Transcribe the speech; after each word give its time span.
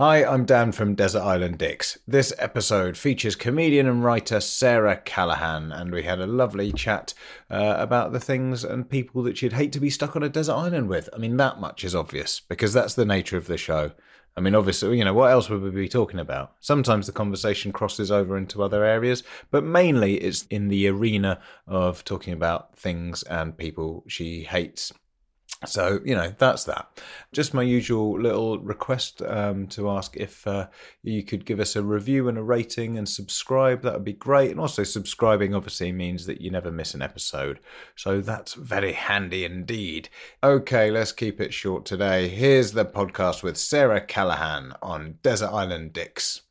Hi, 0.00 0.24
I'm 0.24 0.44
Dan 0.44 0.70
from 0.70 0.94
Desert 0.94 1.22
Island 1.22 1.58
Dicks. 1.58 1.98
This 2.06 2.32
episode 2.38 2.96
features 2.96 3.34
comedian 3.34 3.88
and 3.88 4.04
writer 4.04 4.38
Sarah 4.38 4.96
Callaghan, 4.96 5.72
and 5.72 5.90
we 5.90 6.04
had 6.04 6.20
a 6.20 6.26
lovely 6.28 6.70
chat 6.70 7.14
uh, 7.50 7.74
about 7.78 8.12
the 8.12 8.20
things 8.20 8.62
and 8.62 8.88
people 8.88 9.24
that 9.24 9.36
she'd 9.36 9.54
hate 9.54 9.72
to 9.72 9.80
be 9.80 9.90
stuck 9.90 10.14
on 10.14 10.22
a 10.22 10.28
desert 10.28 10.54
island 10.54 10.88
with. 10.88 11.08
I 11.12 11.18
mean, 11.18 11.36
that 11.38 11.58
much 11.58 11.82
is 11.82 11.96
obvious 11.96 12.38
because 12.38 12.72
that's 12.72 12.94
the 12.94 13.04
nature 13.04 13.36
of 13.36 13.48
the 13.48 13.56
show. 13.56 13.90
I 14.36 14.40
mean, 14.40 14.54
obviously, 14.54 14.96
you 14.96 15.04
know, 15.04 15.14
what 15.14 15.32
else 15.32 15.50
would 15.50 15.62
we 15.62 15.70
be 15.70 15.88
talking 15.88 16.20
about? 16.20 16.52
Sometimes 16.60 17.06
the 17.06 17.12
conversation 17.12 17.72
crosses 17.72 18.12
over 18.12 18.38
into 18.38 18.62
other 18.62 18.84
areas, 18.84 19.24
but 19.50 19.64
mainly 19.64 20.14
it's 20.18 20.44
in 20.44 20.68
the 20.68 20.86
arena 20.86 21.40
of 21.66 22.04
talking 22.04 22.34
about 22.34 22.78
things 22.78 23.24
and 23.24 23.58
people 23.58 24.04
she 24.06 24.44
hates. 24.44 24.92
So, 25.66 26.00
you 26.04 26.14
know, 26.14 26.32
that's 26.38 26.64
that. 26.64 27.00
Just 27.32 27.52
my 27.52 27.62
usual 27.62 28.20
little 28.20 28.60
request 28.60 29.22
um, 29.22 29.66
to 29.68 29.90
ask 29.90 30.16
if 30.16 30.46
uh, 30.46 30.68
you 31.02 31.24
could 31.24 31.44
give 31.44 31.58
us 31.58 31.74
a 31.74 31.82
review 31.82 32.28
and 32.28 32.38
a 32.38 32.42
rating 32.42 32.96
and 32.96 33.08
subscribe. 33.08 33.82
That 33.82 33.94
would 33.94 34.04
be 34.04 34.12
great. 34.12 34.52
And 34.52 34.60
also, 34.60 34.84
subscribing 34.84 35.54
obviously 35.54 35.90
means 35.90 36.26
that 36.26 36.40
you 36.40 36.50
never 36.50 36.70
miss 36.70 36.94
an 36.94 37.02
episode. 37.02 37.58
So, 37.96 38.20
that's 38.20 38.54
very 38.54 38.92
handy 38.92 39.44
indeed. 39.44 40.08
Okay, 40.44 40.90
let's 40.90 41.12
keep 41.12 41.40
it 41.40 41.52
short 41.52 41.84
today. 41.84 42.28
Here's 42.28 42.72
the 42.72 42.84
podcast 42.84 43.42
with 43.42 43.56
Sarah 43.56 44.00
Callaghan 44.00 44.74
on 44.80 45.18
Desert 45.22 45.50
Island 45.50 45.92
Dicks. 45.92 46.42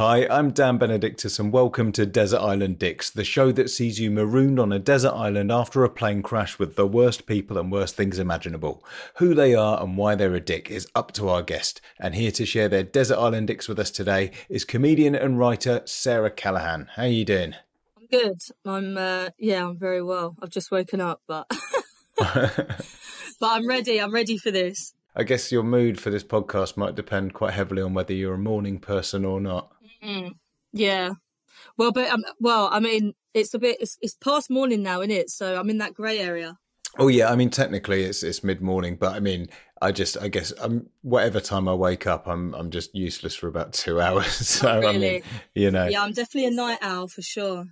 Hi, 0.00 0.26
I'm 0.30 0.52
Dan 0.52 0.78
Benedictus, 0.78 1.38
and 1.38 1.52
welcome 1.52 1.92
to 1.92 2.06
Desert 2.06 2.40
Island 2.40 2.78
Dicks, 2.78 3.10
the 3.10 3.22
show 3.22 3.52
that 3.52 3.68
sees 3.68 4.00
you 4.00 4.10
marooned 4.10 4.58
on 4.58 4.72
a 4.72 4.78
desert 4.78 5.12
island 5.12 5.52
after 5.52 5.84
a 5.84 5.90
plane 5.90 6.22
crash 6.22 6.58
with 6.58 6.74
the 6.74 6.86
worst 6.86 7.26
people 7.26 7.58
and 7.58 7.70
worst 7.70 7.96
things 7.96 8.18
imaginable. 8.18 8.82
Who 9.16 9.34
they 9.34 9.54
are 9.54 9.78
and 9.78 9.98
why 9.98 10.14
they're 10.14 10.34
a 10.34 10.40
dick 10.40 10.70
is 10.70 10.88
up 10.94 11.12
to 11.12 11.28
our 11.28 11.42
guest, 11.42 11.82
and 11.98 12.14
here 12.14 12.30
to 12.30 12.46
share 12.46 12.66
their 12.66 12.82
Desert 12.82 13.18
Island 13.18 13.48
Dicks 13.48 13.68
with 13.68 13.78
us 13.78 13.90
today 13.90 14.30
is 14.48 14.64
comedian 14.64 15.14
and 15.14 15.38
writer 15.38 15.82
Sarah 15.84 16.30
Callaghan. 16.30 16.88
How 16.96 17.02
are 17.02 17.08
you 17.08 17.26
doing? 17.26 17.54
I'm 17.98 18.06
good. 18.06 18.38
I'm 18.64 18.96
uh, 18.96 19.28
yeah, 19.36 19.66
I'm 19.66 19.76
very 19.76 20.02
well. 20.02 20.34
I've 20.40 20.48
just 20.48 20.70
woken 20.70 21.02
up, 21.02 21.20
but 21.28 21.46
but 22.16 22.78
I'm 23.42 23.68
ready. 23.68 24.00
I'm 24.00 24.14
ready 24.14 24.38
for 24.38 24.50
this. 24.50 24.94
I 25.14 25.24
guess 25.24 25.50
your 25.50 25.64
mood 25.64 26.00
for 26.00 26.08
this 26.08 26.24
podcast 26.24 26.76
might 26.76 26.94
depend 26.94 27.34
quite 27.34 27.52
heavily 27.52 27.82
on 27.82 27.94
whether 27.94 28.14
you're 28.14 28.34
a 28.34 28.38
morning 28.38 28.78
person 28.78 29.24
or 29.26 29.40
not. 29.40 29.70
Mm, 30.02 30.32
yeah. 30.72 31.12
Well, 31.76 31.92
but 31.92 32.10
um, 32.10 32.24
well, 32.40 32.68
I 32.72 32.80
mean, 32.80 33.14
it's 33.34 33.54
a 33.54 33.58
bit. 33.58 33.78
It's, 33.80 33.98
it's 34.00 34.14
past 34.14 34.50
morning 34.50 34.82
now, 34.82 35.00
isn't 35.00 35.10
it? 35.10 35.30
So 35.30 35.58
I'm 35.58 35.70
in 35.70 35.78
that 35.78 35.94
grey 35.94 36.18
area. 36.18 36.56
Oh 36.98 37.08
yeah, 37.08 37.30
I 37.30 37.36
mean 37.36 37.50
technically 37.50 38.02
it's 38.02 38.22
it's 38.22 38.42
mid 38.42 38.60
morning, 38.60 38.96
but 38.96 39.14
I 39.14 39.20
mean 39.20 39.48
I 39.80 39.92
just 39.92 40.18
I 40.20 40.28
guess 40.28 40.52
I'm 40.60 40.72
um, 40.72 40.86
whatever 41.02 41.40
time 41.40 41.68
I 41.68 41.74
wake 41.74 42.06
up, 42.06 42.26
I'm 42.26 42.52
I'm 42.54 42.70
just 42.70 42.94
useless 42.94 43.34
for 43.34 43.46
about 43.46 43.72
two 43.72 44.00
hours. 44.00 44.32
so 44.48 44.80
really? 44.80 44.88
I 44.88 44.98
mean, 44.98 45.22
you 45.54 45.70
know, 45.70 45.86
yeah, 45.86 46.02
I'm 46.02 46.12
definitely 46.12 46.46
a 46.46 46.50
night 46.50 46.78
owl 46.82 47.08
for 47.08 47.22
sure. 47.22 47.66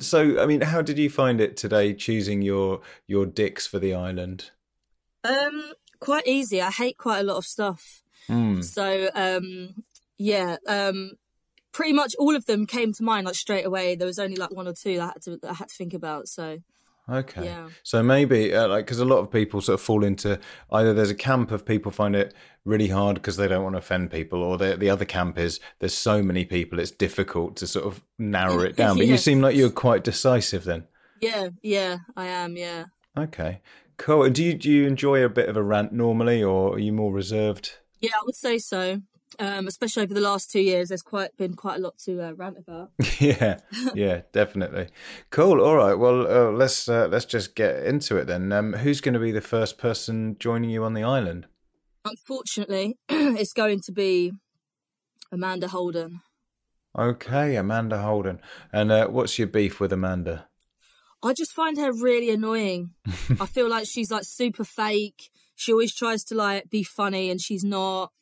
So 0.00 0.40
I 0.40 0.46
mean, 0.46 0.62
how 0.62 0.80
did 0.80 0.98
you 0.98 1.10
find 1.10 1.40
it 1.40 1.56
today 1.56 1.92
choosing 1.92 2.40
your 2.40 2.80
your 3.06 3.26
dicks 3.26 3.66
for 3.66 3.78
the 3.78 3.94
island? 3.94 4.50
Um, 5.24 5.72
quite 6.00 6.26
easy. 6.26 6.60
I 6.60 6.70
hate 6.70 6.96
quite 6.96 7.20
a 7.20 7.24
lot 7.24 7.36
of 7.36 7.44
stuff. 7.44 8.02
Mm. 8.28 8.64
So 8.64 9.10
um, 9.14 9.84
yeah, 10.18 10.56
um, 10.66 11.12
pretty 11.72 11.92
much 11.92 12.14
all 12.18 12.36
of 12.36 12.46
them 12.46 12.66
came 12.66 12.92
to 12.92 13.02
mind 13.02 13.26
like 13.26 13.34
straight 13.34 13.66
away. 13.66 13.94
There 13.94 14.06
was 14.06 14.18
only 14.18 14.36
like 14.36 14.52
one 14.52 14.68
or 14.68 14.74
two 14.74 15.00
I 15.00 15.06
had 15.06 15.22
to 15.22 15.38
I 15.48 15.54
had 15.54 15.68
to 15.68 15.74
think 15.74 15.94
about. 15.94 16.28
So 16.28 16.58
okay, 17.08 17.46
yeah. 17.46 17.68
So 17.82 18.02
maybe 18.02 18.54
uh, 18.54 18.68
like 18.68 18.84
because 18.84 19.00
a 19.00 19.04
lot 19.04 19.18
of 19.18 19.30
people 19.30 19.60
sort 19.60 19.74
of 19.74 19.80
fall 19.80 20.04
into 20.04 20.38
either 20.70 20.94
there's 20.94 21.10
a 21.10 21.14
camp 21.14 21.50
of 21.50 21.64
people 21.64 21.90
find 21.90 22.14
it 22.14 22.34
really 22.64 22.88
hard 22.88 23.14
because 23.16 23.36
they 23.36 23.48
don't 23.48 23.64
want 23.64 23.74
to 23.74 23.78
offend 23.78 24.10
people, 24.10 24.42
or 24.42 24.58
the 24.58 24.76
the 24.76 24.90
other 24.90 25.04
camp 25.04 25.38
is 25.38 25.60
there's 25.80 25.94
so 25.94 26.22
many 26.22 26.44
people 26.44 26.78
it's 26.78 26.90
difficult 26.90 27.56
to 27.56 27.66
sort 27.66 27.86
of 27.86 28.02
narrow 28.18 28.60
it 28.60 28.76
down. 28.76 28.96
But 28.96 29.06
yeah. 29.06 29.12
you 29.12 29.18
seem 29.18 29.40
like 29.40 29.56
you're 29.56 29.70
quite 29.70 30.04
decisive 30.04 30.64
then. 30.64 30.84
Yeah, 31.20 31.50
yeah, 31.62 31.98
I 32.16 32.26
am. 32.26 32.56
Yeah. 32.56 32.86
Okay, 33.16 33.60
cool. 33.96 34.28
Do 34.28 34.44
you 34.44 34.54
do 34.54 34.70
you 34.70 34.86
enjoy 34.86 35.24
a 35.24 35.28
bit 35.28 35.48
of 35.48 35.56
a 35.56 35.62
rant 35.62 35.92
normally, 35.92 36.42
or 36.42 36.74
are 36.74 36.78
you 36.78 36.92
more 36.92 37.12
reserved? 37.12 37.78
Yeah, 38.00 38.10
I 38.16 38.24
would 38.24 38.34
say 38.34 38.58
so 38.58 39.00
um, 39.38 39.66
especially 39.66 40.02
over 40.02 40.14
the 40.14 40.20
last 40.20 40.50
two 40.50 40.60
years, 40.60 40.88
there's 40.88 41.02
quite 41.02 41.36
been 41.36 41.54
quite 41.54 41.76
a 41.76 41.82
lot 41.82 41.98
to 42.04 42.20
uh, 42.20 42.32
rant 42.32 42.58
about. 42.58 42.90
yeah, 43.20 43.60
yeah, 43.94 44.22
definitely. 44.32 44.88
Cool. 45.30 45.60
All 45.60 45.76
right. 45.76 45.94
Well, 45.94 46.26
uh, 46.26 46.50
let's 46.52 46.88
uh, 46.88 47.08
let's 47.10 47.24
just 47.24 47.54
get 47.54 47.84
into 47.84 48.16
it 48.16 48.26
then. 48.26 48.52
Um, 48.52 48.72
who's 48.72 49.00
going 49.00 49.14
to 49.14 49.20
be 49.20 49.32
the 49.32 49.40
first 49.40 49.78
person 49.78 50.36
joining 50.38 50.70
you 50.70 50.84
on 50.84 50.94
the 50.94 51.04
island? 51.04 51.46
Unfortunately, 52.04 52.96
it's 53.08 53.52
going 53.52 53.80
to 53.82 53.92
be 53.92 54.32
Amanda 55.30 55.68
Holden. 55.68 56.20
Okay, 56.98 57.56
Amanda 57.56 57.98
Holden. 57.98 58.40
And 58.72 58.92
uh, 58.92 59.08
what's 59.08 59.38
your 59.38 59.48
beef 59.48 59.80
with 59.80 59.92
Amanda? 59.92 60.48
I 61.22 61.32
just 61.32 61.52
find 61.52 61.78
her 61.78 61.92
really 61.92 62.30
annoying. 62.30 62.90
I 63.40 63.46
feel 63.46 63.68
like 63.68 63.86
she's 63.86 64.10
like 64.10 64.24
super 64.24 64.64
fake. 64.64 65.30
She 65.54 65.72
always 65.72 65.94
tries 65.94 66.24
to 66.24 66.34
like 66.34 66.68
be 66.68 66.82
funny 66.82 67.30
and 67.30 67.40
she's 67.40 67.64
not 67.64 68.12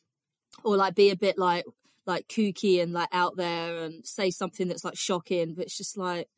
or 0.64 0.76
like 0.76 0.94
be 0.94 1.10
a 1.10 1.16
bit 1.16 1.38
like 1.38 1.64
like 2.06 2.28
kooky 2.28 2.82
and 2.82 2.92
like 2.92 3.08
out 3.12 3.36
there 3.36 3.84
and 3.84 4.04
say 4.06 4.30
something 4.30 4.68
that's 4.68 4.84
like 4.84 4.96
shocking 4.96 5.54
but 5.54 5.66
it's 5.66 5.76
just 5.76 5.96
like 5.96 6.28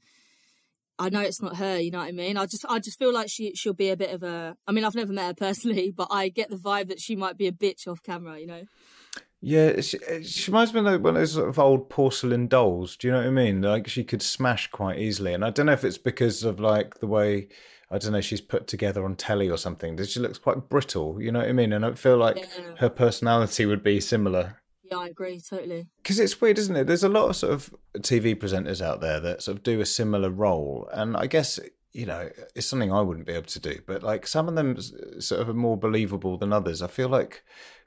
I 0.98 1.08
know 1.08 1.20
it's 1.20 1.42
not 1.42 1.56
her, 1.56 1.80
you 1.80 1.90
know 1.90 1.98
what 1.98 2.08
I 2.08 2.12
mean? 2.12 2.36
I 2.36 2.46
just 2.46 2.64
I 2.68 2.78
just 2.78 2.98
feel 2.98 3.12
like 3.12 3.28
she 3.28 3.54
she'll 3.54 3.72
be 3.72 3.90
a 3.90 3.96
bit 3.96 4.10
of 4.10 4.22
a 4.22 4.56
I 4.68 4.72
mean 4.72 4.84
I've 4.84 4.94
never 4.94 5.12
met 5.12 5.26
her 5.26 5.34
personally, 5.34 5.90
but 5.96 6.08
I 6.10 6.28
get 6.28 6.50
the 6.50 6.56
vibe 6.56 6.88
that 6.88 7.00
she 7.00 7.16
might 7.16 7.36
be 7.36 7.46
a 7.46 7.52
bitch 7.52 7.88
off 7.88 8.02
camera, 8.02 8.38
you 8.38 8.46
know. 8.46 8.64
Yeah, 9.44 9.80
she, 9.80 9.98
she 10.22 10.52
reminds 10.52 10.72
me 10.72 10.78
of 10.78 11.02
one 11.02 11.16
of 11.16 11.20
those 11.20 11.32
sort 11.32 11.48
of 11.48 11.58
old 11.58 11.90
porcelain 11.90 12.46
dolls. 12.46 12.96
Do 12.96 13.08
you 13.08 13.12
know 13.12 13.18
what 13.18 13.26
I 13.26 13.30
mean? 13.30 13.60
Like 13.60 13.88
she 13.88 14.04
could 14.04 14.22
smash 14.22 14.70
quite 14.70 14.98
easily, 14.98 15.34
and 15.34 15.44
I 15.44 15.50
don't 15.50 15.66
know 15.66 15.72
if 15.72 15.84
it's 15.84 15.98
because 15.98 16.44
of 16.44 16.60
like 16.60 17.00
the 17.00 17.08
way 17.08 17.48
I 17.92 17.98
don't 17.98 18.12
know, 18.12 18.22
she's 18.22 18.40
put 18.40 18.66
together 18.66 19.04
on 19.04 19.16
telly 19.16 19.50
or 19.50 19.58
something. 19.58 20.02
She 20.04 20.18
looks 20.18 20.38
quite 20.38 20.70
brittle, 20.70 21.20
you 21.20 21.30
know 21.30 21.40
what 21.40 21.48
I 21.48 21.52
mean? 21.52 21.74
And 21.74 21.84
I 21.84 21.92
feel 21.92 22.16
like 22.16 22.38
yeah. 22.38 22.76
her 22.78 22.88
personality 22.88 23.66
would 23.66 23.82
be 23.82 24.00
similar. 24.00 24.62
Yeah, 24.90 24.98
I 24.98 25.08
agree 25.08 25.40
totally. 25.40 25.86
Because 26.02 26.18
it's 26.18 26.40
weird, 26.40 26.58
isn't 26.58 26.74
it? 26.74 26.86
There's 26.86 27.04
a 27.04 27.08
lot 27.08 27.28
of 27.28 27.36
sort 27.36 27.52
of 27.52 27.74
TV 27.98 28.34
presenters 28.34 28.80
out 28.80 29.00
there 29.00 29.20
that 29.20 29.42
sort 29.42 29.58
of 29.58 29.62
do 29.62 29.80
a 29.80 29.86
similar 29.86 30.30
role, 30.30 30.88
and 30.92 31.16
I 31.16 31.26
guess 31.26 31.60
you 31.92 32.06
know 32.06 32.30
it's 32.54 32.66
something 32.66 32.92
I 32.92 33.00
wouldn't 33.00 33.26
be 33.26 33.32
able 33.32 33.46
to 33.46 33.60
do. 33.60 33.80
But 33.86 34.02
like 34.02 34.26
some 34.26 34.48
of 34.48 34.54
them 34.54 34.76
sort 35.20 35.40
of 35.40 35.48
are 35.48 35.54
more 35.54 35.76
believable 35.76 36.36
than 36.36 36.52
others. 36.52 36.82
I 36.82 36.88
feel 36.88 37.08
like 37.08 37.42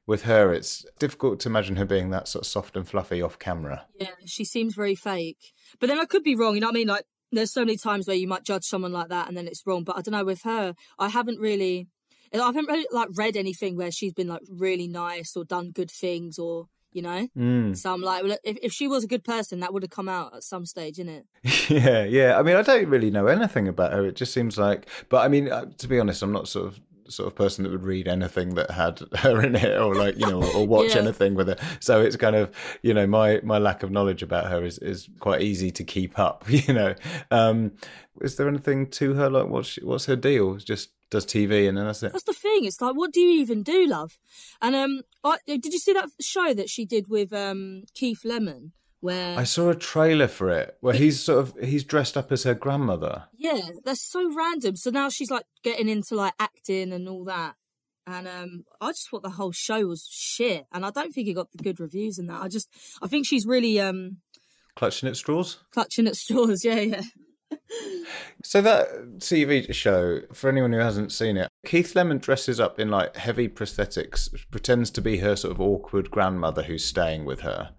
with 0.08 0.24
her, 0.24 0.54
it's 0.54 0.86
difficult 1.00 1.40
to 1.42 1.50
imagine 1.50 1.76
her 1.76 1.86
being 1.86 2.12
that 2.12 2.28
sort 2.28 2.44
of 2.44 2.48
soft 2.48 2.76
and 2.76 2.88
fluffy 2.88 3.22
off 3.22 3.40
camera. 3.40 3.86
Yeah, 4.00 4.10
she 4.26 4.44
seems 4.44 4.76
very 4.76 4.96
fake. 4.96 5.54
But 5.80 5.90
then 5.90 6.00
I 6.00 6.06
could 6.06 6.24
be 6.24 6.36
wrong. 6.36 6.56
You 6.56 6.62
know 6.62 6.68
what 6.68 6.76
I 6.76 6.80
mean? 6.80 6.88
Like 6.88 7.06
there's 7.32 7.52
so 7.52 7.62
many 7.62 7.78
times 7.78 8.08
where 8.08 8.16
you 8.16 8.28
might 8.28 8.44
judge 8.44 8.66
someone 8.66 8.92
like 8.92 9.10
that 9.10 9.28
and 9.28 9.36
then 9.36 9.48
it's 9.48 9.66
wrong. 9.66 9.84
But 9.84 9.98
I 9.98 10.02
don't 10.02 10.14
know 10.14 10.26
with 10.26 10.44
her, 10.44 10.76
I 11.00 11.10
haven't 11.10 11.40
really, 11.40 11.88
I 12.34 12.38
haven't 12.38 12.68
really 12.68 12.88
like 12.92 13.10
read 13.16 13.38
anything 13.38 13.76
where 13.76 13.92
she's 13.92 14.14
been 14.14 14.28
like 14.28 14.42
really 14.50 14.88
nice 14.88 15.36
or 15.36 15.46
done 15.46 15.72
good 15.72 15.92
things 15.92 16.38
or 16.40 16.68
you 16.96 17.02
know. 17.02 17.28
Mm. 17.38 17.76
So 17.78 17.94
I'm 17.94 18.02
like, 18.02 18.24
well, 18.24 18.38
if, 18.44 18.58
if 18.64 18.72
she 18.72 18.88
was 18.88 19.04
a 19.04 19.08
good 19.08 19.24
person, 19.24 19.60
that 19.60 19.74
would 19.74 19.84
have 19.84 19.90
come 19.90 20.08
out 20.08 20.34
at 20.34 20.44
some 20.44 20.66
stage, 20.66 20.98
isn't 20.98 21.10
it? 21.10 21.26
yeah, 21.70 22.06
yeah. 22.06 22.40
I 22.40 22.42
mean, 22.42 22.56
I 22.56 22.62
don't 22.62 22.88
really 22.88 23.12
know 23.12 23.28
anything 23.28 23.68
about 23.68 23.92
her. 23.92 24.06
It 24.06 24.16
just 24.16 24.34
seems 24.34 24.58
like, 24.58 24.88
but 25.10 25.18
I 25.18 25.28
mean, 25.28 25.52
uh, 25.52 25.66
to 25.78 25.88
be 25.90 26.00
honest, 26.00 26.24
I'm 26.24 26.32
not 26.32 26.48
sort 26.48 26.68
of 26.68 26.80
sort 27.08 27.28
of 27.28 27.36
person 27.36 27.64
that 27.64 27.72
would 27.72 27.84
read 27.84 28.08
anything 28.08 28.56
that 28.56 28.72
had 28.72 29.00
her 29.16 29.42
in 29.44 29.56
it 29.56 29.80
or 29.80 29.96
like 29.96 30.18
you 30.18 30.26
know 30.26 30.44
or 30.54 30.66
watch 30.66 30.96
yeah. 30.96 31.02
anything 31.02 31.36
with 31.36 31.48
her 31.48 31.58
so 31.80 32.02
it's 32.02 32.16
kind 32.16 32.36
of 32.36 32.52
you 32.82 32.94
know 32.94 33.06
my 33.06 33.40
my 33.44 33.58
lack 33.58 33.84
of 33.84 33.92
knowledge 33.92 34.24
about 34.24 34.48
her 34.48 34.64
is 34.64 34.78
is 34.80 35.08
quite 35.20 35.42
easy 35.42 35.72
to 35.72 35.84
keep 35.84 36.18
up 36.18 36.44
you 36.48 36.74
know 36.74 36.96
um 37.32 37.72
is 38.22 38.36
there 38.36 38.48
anything 38.48 38.88
to 38.88 39.14
her 39.14 39.30
like 39.30 39.48
what's 39.48 39.70
she, 39.70 39.84
what's 39.84 40.06
her 40.06 40.16
deal 40.16 40.56
just 40.56 40.90
does 41.10 41.26
TV 41.26 41.68
and 41.68 41.78
then 41.78 41.86
that's 41.86 42.04
it. 42.04 42.12
That's 42.12 42.24
the 42.24 42.34
thing. 42.34 42.66
It's 42.66 42.82
like, 42.82 42.96
what 42.96 43.14
do 43.14 43.20
you 43.20 43.40
even 43.40 43.64
do, 43.64 43.86
love? 43.88 44.18
And 44.62 44.76
um, 44.76 45.02
I, 45.24 45.38
did 45.46 45.66
you 45.66 45.80
see 45.80 45.94
that 45.94 46.10
show 46.20 46.54
that 46.54 46.70
she 46.70 46.86
did 46.86 47.10
with 47.10 47.32
um 47.32 47.84
Keith 47.94 48.26
Lemon? 48.26 48.74
Where 49.06 49.38
I 49.38 49.44
saw 49.44 49.70
a 49.70 49.76
trailer 49.76 50.28
for 50.28 50.50
it 50.50 50.78
where 50.82 50.96
he's 50.96 51.24
sort 51.24 51.40
of 51.40 51.64
he's 51.64 51.84
dressed 51.84 52.18
up 52.18 52.32
as 52.32 52.44
her 52.44 52.56
grandmother. 52.56 53.26
Yeah, 53.38 53.70
that's 53.86 54.02
so 54.02 54.34
random. 54.36 54.76
So 54.76 54.90
now 54.90 55.10
she's 55.10 55.30
like 55.30 55.46
getting 55.64 55.88
into 55.88 56.16
like 56.16 56.34
acting 56.40 56.92
and 56.92 57.08
all 57.08 57.24
that. 57.26 57.54
And 58.08 58.28
um, 58.28 58.64
I 58.82 58.90
just 58.90 59.10
thought 59.10 59.22
the 59.22 59.30
whole 59.30 59.52
show 59.52 59.86
was 59.86 60.08
shit, 60.12 60.66
and 60.72 60.86
I 60.86 60.90
don't 60.90 61.12
think 61.12 61.28
it 61.28 61.34
got 61.34 61.52
the 61.52 61.64
good 61.64 61.80
reviews 61.80 62.20
in 62.20 62.28
that. 62.28 62.42
I 62.42 62.48
just, 62.48 62.68
I 63.02 63.08
think 63.08 63.26
she's 63.26 63.48
really 63.48 63.80
um, 63.80 64.18
clutching 64.76 65.10
at 65.10 65.16
straws. 65.16 65.58
Clutching 65.72 66.06
at 66.06 66.16
straws, 66.16 66.64
yeah, 66.64 66.82
yeah. 66.82 67.02
so 68.44 68.62
that 68.62 68.88
TV 69.18 69.74
show, 69.74 70.22
for 70.34 70.50
anyone 70.52 70.72
who 70.72 70.78
hasn't 70.78 71.12
seen 71.12 71.36
it, 71.36 71.50
Keith 71.66 71.96
Lemon 71.96 72.20
dresses 72.20 72.60
up 72.60 72.80
in 72.80 72.90
like 72.90 73.16
heavy 73.16 73.48
prosthetics, 73.48 74.30
pretends 74.52 74.92
to 74.92 75.02
be 75.02 75.18
her 75.18 75.36
sort 75.36 75.52
of 75.54 75.60
awkward 75.60 76.12
grandmother 76.12 76.62
who's 76.62 76.86
staying 76.86 77.26
with 77.26 77.42
her 77.42 77.72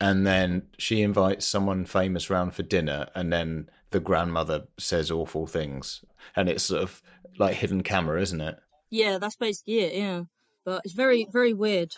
and 0.00 0.26
then 0.26 0.62
she 0.78 1.02
invites 1.02 1.46
someone 1.46 1.84
famous 1.84 2.30
round 2.30 2.54
for 2.54 2.62
dinner, 2.62 3.08
and 3.14 3.32
then 3.32 3.68
the 3.90 4.00
grandmother 4.00 4.64
says 4.78 5.10
awful 5.10 5.46
things, 5.46 6.04
and 6.34 6.48
it's 6.48 6.64
sort 6.64 6.82
of 6.82 7.02
like 7.38 7.56
hidden 7.56 7.82
camera, 7.82 8.20
isn't 8.20 8.40
it? 8.40 8.58
Yeah, 8.90 9.18
that's 9.18 9.36
basically 9.36 9.80
it. 9.80 9.94
Yeah, 9.94 10.22
but 10.64 10.82
it's 10.84 10.94
very 10.94 11.26
very 11.32 11.52
weird. 11.52 11.96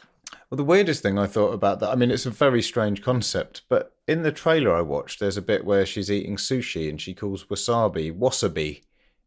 Well, 0.51 0.57
the 0.57 0.65
weirdest 0.65 1.03
thing 1.03 1.19
I 1.19 1.27
thought 1.27 1.53
about 1.53 1.81
that, 1.81 1.91
I 1.91 1.95
mean, 1.95 2.11
it's 2.11 2.27
a 2.27 2.31
very 2.31 2.63
strange 2.63 3.03
concept, 3.03 3.63
but 3.69 3.95
in 4.07 4.23
the 4.23 4.33
trailer 4.33 4.75
I 4.75 4.83
watched, 4.83 5.21
there's 5.21 5.37
a 5.37 5.43
bit 5.43 5.65
where 5.65 5.87
she's 5.87 6.11
eating 6.11 6.37
sushi 6.37 6.89
and 6.89 7.01
she 7.01 7.15
calls 7.15 7.45
wasabi 7.45 8.17
wasabi. 8.17 8.83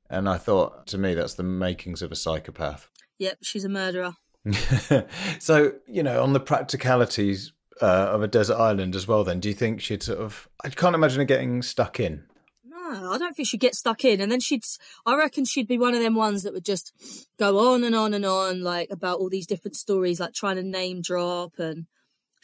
And 0.09 0.29
I 0.29 0.37
thought, 0.37 0.85
to 0.87 0.97
me, 0.97 1.15
that's 1.15 1.33
the 1.33 1.43
makings 1.43 2.01
of 2.01 2.11
a 2.11 2.15
psychopath. 2.15 2.89
Yep, 3.17 3.39
she's 3.41 3.65
a 3.65 3.69
murderer. 3.69 4.13
so, 5.39 5.73
you 5.87 6.03
know, 6.03 6.21
on 6.21 6.33
the 6.33 6.39
practicalities 6.39 7.53
uh, 7.81 7.85
of 7.85 8.23
a 8.23 8.27
desert 8.27 8.57
island 8.57 8.95
as 8.95 9.07
well, 9.07 9.23
then, 9.23 9.39
do 9.39 9.49
you 9.49 9.55
think 9.55 9.81
she'd 9.81 10.03
sort 10.03 10.19
of. 10.19 10.47
I 10.63 10.69
can't 10.69 10.95
imagine 10.95 11.19
her 11.19 11.25
getting 11.25 11.61
stuck 11.61 11.99
in. 11.99 12.23
No, 12.63 13.11
I 13.11 13.17
don't 13.17 13.35
think 13.35 13.47
she'd 13.47 13.59
get 13.59 13.75
stuck 13.75 14.05
in. 14.05 14.21
And 14.21 14.31
then 14.31 14.39
she'd, 14.39 14.63
I 15.05 15.15
reckon 15.15 15.45
she'd 15.45 15.67
be 15.67 15.77
one 15.77 15.93
of 15.93 16.01
them 16.01 16.15
ones 16.15 16.43
that 16.43 16.53
would 16.53 16.65
just 16.65 16.93
go 17.39 17.73
on 17.73 17.83
and 17.83 17.95
on 17.95 18.13
and 18.13 18.25
on, 18.25 18.61
like 18.61 18.89
about 18.91 19.19
all 19.19 19.29
these 19.29 19.47
different 19.47 19.75
stories, 19.75 20.19
like 20.19 20.33
trying 20.33 20.57
to 20.57 20.63
name 20.63 21.01
drop 21.01 21.57
and 21.57 21.87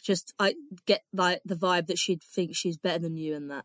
just, 0.02 0.34
I 0.38 0.54
get 0.86 1.02
like 1.12 1.40
the 1.44 1.54
vibe 1.54 1.86
that 1.86 1.98
she'd 1.98 2.22
think 2.22 2.56
she's 2.56 2.76
better 2.76 2.98
than 2.98 3.16
you 3.16 3.34
and 3.36 3.50
that. 3.50 3.64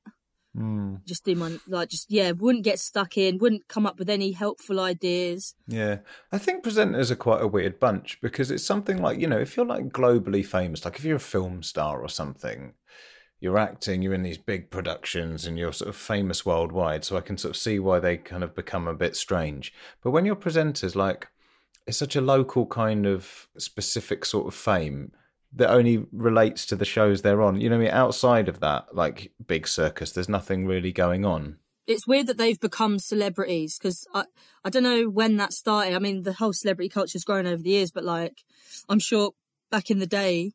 Mm. 0.58 1.06
Just 1.06 1.24
do 1.24 1.36
my, 1.36 1.58
like, 1.68 1.90
just, 1.90 2.10
yeah, 2.10 2.32
wouldn't 2.32 2.64
get 2.64 2.80
stuck 2.80 3.18
in, 3.18 3.38
wouldn't 3.38 3.68
come 3.68 3.86
up 3.86 4.00
with 4.00 4.10
any 4.10 4.32
helpful 4.32 4.80
ideas. 4.80 5.54
Yeah. 5.68 6.00
I 6.32 6.38
think 6.38 6.64
presenters 6.64 7.12
are 7.12 7.16
quite 7.16 7.42
a 7.42 7.48
weird 7.48 7.80
bunch 7.80 8.20
because 8.22 8.50
it's 8.50 8.64
something 8.64 9.02
like, 9.02 9.20
you 9.20 9.28
know, 9.28 9.40
if 9.40 9.56
you're 9.56 9.66
like 9.66 9.90
globally 9.90 10.46
famous, 10.46 10.84
like 10.84 10.98
if 10.98 11.06
you're 11.06 11.18
a 11.18 11.20
film 11.20 11.62
star 11.62 12.02
or 12.02 12.10
something, 12.10 12.74
you're 13.40 13.60
acting, 13.60 14.02
you're 14.02 14.16
in 14.16 14.24
these 14.24 14.40
big 14.40 14.72
productions, 14.72 15.46
and 15.46 15.60
you're 15.60 15.72
sort 15.72 15.90
of 15.90 15.96
famous 15.96 16.44
worldwide. 16.44 17.06
So 17.06 17.18
I 17.18 17.22
can 17.22 17.38
sort 17.38 17.52
of 17.52 17.62
see 17.62 17.78
why 17.78 18.00
they 18.00 18.18
kind 18.18 18.44
of 18.44 18.56
become 18.56 18.88
a 18.88 18.96
bit 18.96 19.16
strange. 19.16 19.74
But 20.02 20.10
when 20.10 20.26
you're 20.26 20.36
presenters, 20.36 20.96
like 20.96 21.28
it's 21.86 21.98
such 21.98 22.16
a 22.16 22.22
local 22.22 22.66
kind 22.66 23.06
of 23.06 23.48
specific 23.58 24.26
sort 24.26 24.48
of 24.48 24.56
fame 24.56 25.12
that 25.54 25.70
only 25.70 26.06
relates 26.12 26.66
to 26.68 26.76
the 26.76 26.86
shows 26.86 27.22
they're 27.22 27.42
on. 27.42 27.62
You 27.62 27.70
know, 27.70 27.78
I 27.78 27.80
mean, 27.80 27.90
outside 27.90 28.50
of 28.50 28.60
that, 28.60 28.96
like 28.96 29.32
big 29.46 29.68
circus, 29.68 30.12
there's 30.12 30.30
nothing 30.30 30.66
really 30.66 30.92
going 30.92 31.26
on. 31.26 31.58
It's 31.86 32.06
weird 32.06 32.28
that 32.28 32.38
they've 32.38 32.60
become 32.60 33.00
celebrities 33.00 33.78
because 33.78 34.06
I, 34.14 34.26
I 34.64 34.70
don't 34.70 34.84
know 34.84 35.06
when 35.06 35.38
that 35.38 35.54
started. 35.54 35.96
I 35.96 36.00
mean, 36.00 36.24
the 36.24 36.34
whole 36.34 36.52
celebrity 36.52 36.90
culture's 36.90 37.24
grown 37.24 37.48
over 37.48 37.64
the 37.64 37.70
years, 37.70 37.92
but 37.92 38.04
like, 38.04 38.44
I'm 38.90 39.00
sure 39.00 39.32
back 39.72 39.90
in 39.90 40.00
the 40.00 40.08
day, 40.08 40.52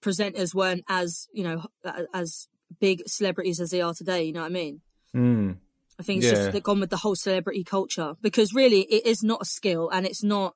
presenters 0.00 0.54
weren't 0.54 0.84
as 0.88 1.26
you 1.32 1.44
know 1.44 1.66
as 2.14 2.46
big 2.78 3.02
celebrities 3.06 3.60
as 3.60 3.70
they 3.70 3.80
are 3.80 3.94
today. 3.94 4.22
You 4.22 4.32
know 4.32 4.40
what 4.40 4.46
I 4.46 4.50
mean? 4.50 4.80
Mm. 5.14 5.56
I 5.98 6.02
think 6.02 6.22
it's 6.22 6.32
yeah. 6.32 6.38
just 6.38 6.52
they've 6.52 6.62
gone 6.62 6.80
with 6.80 6.90
the 6.90 6.96
whole 6.96 7.16
celebrity 7.16 7.64
culture 7.64 8.14
because 8.22 8.54
really 8.54 8.82
it 8.82 9.04
is 9.04 9.22
not 9.22 9.42
a 9.42 9.44
skill 9.44 9.90
and 9.90 10.06
it's 10.06 10.22
not 10.22 10.54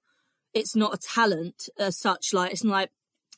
it's 0.54 0.74
not 0.76 0.94
a 0.94 0.98
talent 0.98 1.68
as 1.78 1.98
such. 1.98 2.32
Like 2.32 2.52
it's 2.52 2.64
not 2.64 2.72
like 2.72 2.90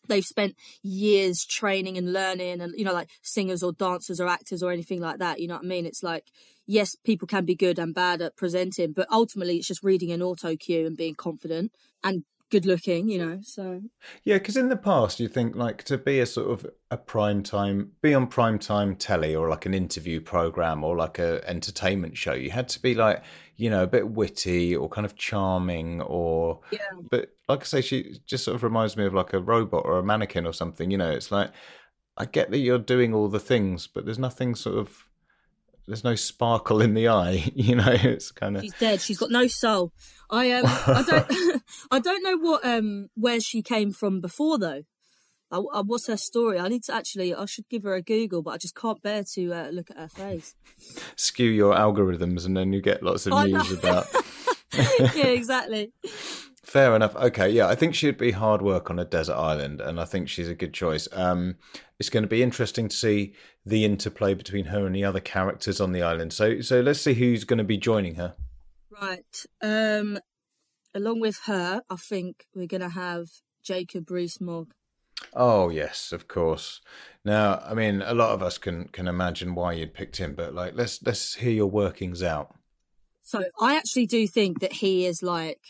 they've 0.08 0.24
spent 0.24 0.54
years 0.82 1.44
training 1.44 1.96
and 1.98 2.12
learning 2.12 2.60
and 2.60 2.74
you 2.76 2.84
know 2.84 2.92
like 2.92 3.10
singers 3.22 3.62
or 3.62 3.72
dancers 3.72 4.20
or 4.20 4.28
actors 4.28 4.62
or 4.62 4.72
anything 4.72 5.00
like 5.00 5.18
that. 5.18 5.40
You 5.40 5.48
know 5.48 5.54
what 5.54 5.64
I 5.64 5.68
mean? 5.68 5.86
It's 5.86 6.02
like 6.02 6.24
yes, 6.66 6.96
people 7.04 7.28
can 7.28 7.44
be 7.44 7.54
good 7.54 7.78
and 7.78 7.94
bad 7.94 8.20
at 8.20 8.36
presenting, 8.36 8.92
but 8.92 9.06
ultimately 9.10 9.56
it's 9.56 9.68
just 9.68 9.84
reading 9.84 10.10
an 10.10 10.22
auto 10.22 10.56
cue 10.56 10.86
and 10.86 10.96
being 10.96 11.14
confident 11.14 11.72
and 12.02 12.24
good 12.50 12.66
looking, 12.66 13.08
you 13.08 13.18
know. 13.18 13.40
So 13.42 13.82
yeah, 14.24 14.38
because 14.38 14.56
in 14.56 14.68
the 14.68 14.76
past, 14.76 15.20
you 15.20 15.28
think 15.28 15.56
like 15.56 15.82
to 15.84 15.98
be 15.98 16.20
a 16.20 16.26
sort 16.26 16.50
of 16.50 16.70
a 16.90 16.96
prime 16.96 17.42
time, 17.42 17.92
be 18.02 18.14
on 18.14 18.26
prime 18.26 18.58
time 18.58 18.96
telly 18.96 19.34
or 19.34 19.48
like 19.48 19.66
an 19.66 19.74
interview 19.74 20.20
program 20.20 20.84
or 20.84 20.96
like 20.96 21.18
a 21.18 21.46
entertainment 21.48 22.16
show, 22.16 22.32
you 22.32 22.50
had 22.50 22.68
to 22.70 22.80
be 22.80 22.94
like 22.94 23.22
you 23.56 23.70
know 23.70 23.82
a 23.82 23.86
bit 23.86 24.08
witty 24.08 24.76
or 24.76 24.88
kind 24.88 25.04
of 25.04 25.16
charming 25.16 26.00
or 26.02 26.60
yeah. 26.70 26.78
But 27.10 27.30
like 27.48 27.60
I 27.60 27.64
say, 27.64 27.80
she 27.80 28.18
just 28.26 28.44
sort 28.44 28.54
of 28.54 28.62
reminds 28.62 28.96
me 28.96 29.04
of 29.04 29.14
like 29.14 29.32
a 29.32 29.40
robot 29.40 29.84
or 29.84 29.98
a 29.98 30.02
mannequin 30.02 30.46
or 30.46 30.52
something. 30.52 30.90
You 30.90 30.98
know, 30.98 31.10
it's 31.10 31.30
like 31.30 31.50
I 32.16 32.24
get 32.24 32.50
that 32.50 32.58
you're 32.58 32.78
doing 32.78 33.14
all 33.14 33.28
the 33.28 33.40
things, 33.40 33.86
but 33.86 34.04
there's 34.04 34.18
nothing 34.18 34.54
sort 34.54 34.78
of 34.78 35.05
there's 35.86 36.04
no 36.04 36.14
sparkle 36.14 36.80
in 36.80 36.94
the 36.94 37.08
eye. 37.08 37.44
You 37.56 37.76
know, 37.76 37.90
it's 37.90 38.30
kind 38.30 38.56
of 38.56 38.62
she's 38.62 38.74
dead. 38.74 39.00
She's 39.00 39.18
got 39.18 39.30
no 39.30 39.46
soul. 39.46 39.92
I 40.30 40.52
um 40.52 40.64
I 40.66 41.04
don't 41.06 41.62
I 41.90 41.98
don't 41.98 42.22
know 42.22 42.36
what 42.36 42.64
um 42.64 43.08
where 43.14 43.40
she 43.40 43.62
came 43.62 43.92
from 43.92 44.20
before 44.20 44.58
though. 44.58 44.82
I, 45.50 45.58
I, 45.58 45.80
what's 45.82 46.08
her 46.08 46.16
story? 46.16 46.58
I 46.58 46.68
need 46.68 46.82
to 46.84 46.94
actually. 46.94 47.34
I 47.34 47.44
should 47.46 47.68
give 47.68 47.84
her 47.84 47.94
a 47.94 48.02
Google, 48.02 48.42
but 48.42 48.50
I 48.50 48.56
just 48.58 48.74
can't 48.74 49.00
bear 49.00 49.22
to 49.34 49.52
uh, 49.52 49.68
look 49.70 49.90
at 49.90 49.96
her 49.96 50.08
face. 50.08 50.54
Skew 51.14 51.48
your 51.48 51.74
algorithms, 51.74 52.46
and 52.46 52.56
then 52.56 52.72
you 52.72 52.80
get 52.82 53.02
lots 53.02 53.26
of 53.26 53.32
news 53.46 53.72
about. 53.72 54.06
yeah, 55.14 55.26
exactly. 55.26 55.92
Fair 56.66 56.96
enough. 56.96 57.14
Okay, 57.14 57.48
yeah, 57.48 57.68
I 57.68 57.76
think 57.76 57.94
she'd 57.94 58.18
be 58.18 58.32
hard 58.32 58.60
work 58.60 58.90
on 58.90 58.98
a 58.98 59.04
desert 59.04 59.36
island, 59.36 59.80
and 59.80 60.00
I 60.00 60.04
think 60.04 60.28
she's 60.28 60.48
a 60.48 60.54
good 60.54 60.74
choice. 60.74 61.06
Um, 61.12 61.58
it's 62.00 62.10
going 62.10 62.24
to 62.24 62.28
be 62.28 62.42
interesting 62.42 62.88
to 62.88 62.96
see 62.96 63.34
the 63.64 63.84
interplay 63.84 64.34
between 64.34 64.64
her 64.66 64.84
and 64.84 64.92
the 64.92 65.04
other 65.04 65.20
characters 65.20 65.80
on 65.80 65.92
the 65.92 66.02
island. 66.02 66.32
So, 66.32 66.60
so 66.62 66.80
let's 66.80 67.00
see 67.00 67.14
who's 67.14 67.44
going 67.44 67.58
to 67.58 67.64
be 67.64 67.76
joining 67.76 68.16
her. 68.16 68.34
Right. 68.90 69.44
Um, 69.62 70.18
along 70.92 71.20
with 71.20 71.38
her, 71.46 71.82
I 71.88 71.94
think 71.94 72.46
we're 72.52 72.66
going 72.66 72.80
to 72.80 72.88
have 72.88 73.26
Jacob 73.62 74.10
Rees-Mogg. 74.10 74.72
Oh 75.34 75.68
yes, 75.68 76.10
of 76.10 76.26
course. 76.26 76.80
Now, 77.24 77.62
I 77.64 77.74
mean, 77.74 78.02
a 78.02 78.12
lot 78.12 78.34
of 78.34 78.42
us 78.42 78.58
can 78.58 78.88
can 78.88 79.06
imagine 79.06 79.54
why 79.54 79.74
you'd 79.74 79.94
picked 79.94 80.16
him, 80.16 80.34
but 80.34 80.52
like, 80.52 80.72
let's 80.74 81.00
let's 81.04 81.34
hear 81.34 81.52
your 81.52 81.70
workings 81.70 82.24
out. 82.24 82.56
So, 83.22 83.44
I 83.60 83.76
actually 83.76 84.06
do 84.06 84.26
think 84.26 84.58
that 84.58 84.74
he 84.74 85.06
is 85.06 85.22
like 85.22 85.60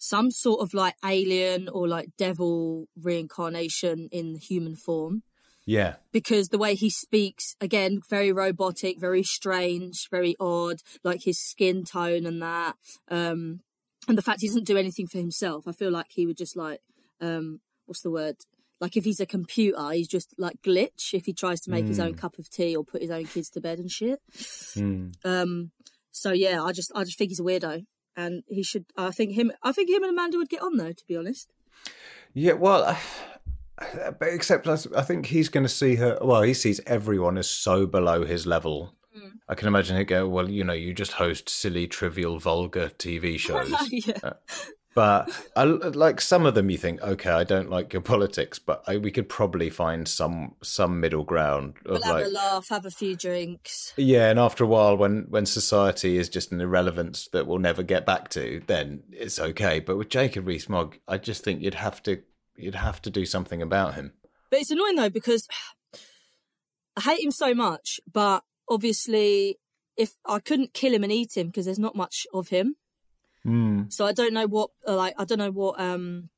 some 0.00 0.30
sort 0.30 0.62
of 0.62 0.72
like 0.72 0.94
alien 1.04 1.68
or 1.68 1.86
like 1.86 2.08
devil 2.16 2.88
reincarnation 3.00 4.08
in 4.10 4.36
human 4.36 4.74
form. 4.74 5.22
Yeah. 5.66 5.96
Because 6.10 6.48
the 6.48 6.58
way 6.58 6.74
he 6.74 6.88
speaks, 6.88 7.54
again, 7.60 8.00
very 8.08 8.32
robotic, 8.32 8.98
very 8.98 9.22
strange, 9.22 10.08
very 10.10 10.34
odd, 10.40 10.78
like 11.04 11.22
his 11.24 11.38
skin 11.38 11.84
tone 11.84 12.24
and 12.24 12.40
that. 12.42 12.76
Um, 13.08 13.60
and 14.08 14.16
the 14.16 14.22
fact 14.22 14.40
he 14.40 14.48
doesn't 14.48 14.66
do 14.66 14.78
anything 14.78 15.06
for 15.06 15.18
himself. 15.18 15.68
I 15.68 15.72
feel 15.72 15.90
like 15.90 16.06
he 16.08 16.26
would 16.26 16.38
just 16.38 16.56
like, 16.56 16.80
um, 17.20 17.60
what's 17.84 18.00
the 18.00 18.10
word? 18.10 18.36
Like 18.80 18.96
if 18.96 19.04
he's 19.04 19.20
a 19.20 19.26
computer, 19.26 19.90
he's 19.90 20.08
just 20.08 20.34
like 20.38 20.62
glitch 20.62 21.12
if 21.12 21.26
he 21.26 21.34
tries 21.34 21.60
to 21.60 21.70
make 21.70 21.84
mm. 21.84 21.88
his 21.88 22.00
own 22.00 22.12
hmm. 22.12 22.18
cup 22.18 22.38
of 22.38 22.48
tea 22.48 22.74
or 22.74 22.82
put 22.82 23.02
his 23.02 23.10
own 23.10 23.26
kids 23.26 23.50
to 23.50 23.60
bed 23.60 23.78
and 23.78 23.90
shit. 23.90 24.18
Mm. 24.32 25.12
Um, 25.26 25.72
so 26.10 26.32
yeah, 26.32 26.62
I 26.62 26.72
just 26.72 26.90
I 26.94 27.04
just 27.04 27.18
think 27.18 27.30
he's 27.30 27.40
a 27.40 27.42
weirdo 27.42 27.84
and 28.26 28.42
he 28.48 28.62
should. 28.62 28.86
I 28.96 29.10
think 29.10 29.34
him. 29.34 29.52
I 29.62 29.72
think 29.72 29.90
him 29.90 30.02
and 30.02 30.12
Amanda 30.12 30.38
would 30.38 30.48
get 30.48 30.62
on 30.62 30.76
though. 30.76 30.92
To 30.92 31.06
be 31.06 31.16
honest. 31.16 31.52
Yeah, 32.32 32.52
well, 32.52 32.96
but 33.76 34.28
except 34.28 34.68
I 34.68 34.76
think 34.76 35.26
he's 35.26 35.48
going 35.48 35.64
to 35.64 35.68
see 35.68 35.96
her. 35.96 36.18
Well, 36.20 36.42
he 36.42 36.54
sees 36.54 36.80
everyone 36.86 37.38
as 37.38 37.48
so 37.48 37.86
below 37.86 38.24
his 38.24 38.46
level. 38.46 38.94
Mm. 39.16 39.32
I 39.48 39.54
can 39.54 39.68
imagine 39.68 39.96
he'd 39.96 40.04
go, 40.04 40.28
"Well, 40.28 40.48
you 40.48 40.62
know, 40.62 40.72
you 40.72 40.92
just 40.92 41.12
host 41.12 41.48
silly, 41.48 41.86
trivial, 41.86 42.38
vulgar 42.38 42.90
TV 42.90 43.38
shows." 43.46 43.72
yeah. 43.90 44.18
uh, 44.22 44.32
but 44.94 45.30
I, 45.54 45.64
like 45.64 46.20
some 46.20 46.46
of 46.46 46.54
them, 46.54 46.68
you 46.68 46.76
think, 46.76 47.00
okay, 47.00 47.30
I 47.30 47.44
don't 47.44 47.70
like 47.70 47.92
your 47.92 48.02
politics, 48.02 48.58
but 48.58 48.82
I, 48.88 48.96
we 48.96 49.12
could 49.12 49.28
probably 49.28 49.70
find 49.70 50.08
some 50.08 50.56
some 50.62 50.98
middle 51.00 51.22
ground. 51.22 51.74
Of 51.84 51.92
we'll 51.92 52.00
like, 52.00 52.24
have 52.24 52.26
a 52.26 52.34
laugh, 52.34 52.68
have 52.70 52.86
a 52.86 52.90
few 52.90 53.14
drinks. 53.14 53.92
Yeah, 53.96 54.30
and 54.30 54.38
after 54.38 54.64
a 54.64 54.66
while, 54.66 54.96
when 54.96 55.26
when 55.28 55.46
society 55.46 56.16
is 56.16 56.28
just 56.28 56.50
an 56.50 56.60
irrelevance 56.60 57.28
that 57.32 57.46
we'll 57.46 57.58
never 57.58 57.82
get 57.82 58.04
back 58.04 58.30
to, 58.30 58.62
then 58.66 59.04
it's 59.12 59.38
okay. 59.38 59.78
But 59.78 59.96
with 59.96 60.08
Jacob 60.08 60.46
Rees-Mogg, 60.46 60.98
I 61.06 61.18
just 61.18 61.44
think 61.44 61.62
you'd 61.62 61.74
have 61.74 62.02
to 62.04 62.22
you'd 62.56 62.74
have 62.74 63.00
to 63.02 63.10
do 63.10 63.24
something 63.24 63.62
about 63.62 63.94
him. 63.94 64.12
But 64.50 64.60
it's 64.60 64.72
annoying 64.72 64.96
though 64.96 65.10
because 65.10 65.46
I 66.96 67.02
hate 67.02 67.24
him 67.24 67.30
so 67.30 67.54
much, 67.54 68.00
but 68.12 68.42
obviously, 68.68 69.58
if 69.96 70.14
I 70.26 70.40
couldn't 70.40 70.74
kill 70.74 70.92
him 70.92 71.04
and 71.04 71.12
eat 71.12 71.36
him 71.36 71.46
because 71.46 71.66
there's 71.66 71.78
not 71.78 71.94
much 71.94 72.26
of 72.34 72.48
him. 72.48 72.74
Mm. 73.46 73.92
So 73.92 74.06
I 74.06 74.12
don't 74.12 74.34
know 74.34 74.46
what 74.46 74.70
uh, 74.86 74.96
like 74.96 75.14
I 75.18 75.24
don't 75.24 75.38
know 75.38 75.50
what 75.50 75.80
um 75.80 76.28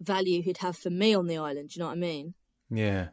value 0.00 0.42
he'd 0.42 0.58
have 0.58 0.76
for 0.76 0.90
me 0.90 1.14
on 1.14 1.26
the 1.26 1.38
island. 1.38 1.70
Do 1.70 1.74
you 1.78 1.80
know 1.80 1.88
what 1.88 1.96
I 1.96 2.00
mean? 2.00 2.34
Yeah, 2.70 3.08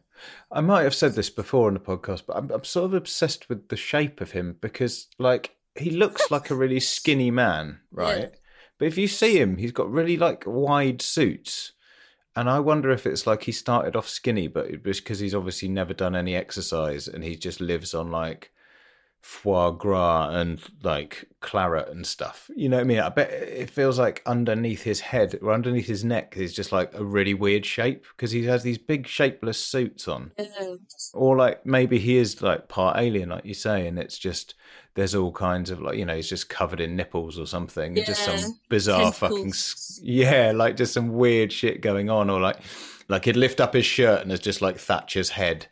I 0.52 0.62
might 0.62 0.84
have 0.84 0.96
said 0.96 1.14
this 1.14 1.30
before 1.30 1.68
on 1.68 1.74
the 1.76 1.80
podcast, 1.80 2.24
but 2.28 2.36
I'm, 2.36 2.52
I'm 2.52 2.64
sort 2.64 2.86
of 2.86 2.94
obsessed 2.94 3.48
with 3.50 3.70
the 3.70 3.78
shape 3.78 4.22
of 4.22 4.32
him 4.32 4.58
because 4.60 5.08
like 5.18 5.56
he 5.76 5.92
looks 5.92 6.30
like 6.32 6.50
a 6.50 6.56
really 6.56 6.80
skinny 6.80 7.32
man, 7.32 7.80
right? 7.92 8.20
Yeah. 8.20 8.40
But 8.78 8.88
if 8.88 8.98
you 8.98 9.08
see 9.08 9.40
him, 9.40 9.58
he's 9.58 9.72
got 9.72 9.92
really 9.92 10.18
like 10.18 10.44
wide 10.46 11.02
suits. 11.02 11.72
And 12.36 12.50
I 12.50 12.60
wonder 12.60 12.92
if 12.92 13.06
it's 13.06 13.26
like 13.26 13.44
he 13.44 13.54
started 13.54 13.96
off 13.96 14.10
skinny, 14.10 14.50
but 14.50 14.66
it 14.66 14.86
was 14.86 15.00
because 15.00 15.20
he's 15.20 15.36
obviously 15.36 15.70
never 15.70 15.94
done 15.94 16.18
any 16.18 16.36
exercise 16.36 17.08
and 17.08 17.24
he 17.24 17.38
just 17.38 17.62
lives 17.62 17.94
on 17.94 18.12
like 18.12 18.52
foie 19.28 19.72
gras 19.72 20.30
and 20.30 20.62
like 20.84 21.26
claret 21.42 21.90
and 21.90 22.06
stuff. 22.06 22.48
You 22.56 22.70
know 22.70 22.78
what 22.78 22.82
I 22.82 22.86
mean? 22.86 23.00
I 23.00 23.10
bet 23.10 23.32
it 23.32 23.72
feels 23.72 23.98
like 23.98 24.22
underneath 24.28 24.84
his 24.84 25.00
head 25.00 25.40
or 25.42 25.52
underneath 25.52 25.88
his 25.88 26.04
neck 26.06 26.38
is 26.38 26.54
just 26.54 26.72
like 26.72 26.94
a 26.94 27.04
really 27.04 27.34
weird 27.34 27.66
shape 27.66 28.06
because 28.16 28.30
he 28.30 28.46
has 28.46 28.62
these 28.62 28.78
big 28.78 29.08
shapeless 29.08 29.58
suits 29.58 30.08
on. 30.08 30.32
Yeah. 30.38 30.76
Or 31.16 31.36
like 31.36 31.66
maybe 31.66 31.98
he 31.98 32.18
is 32.18 32.44
like 32.44 32.68
part 32.70 32.98
alien, 33.00 33.30
like 33.30 33.46
you 33.46 33.56
say, 33.56 33.88
and 33.88 33.98
it's 33.98 34.20
just 34.20 34.54
there's 34.94 35.16
all 35.16 35.32
kinds 35.32 35.72
of 35.72 35.82
like 35.82 35.98
you 35.98 36.06
know 36.06 36.16
he's 36.16 36.30
just 36.30 36.48
covered 36.48 36.80
in 36.80 36.96
nipples 36.96 37.40
or 37.40 37.48
something, 37.48 37.96
just 37.96 38.24
some 38.26 38.60
bizarre 38.70 39.12
fucking 39.12 39.38
Tentacles. 39.38 39.56
s- 39.56 40.00
yeah, 40.04 40.52
like 40.54 40.78
just 40.78 40.94
some 40.94 41.14
weird 41.14 41.52
shit 41.52 41.82
going 41.82 42.12
on, 42.12 42.30
or 42.30 42.40
like 42.40 42.58
like 43.08 43.26
he'd 43.26 43.36
lift 43.38 43.60
up 43.60 43.74
his 43.74 43.88
shirt 43.88 44.22
and 44.22 44.30
there's 44.30 44.40
just 44.40 44.62
like 44.62 44.78
Thatcher's 44.78 45.30
head 45.32 45.66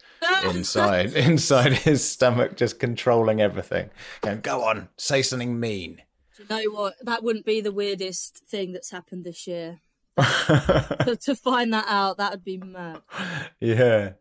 inside 0.44 1.14
inside 1.16 1.74
his 1.74 2.08
stomach, 2.08 2.56
just 2.58 2.80
controlling 2.80 3.42
everything. 3.42 3.90
Going, 4.22 4.42
go 4.42 4.64
on, 4.64 4.90
say 4.98 5.22
something 5.22 5.60
mean. 5.60 6.02
Do 6.38 6.44
you 6.44 6.50
know 6.50 6.72
what? 6.80 6.96
That 7.02 7.24
wouldn't 7.24 7.46
be 7.46 7.62
the 7.62 7.72
weirdest 7.72 8.38
thing 8.38 8.74
that's 8.74 8.92
happened 8.92 9.24
this 9.24 9.48
year. 9.48 9.80
to, 10.18 11.18
to 11.22 11.36
find 11.36 11.74
that 11.74 11.86
out, 11.88 12.18
that 12.18 12.32
would 12.32 12.44
be 12.44 12.58
mad. 12.58 13.02
Yeah. 13.60 14.14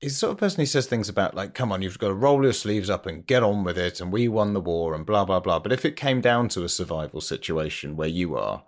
He's 0.00 0.12
the 0.12 0.18
sort 0.18 0.32
of 0.32 0.38
person 0.38 0.60
who 0.60 0.66
says 0.66 0.86
things 0.86 1.08
about 1.08 1.34
like, 1.34 1.54
come 1.54 1.72
on, 1.72 1.82
you've 1.82 1.98
got 1.98 2.08
to 2.08 2.14
roll 2.14 2.44
your 2.44 2.52
sleeves 2.52 2.88
up 2.88 3.06
and 3.06 3.26
get 3.26 3.42
on 3.42 3.64
with 3.64 3.76
it, 3.76 4.00
and 4.00 4.12
we 4.12 4.28
won 4.28 4.52
the 4.52 4.60
war 4.60 4.94
and 4.94 5.04
blah 5.04 5.24
blah 5.24 5.40
blah. 5.40 5.58
But 5.58 5.72
if 5.72 5.84
it 5.84 5.96
came 5.96 6.20
down 6.20 6.48
to 6.50 6.64
a 6.64 6.68
survival 6.68 7.20
situation 7.20 7.96
where 7.96 8.08
you 8.08 8.36
are, 8.36 8.62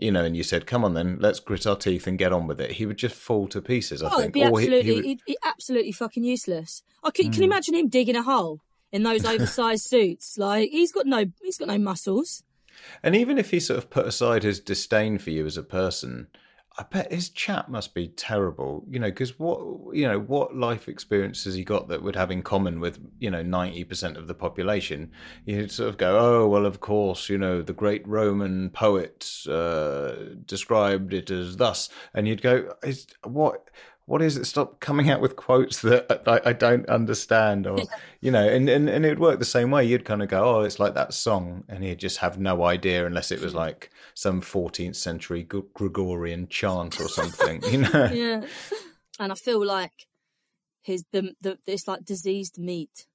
you 0.00 0.10
know, 0.10 0.24
and 0.24 0.36
you 0.36 0.42
said, 0.42 0.66
"Come 0.66 0.84
on, 0.84 0.94
then, 0.94 1.18
let's 1.20 1.38
grit 1.40 1.66
our 1.66 1.76
teeth 1.76 2.06
and 2.06 2.18
get 2.18 2.32
on 2.32 2.46
with 2.46 2.60
it," 2.60 2.72
he 2.72 2.86
would 2.86 2.96
just 2.98 3.14
fall 3.14 3.46
to 3.48 3.60
pieces. 3.62 4.02
I 4.02 4.06
Oh, 4.06 4.18
it'd 4.20 4.22
think. 4.22 4.34
be 4.34 4.40
Or 4.42 4.58
he- 4.58 4.66
he 4.66 4.72
absolutely, 4.72 4.94
would- 4.96 5.04
he'd 5.04 5.24
be 5.26 5.36
absolutely 5.44 5.92
fucking 5.92 6.24
useless. 6.24 6.82
I 7.04 7.10
can, 7.10 7.26
Hmm. 7.26 7.32
can 7.32 7.42
imagine 7.44 7.74
him 7.74 7.88
digging 7.88 8.16
a 8.16 8.22
hole 8.22 8.60
in 8.92 9.02
those 9.04 9.24
oversized 9.26 9.84
suits? 9.84 10.36
Like 10.38 10.70
he's 10.70 10.90
got 10.92 11.06
no, 11.06 11.26
he's 11.42 11.58
got 11.58 11.68
no 11.68 11.78
muscles. 11.78 12.42
And 13.02 13.14
even 13.14 13.36
if 13.38 13.50
he 13.50 13.60
sort 13.60 13.78
of 13.78 13.90
put 13.90 14.06
aside 14.06 14.42
his 14.42 14.58
disdain 14.58 15.18
for 15.18 15.30
you 15.30 15.44
as 15.46 15.56
a 15.58 15.62
person, 15.62 16.28
I 16.80 16.84
bet 16.84 17.12
his 17.12 17.28
chat 17.28 17.68
must 17.70 17.92
be 17.92 18.08
terrible. 18.08 18.86
You 18.88 19.00
know, 19.00 19.10
because 19.10 19.38
what 19.38 19.60
you 19.94 20.08
know, 20.08 20.18
what 20.18 20.56
life 20.56 20.88
experience 20.88 21.44
has 21.44 21.54
he 21.54 21.62
got 21.62 21.88
that 21.88 22.02
would 22.02 22.16
have 22.16 22.30
in 22.30 22.40
common 22.40 22.80
with 22.80 22.98
you 23.18 23.30
know 23.30 23.42
ninety 23.42 23.84
percent 23.84 24.16
of 24.16 24.26
the 24.26 24.34
population? 24.34 25.10
You'd 25.44 25.70
sort 25.70 25.90
of 25.90 25.98
go, 25.98 26.18
oh 26.18 26.48
well, 26.48 26.64
of 26.64 26.80
course, 26.80 27.28
you 27.28 27.36
know, 27.36 27.60
the 27.60 27.74
great 27.74 28.08
Roman 28.08 28.70
poet 28.70 29.30
uh, 29.46 30.12
described 30.46 31.12
it 31.12 31.30
as 31.30 31.58
thus, 31.58 31.90
and 32.14 32.26
you'd 32.26 32.40
go, 32.40 32.72
is, 32.82 33.06
what? 33.24 33.68
What 34.10 34.22
is 34.22 34.36
it? 34.36 34.44
Stop 34.44 34.80
coming 34.80 35.08
out 35.08 35.20
with 35.20 35.36
quotes 35.36 35.82
that 35.82 36.24
I, 36.26 36.50
I 36.50 36.52
don't 36.52 36.84
understand, 36.88 37.64
or 37.68 37.78
you 38.20 38.32
know, 38.32 38.44
and, 38.44 38.68
and 38.68 38.88
and 38.88 39.06
it 39.06 39.10
would 39.10 39.20
work 39.20 39.38
the 39.38 39.44
same 39.44 39.70
way. 39.70 39.84
You'd 39.84 40.04
kind 40.04 40.20
of 40.20 40.28
go, 40.28 40.42
"Oh, 40.42 40.60
it's 40.62 40.80
like 40.80 40.94
that 40.94 41.14
song," 41.14 41.62
and 41.68 41.84
he'd 41.84 42.00
just 42.00 42.16
have 42.18 42.36
no 42.36 42.64
idea 42.64 43.06
unless 43.06 43.30
it 43.30 43.40
was 43.40 43.54
like 43.54 43.92
some 44.14 44.40
14th 44.40 44.96
century 44.96 45.44
Gregorian 45.44 46.48
chant 46.48 47.00
or 47.00 47.08
something, 47.08 47.62
you 47.70 47.78
know. 47.82 48.10
Yeah, 48.12 48.42
and 49.20 49.30
I 49.30 49.36
feel 49.36 49.64
like 49.64 50.08
his 50.82 51.04
the 51.12 51.36
the 51.40 51.58
it's 51.68 51.86
like 51.86 52.04
diseased 52.04 52.58
meat. 52.58 53.06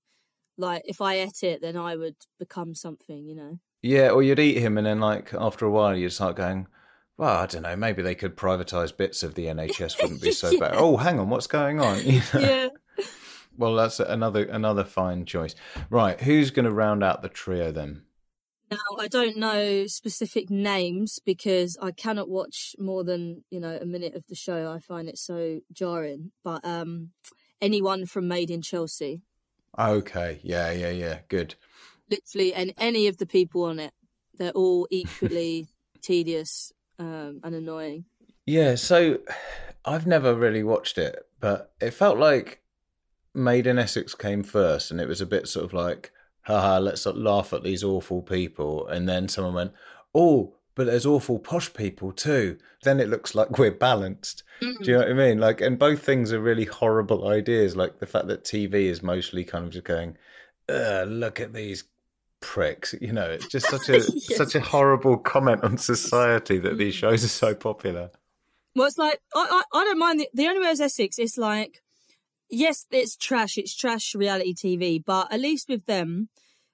Like 0.58 0.84
if 0.86 1.02
I 1.02 1.16
ate 1.16 1.44
it, 1.44 1.62
then 1.62 1.76
I 1.76 1.98
would 1.98 2.16
become 2.40 2.74
something. 2.74 3.26
You 3.26 3.36
know. 3.36 3.60
Yeah, 3.82 4.12
or 4.12 4.24
you'd 4.24 4.40
eat 4.40 4.60
him, 4.60 4.78
and 4.78 4.88
then 4.88 5.02
like 5.02 5.34
after 5.34 5.66
a 5.66 5.72
while, 5.72 5.94
you'd 5.94 6.14
start 6.14 6.38
going, 6.38 6.68
"Well, 7.18 7.36
I 7.38 7.46
don't 7.46 7.62
know. 7.64 7.76
Maybe 7.76 8.02
they 8.02 8.16
could 8.16 8.36
privatise 8.36 8.96
bits 8.96 9.24
of 9.24 9.36
the 9.36 9.46
NHS. 9.46 9.96
Wouldn't 10.02 10.22
be 10.22 10.32
so 10.32 10.58
bad." 10.60 10.74
Oh, 10.76 10.98
hang 10.98 11.20
on, 11.20 11.30
what's 11.30 11.48
going 11.48 11.80
on? 11.80 11.98
You 12.04 12.22
know? 12.34 12.40
Yeah. 12.40 12.70
Well, 13.58 13.76
that's 13.76 14.00
another 14.02 14.44
another 14.44 14.84
fine 14.84 15.26
choice. 15.26 15.56
Right, 15.90 16.20
who's 16.20 16.52
going 16.52 16.66
to 16.66 16.72
round 16.72 17.04
out 17.04 17.22
the 17.22 17.30
trio 17.30 17.72
then? 17.72 18.02
Now 18.70 18.78
I 19.00 19.08
don't 19.08 19.38
know 19.38 19.86
specific 19.88 20.50
names 20.50 21.20
because 21.24 21.78
I 21.82 21.92
cannot 21.92 22.28
watch 22.30 22.76
more 22.80 23.04
than 23.04 23.44
you 23.50 23.60
know 23.62 23.78
a 23.82 23.86
minute 23.86 24.14
of 24.16 24.26
the 24.28 24.36
show. 24.36 24.72
I 24.74 24.80
find 24.80 25.08
it 25.08 25.18
so 25.18 25.62
jarring. 25.72 26.32
But 26.44 26.66
um, 26.66 27.12
anyone 27.62 28.08
from 28.08 28.28
Made 28.28 28.52
in 28.52 28.62
Chelsea, 28.62 29.22
Okay, 29.80 30.40
yeah, 30.44 30.72
yeah, 30.72 30.90
yeah, 30.90 31.20
good. 31.30 31.56
literally, 32.10 32.54
and 32.54 32.74
any 32.78 33.08
of 33.08 33.18
the 33.18 33.26
people 33.26 33.64
on 33.64 33.80
it, 33.80 33.94
they're 34.38 34.52
all 34.52 34.88
equally 34.92 35.68
tedious 36.02 36.72
um, 37.00 37.42
and 37.44 37.56
annoying. 37.56 38.06
Yeah, 38.46 38.76
so 38.76 39.20
I've 39.86 40.08
never 40.08 40.36
really 40.36 40.64
watched 40.64 40.98
it, 40.98 41.26
but 41.40 41.74
it 41.82 41.92
felt 41.92 42.18
like 42.18 42.62
Made 43.34 43.68
in 43.68 43.78
Essex 43.80 44.16
came 44.16 44.44
first, 44.44 44.92
and 44.92 45.02
it 45.02 45.08
was 45.08 45.22
a 45.22 45.26
bit 45.26 45.48
sort 45.48 45.66
of 45.66 45.74
like, 45.74 46.12
haha, 46.42 46.80
let's 46.80 47.06
laugh 47.06 47.54
at 47.54 47.64
these 47.64 47.84
awful 47.84 48.22
people. 48.22 48.88
And 48.88 49.10
then 49.10 49.28
someone 49.28 49.56
went, 49.56 49.74
oh, 50.14 50.54
but 50.76 50.86
there's 50.86 51.06
awful 51.06 51.40
posh 51.40 51.74
people 51.74 52.12
too. 52.12 52.58
Then 52.84 53.00
it 53.00 53.10
looks 53.10 53.34
like 53.34 53.58
we're 53.58 53.72
balanced. 53.72 54.44
Do 54.60 54.76
you 54.82 54.94
know 54.94 55.00
what 55.00 55.10
I 55.10 55.14
mean? 55.14 55.40
Like, 55.40 55.60
and 55.62 55.80
both 55.80 56.04
things 56.04 56.32
are 56.32 56.40
really 56.40 56.66
horrible 56.66 57.28
ideas. 57.28 57.76
Like 57.76 58.00
the 58.00 58.06
fact 58.06 58.28
that 58.28 58.44
TV 58.44 58.74
is 58.86 59.02
mostly 59.02 59.44
kind 59.44 59.66
of 59.66 59.72
just 59.72 59.86
going, 59.86 60.18
look 60.70 61.40
at 61.40 61.54
these 61.54 61.86
pricks. 62.40 62.96
You 63.02 63.14
know, 63.14 63.30
it's 63.30 63.48
just 63.48 63.70
such 63.70 63.90
a 63.90 64.00
Yeah. 64.00 64.38
such 64.38 64.56
a 64.56 64.60
horrible 64.60 65.18
comment 65.18 65.64
on 65.64 65.78
society 65.78 66.58
that 66.60 66.78
these 66.78 66.96
mm. 66.96 67.00
shows 67.00 67.24
are 67.24 67.30
so 67.30 67.56
popular. 67.56 68.12
Well, 68.76 68.88
it's 68.88 68.98
like 68.98 69.22
I 69.34 69.64
I, 69.74 69.80
I 69.80 69.84
don't 69.84 70.00
mind 70.00 70.20
the, 70.20 70.30
the 70.34 70.48
only 70.48 70.62
way 70.62 70.72
is 70.72 70.82
Essex. 70.82 71.18
It's 71.18 71.38
like 71.38 71.82
yes, 72.50 72.86
it's 72.92 73.16
trash. 73.16 73.58
It's 73.58 73.76
trash 73.76 74.16
reality 74.16 74.54
TV, 74.54 75.04
but 75.04 75.32
at 75.32 75.40
least 75.40 75.70
with 75.70 75.86
them, 75.86 76.30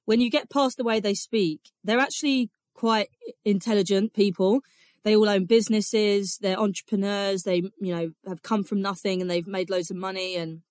when 0.05 0.19
you 0.21 0.29
get 0.29 0.49
past 0.49 0.77
the 0.77 0.83
way 0.83 0.99
they 0.99 1.13
speak, 1.13 1.61
they're 1.83 1.99
actually 1.99 2.49
quite 2.73 3.09
intelligent 3.45 4.13
people. 4.13 4.61
They 5.03 5.15
all 5.15 5.29
own 5.29 5.45
businesses. 5.45 6.37
They're 6.41 6.59
entrepreneurs. 6.59 7.43
They 7.43 7.63
you 7.79 7.95
know 7.95 8.11
have 8.27 8.43
come 8.43 8.63
from 8.63 8.81
nothing 8.81 9.21
and 9.21 9.29
they've 9.29 9.47
made 9.47 9.69
loads 9.69 9.91
of 9.91 9.97
money 9.97 10.35
and 10.35 10.61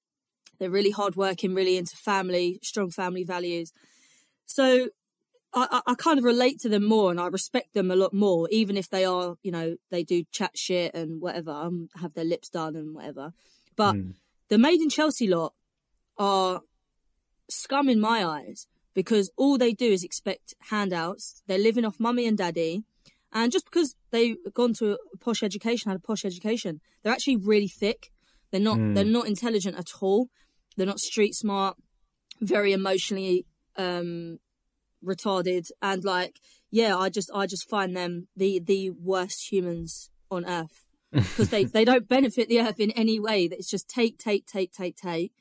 they're 0.58 0.70
really 0.70 0.90
hardworking, 0.90 1.54
really 1.54 1.76
into 1.76 1.96
family, 1.96 2.58
strong 2.62 2.90
family 2.90 3.24
values. 3.24 3.72
So 4.52 4.88
I, 5.54 5.80
I 5.86 5.94
kind 5.94 6.18
of 6.18 6.24
relate 6.24 6.58
to 6.60 6.68
them 6.68 6.84
more 6.84 7.10
and 7.12 7.20
I 7.20 7.26
respect 7.28 7.72
them 7.72 7.90
a 7.90 7.96
lot 7.96 8.12
more, 8.12 8.48
even 8.50 8.76
if 8.76 8.88
they 8.90 9.04
are, 9.04 9.36
you 9.42 9.52
know, 9.52 9.76
they 9.90 10.02
do 10.02 10.24
chat 10.32 10.52
shit 10.56 10.92
and 10.92 11.20
whatever, 11.20 11.52
um, 11.52 11.88
have 12.00 12.14
their 12.14 12.24
lips 12.24 12.48
done 12.48 12.74
and 12.74 12.94
whatever. 12.94 13.32
But 13.76 13.94
Mm. 13.94 14.14
the 14.48 14.58
Made 14.58 14.80
in 14.80 14.90
Chelsea 14.90 15.28
lot 15.28 15.54
are 16.18 16.62
scum 17.48 17.88
in 17.88 18.00
my 18.00 18.24
eyes 18.24 18.66
because 18.92 19.30
all 19.36 19.56
they 19.56 19.72
do 19.72 19.86
is 19.92 20.02
expect 20.02 20.54
handouts. 20.70 21.42
They're 21.46 21.58
living 21.68 21.84
off 21.84 22.00
mummy 22.00 22.26
and 22.26 22.36
daddy. 22.36 22.82
And 23.32 23.52
just 23.52 23.66
because 23.66 23.94
they've 24.10 24.36
gone 24.52 24.74
to 24.80 24.96
a 25.14 25.16
posh 25.18 25.44
education, 25.44 25.90
had 25.90 25.98
a 26.00 26.02
posh 26.02 26.24
education, 26.24 26.80
they're 27.02 27.12
actually 27.12 27.36
really 27.36 27.68
thick. 27.68 28.10
They're 28.50 28.60
not, 28.60 28.78
Mm. 28.78 28.94
they're 28.94 29.04
not 29.18 29.28
intelligent 29.28 29.76
at 29.78 29.86
all. 30.00 30.28
They're 30.76 30.86
not 30.86 30.98
street 30.98 31.34
smart, 31.36 31.76
very 32.40 32.72
emotionally, 32.72 33.46
um, 33.80 34.38
retarded 35.04 35.70
and 35.80 36.04
like 36.04 36.36
yeah 36.70 36.96
i 36.96 37.08
just 37.08 37.30
i 37.34 37.46
just 37.46 37.68
find 37.68 37.96
them 37.96 38.26
the 38.36 38.58
the 38.58 38.90
worst 38.90 39.50
humans 39.50 40.10
on 40.30 40.44
earth 40.44 40.84
because 41.12 41.50
they 41.50 41.64
they 41.64 41.84
don't 41.84 42.08
benefit 42.08 42.48
the 42.48 42.60
earth 42.60 42.78
in 42.78 42.92
any 42.92 43.18
way. 43.18 43.44
It's 43.44 43.68
just 43.68 43.88
take 43.88 44.18
take 44.18 44.46
take 44.46 44.72
take 44.72 44.96
take. 44.96 45.32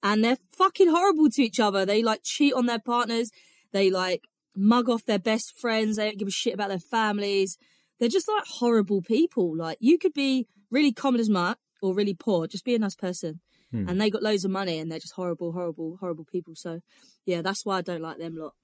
And 0.00 0.22
they're 0.22 0.38
fucking 0.56 0.88
horrible 0.88 1.28
to 1.30 1.42
each 1.42 1.58
other. 1.58 1.84
They 1.84 2.04
like 2.04 2.20
cheat 2.22 2.54
on 2.54 2.66
their 2.66 2.78
partners. 2.78 3.32
They 3.72 3.90
like 3.90 4.28
mug 4.54 4.88
off 4.88 5.04
their 5.04 5.18
best 5.18 5.58
friends. 5.58 5.96
They 5.96 6.04
don't 6.04 6.18
give 6.18 6.28
a 6.28 6.32
shit 6.32 6.54
about 6.54 6.68
their 6.68 6.78
families. 6.78 7.58
They're 7.98 8.08
just 8.08 8.28
like 8.28 8.44
horrible 8.46 9.02
people. 9.02 9.56
Like 9.56 9.78
you 9.80 9.98
could 9.98 10.14
be 10.14 10.46
really 10.70 10.92
common 10.92 11.20
as 11.20 11.28
much 11.28 11.58
or 11.82 11.94
really 11.94 12.14
poor. 12.14 12.46
Just 12.46 12.64
be 12.64 12.76
a 12.76 12.78
nice 12.78 12.94
person 12.94 13.40
Hmm. 13.70 13.88
and 13.88 14.00
they 14.00 14.08
got 14.10 14.22
loads 14.22 14.44
of 14.44 14.50
money 14.50 14.78
and 14.78 14.90
they're 14.90 14.98
just 14.98 15.14
horrible 15.14 15.52
horrible 15.52 15.98
horrible 16.00 16.24
people 16.24 16.54
so 16.56 16.80
yeah 17.26 17.42
that's 17.42 17.66
why 17.66 17.78
i 17.78 17.82
don't 17.82 18.00
like 18.00 18.16
them 18.18 18.36
a 18.38 18.44
lot 18.44 18.54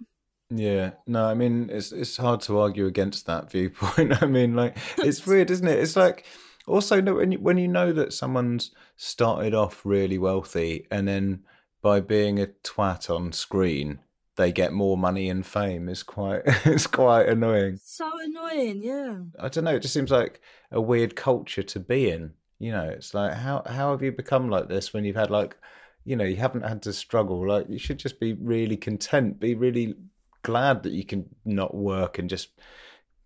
Yeah, 0.50 0.92
no, 1.06 1.26
I 1.26 1.34
mean 1.34 1.68
it's 1.72 1.90
it's 1.92 2.16
hard 2.16 2.40
to 2.42 2.58
argue 2.58 2.86
against 2.86 3.26
that 3.26 3.50
viewpoint. 3.50 4.22
I 4.22 4.26
mean, 4.26 4.54
like 4.54 4.76
it's 4.98 5.26
weird, 5.30 5.50
isn't 5.50 5.66
it? 5.66 5.78
It's 5.78 5.96
like 5.96 6.24
also 6.66 7.02
when 7.02 7.32
you, 7.32 7.38
when 7.40 7.58
you 7.58 7.66
know 7.68 7.92
that 7.92 8.12
someone's 8.12 8.70
started 8.96 9.54
off 9.54 9.80
really 9.84 10.18
wealthy 10.18 10.86
and 10.90 11.06
then 11.08 11.44
by 11.82 12.00
being 12.00 12.38
a 12.40 12.46
twat 12.62 13.10
on 13.14 13.32
screen 13.32 13.98
they 14.36 14.50
get 14.52 14.72
more 14.72 14.96
money 14.98 15.28
and 15.30 15.44
fame 15.46 15.88
is 15.88 16.02
quite 16.02 16.42
it's 16.64 16.86
quite 16.86 17.28
annoying. 17.28 17.78
so 17.82 18.10
annoying 18.22 18.82
yeah 18.82 19.16
I 19.38 19.48
don't 19.48 19.64
know. 19.64 19.74
It 19.76 19.82
just 19.82 19.94
seems 19.94 20.10
like 20.10 20.40
a 20.70 20.80
weird 20.80 21.14
culture 21.16 21.62
to 21.64 21.80
be 21.80 22.10
in. 22.10 22.32
You 22.58 22.72
know, 22.72 22.84
it's 22.88 23.14
like 23.14 23.34
how 23.34 23.62
how 23.66 23.90
have 23.90 24.02
you 24.02 24.12
become 24.12 24.48
like 24.48 24.68
this 24.68 24.92
when 24.92 25.04
you've 25.04 25.16
had 25.16 25.30
like, 25.30 25.56
you 26.04 26.16
know, 26.16 26.24
you 26.24 26.36
haven't 26.36 26.62
had 26.62 26.82
to 26.82 26.92
struggle. 26.92 27.46
Like 27.46 27.68
you 27.68 27.78
should 27.78 27.98
just 27.98 28.20
be 28.20 28.34
really 28.34 28.76
content, 28.76 29.40
be 29.40 29.54
really 29.54 29.94
glad 30.42 30.82
that 30.84 30.92
you 30.92 31.04
can 31.04 31.34
not 31.44 31.74
work 31.74 32.18
and 32.18 32.30
just, 32.30 32.50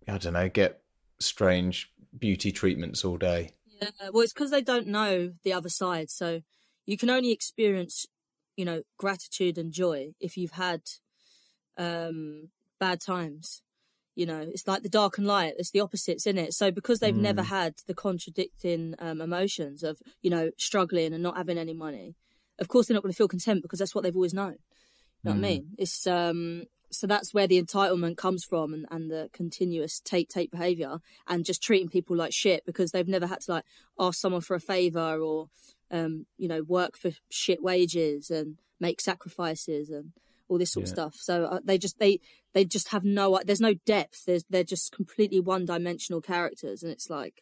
I 0.09 0.19
don't 0.19 0.33
know, 0.33 0.49
get 0.49 0.81
strange 1.19 1.93
beauty 2.19 2.53
treatments 2.53 3.05
all 3.05 3.19
day. 3.19 3.53
Yeah, 3.81 3.91
well, 4.13 4.23
it's 4.23 4.33
because 4.33 4.51
they 4.51 4.63
don't 4.63 4.87
know 4.87 5.33
the 5.45 5.53
other 5.53 5.69
side. 5.69 6.11
So 6.11 6.43
you 6.87 6.97
can 6.97 7.11
only 7.11 7.33
experience, 7.33 8.07
you 8.57 8.65
know, 8.65 8.83
gratitude 8.97 9.59
and 9.59 9.73
joy 9.73 10.15
if 10.21 10.37
you've 10.37 10.53
had 10.53 10.83
um, 11.77 12.49
bad 12.81 13.01
times. 13.01 13.63
You 14.19 14.27
know, 14.27 14.41
it's 14.41 14.67
like 14.67 14.83
the 14.83 14.89
dark 14.89 15.17
and 15.17 15.29
light. 15.29 15.55
It's 15.59 15.71
the 15.71 15.79
opposites 15.79 16.27
in 16.27 16.39
it. 16.39 16.53
So 16.53 16.73
because 16.73 16.99
they've 16.99 17.15
never 17.15 17.45
had 17.45 17.75
the 17.87 17.95
contradicting 17.95 18.97
um, 18.99 19.21
emotions 19.21 19.85
of 19.85 19.99
you 20.23 20.29
know 20.29 20.51
struggling 20.59 21.15
and 21.15 21.23
not 21.23 21.37
having 21.37 21.57
any 21.57 21.73
money, 21.73 22.17
of 22.59 22.67
course 22.67 22.89
they're 22.89 22.97
not 22.97 23.05
going 23.05 23.13
to 23.13 23.17
feel 23.17 23.29
content 23.29 23.63
because 23.63 23.79
that's 23.79 23.95
what 23.95 24.03
they've 24.03 24.17
always 24.17 24.35
known. 24.35 24.57
You 25.23 25.31
know 25.31 25.31
what 25.31 25.37
I 25.37 25.41
mean? 25.41 25.69
It's 25.79 26.05
um 26.07 26.65
so 26.91 27.07
that's 27.07 27.33
where 27.33 27.47
the 27.47 27.63
entitlement 27.63 28.17
comes 28.17 28.45
from 28.45 28.75
and, 28.75 28.87
and 28.91 29.09
the 29.09 29.31
continuous 29.33 30.01
take 30.01 30.29
take 30.29 30.51
behavior 30.51 30.99
and 31.29 31.45
just 31.45 31.63
treating 31.63 31.89
people 31.89 32.17
like 32.17 32.33
shit 32.33 32.65
because 32.67 32.91
they've 32.91 33.07
never 33.07 33.29
had 33.29 33.41
to 33.43 33.53
like 33.53 33.65
ask 34.01 34.19
someone 34.19 34.41
for 34.41 34.57
a 34.57 34.61
favor 34.61 35.21
or 35.21 35.49
um 35.93 36.27
you 36.39 36.49
know 36.49 36.63
work 36.65 36.97
for 36.97 37.13
shit 37.31 37.63
wages 37.63 38.31
and 38.31 38.59
make 38.81 39.01
sacrifices 39.01 39.91
and 39.91 40.13
all 40.49 40.59
this 40.59 40.73
sort 40.73 40.85
of 40.85 40.89
stuff 40.89 41.15
so 41.15 41.45
uh, 41.45 41.61
they 41.63 41.77
just 41.77 41.99
they 41.99 42.19
they 42.59 42.65
just 42.65 42.89
have 42.89 43.05
no 43.05 43.39
there's 43.47 43.61
no 43.61 43.75
depth 43.87 44.25
there's 44.27 44.45
they're 44.51 44.65
just 44.75 44.91
completely 44.93 45.39
one 45.39 45.65
dimensional 45.65 46.21
characters 46.21 46.83
and 46.83 46.91
it's 46.91 47.09
like 47.09 47.37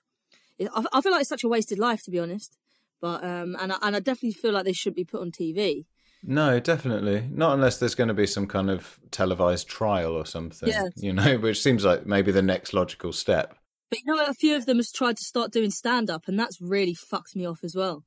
it, 0.58 0.68
I, 0.74 0.84
I 0.92 1.00
feel 1.00 1.12
like 1.12 1.22
it's 1.22 1.28
such 1.30 1.44
a 1.44 1.48
wasted 1.48 1.78
life 1.78 2.02
to 2.04 2.10
be 2.10 2.18
honest 2.18 2.56
but 3.00 3.24
um 3.24 3.56
and 3.60 3.72
I, 3.72 3.76
and 3.82 3.96
I 3.96 4.00
definitely 4.00 4.32
feel 4.32 4.52
like 4.52 4.64
they 4.66 4.72
should 4.74 4.94
be 4.94 5.04
put 5.04 5.22
on 5.22 5.30
TV 5.30 5.86
No, 6.22 6.58
definitely. 6.60 7.28
Not 7.30 7.54
unless 7.54 7.78
there's 7.78 7.94
going 7.94 8.08
to 8.08 8.14
be 8.22 8.26
some 8.26 8.46
kind 8.46 8.68
of 8.70 8.98
televised 9.10 9.68
trial 9.68 10.12
or 10.20 10.26
something, 10.26 10.68
Yeah. 10.68 10.88
you 10.96 11.12
know, 11.12 11.38
which 11.46 11.62
seems 11.62 11.84
like 11.84 12.04
maybe 12.06 12.32
the 12.32 12.42
next 12.42 12.72
logical 12.74 13.12
step. 13.12 13.54
But 13.90 14.00
you 14.04 14.14
know, 14.14 14.24
a 14.26 14.34
few 14.34 14.56
of 14.56 14.66
them 14.66 14.78
has 14.78 14.90
tried 14.90 15.16
to 15.18 15.24
start 15.24 15.52
doing 15.52 15.70
stand 15.70 16.10
up, 16.10 16.22
and 16.26 16.36
that's 16.40 16.58
really 16.60 16.94
fucked 16.94 17.36
me 17.36 17.46
off 17.46 17.60
as 17.62 17.74
well. 17.76 18.02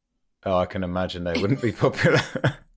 Oh, 0.45 0.57
I 0.57 0.65
can 0.65 0.83
imagine 0.83 1.23
they 1.23 1.39
wouldn't 1.41 1.61
be 1.61 1.71
popular. 1.71 2.21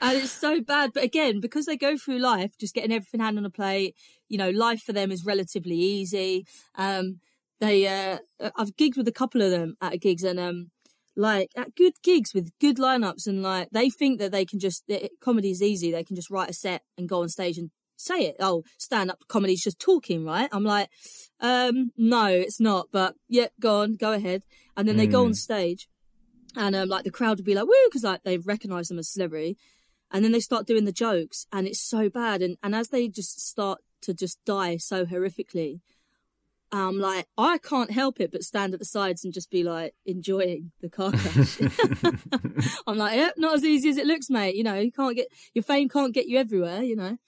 And 0.00 0.18
it's 0.18 0.30
so 0.32 0.60
bad. 0.60 0.92
But 0.94 1.04
again, 1.04 1.40
because 1.40 1.66
they 1.66 1.76
go 1.76 1.96
through 1.96 2.18
life 2.18 2.52
just 2.58 2.74
getting 2.74 2.92
everything 2.92 3.20
hand 3.20 3.38
on 3.38 3.44
a 3.44 3.50
plate, 3.50 3.94
you 4.28 4.38
know, 4.38 4.50
life 4.50 4.80
for 4.80 4.92
them 4.92 5.10
is 5.10 5.24
relatively 5.24 5.76
easy. 5.76 6.46
Um, 6.76 7.20
they, 7.60 7.86
uh, 7.86 8.18
I've 8.56 8.76
gigged 8.76 8.96
with 8.96 9.08
a 9.08 9.12
couple 9.12 9.42
of 9.42 9.50
them 9.50 9.74
at 9.80 10.00
gigs, 10.00 10.22
and 10.22 10.38
um, 10.38 10.70
like 11.16 11.50
at 11.56 11.74
good 11.74 11.94
gigs 12.04 12.32
with 12.32 12.52
good 12.60 12.76
lineups, 12.76 13.26
and 13.26 13.42
like 13.42 13.68
they 13.72 13.90
think 13.90 14.20
that 14.20 14.30
they 14.30 14.44
can 14.44 14.60
just 14.60 14.84
it, 14.86 15.12
comedy 15.20 15.50
is 15.50 15.62
easy. 15.62 15.90
They 15.90 16.04
can 16.04 16.14
just 16.14 16.30
write 16.30 16.50
a 16.50 16.54
set 16.54 16.82
and 16.96 17.08
go 17.08 17.22
on 17.22 17.28
stage 17.28 17.58
and 17.58 17.70
say 17.96 18.20
it. 18.20 18.36
Oh, 18.38 18.62
stand 18.78 19.10
up 19.10 19.18
comedy 19.26 19.54
is 19.54 19.62
just 19.62 19.80
talking, 19.80 20.24
right? 20.24 20.48
I'm 20.52 20.62
like, 20.62 20.88
um, 21.40 21.90
no, 21.96 22.26
it's 22.26 22.60
not. 22.60 22.88
But 22.92 23.16
yeah, 23.28 23.48
go 23.60 23.80
on, 23.80 23.96
go 23.96 24.12
ahead. 24.12 24.44
And 24.76 24.86
then 24.86 24.96
they 24.96 25.08
go 25.08 25.24
on 25.24 25.34
stage, 25.34 25.88
and 26.54 26.76
um, 26.76 26.88
like 26.88 27.02
the 27.02 27.10
crowd 27.10 27.38
would 27.38 27.44
be 27.44 27.56
like, 27.56 27.66
woo, 27.66 27.74
because 27.88 28.04
like 28.04 28.22
they 28.22 28.38
recognise 28.38 28.86
them 28.86 29.00
as 29.00 29.08
celebrity, 29.08 29.58
and 30.10 30.24
then 30.24 30.32
they 30.32 30.40
start 30.40 30.66
doing 30.66 30.84
the 30.84 30.92
jokes, 30.92 31.46
and 31.52 31.66
it's 31.66 31.80
so 31.80 32.08
bad. 32.08 32.42
And 32.42 32.56
and 32.62 32.74
as 32.74 32.88
they 32.88 33.08
just 33.08 33.40
start 33.46 33.80
to 34.02 34.14
just 34.14 34.44
die 34.44 34.76
so 34.76 35.04
horrifically, 35.04 35.80
I'm 36.70 36.98
like, 36.98 37.26
I 37.38 37.58
can't 37.58 37.90
help 37.90 38.20
it 38.20 38.30
but 38.30 38.42
stand 38.42 38.74
at 38.74 38.78
the 38.78 38.84
sides 38.84 39.24
and 39.24 39.32
just 39.32 39.50
be 39.50 39.62
like 39.62 39.94
enjoying 40.04 40.72
the 40.80 40.90
car 40.90 41.12
crash. 41.12 41.58
I'm 42.86 42.98
like, 42.98 43.16
yep, 43.16 43.34
not 43.38 43.54
as 43.54 43.64
easy 43.64 43.88
as 43.88 43.96
it 43.96 44.06
looks, 44.06 44.28
mate. 44.28 44.54
You 44.54 44.64
know, 44.64 44.74
you 44.74 44.92
can't 44.92 45.16
get 45.16 45.28
your 45.54 45.62
fame 45.62 45.88
can't 45.88 46.14
get 46.14 46.26
you 46.26 46.38
everywhere. 46.38 46.82
You 46.82 46.96
know, 46.96 47.18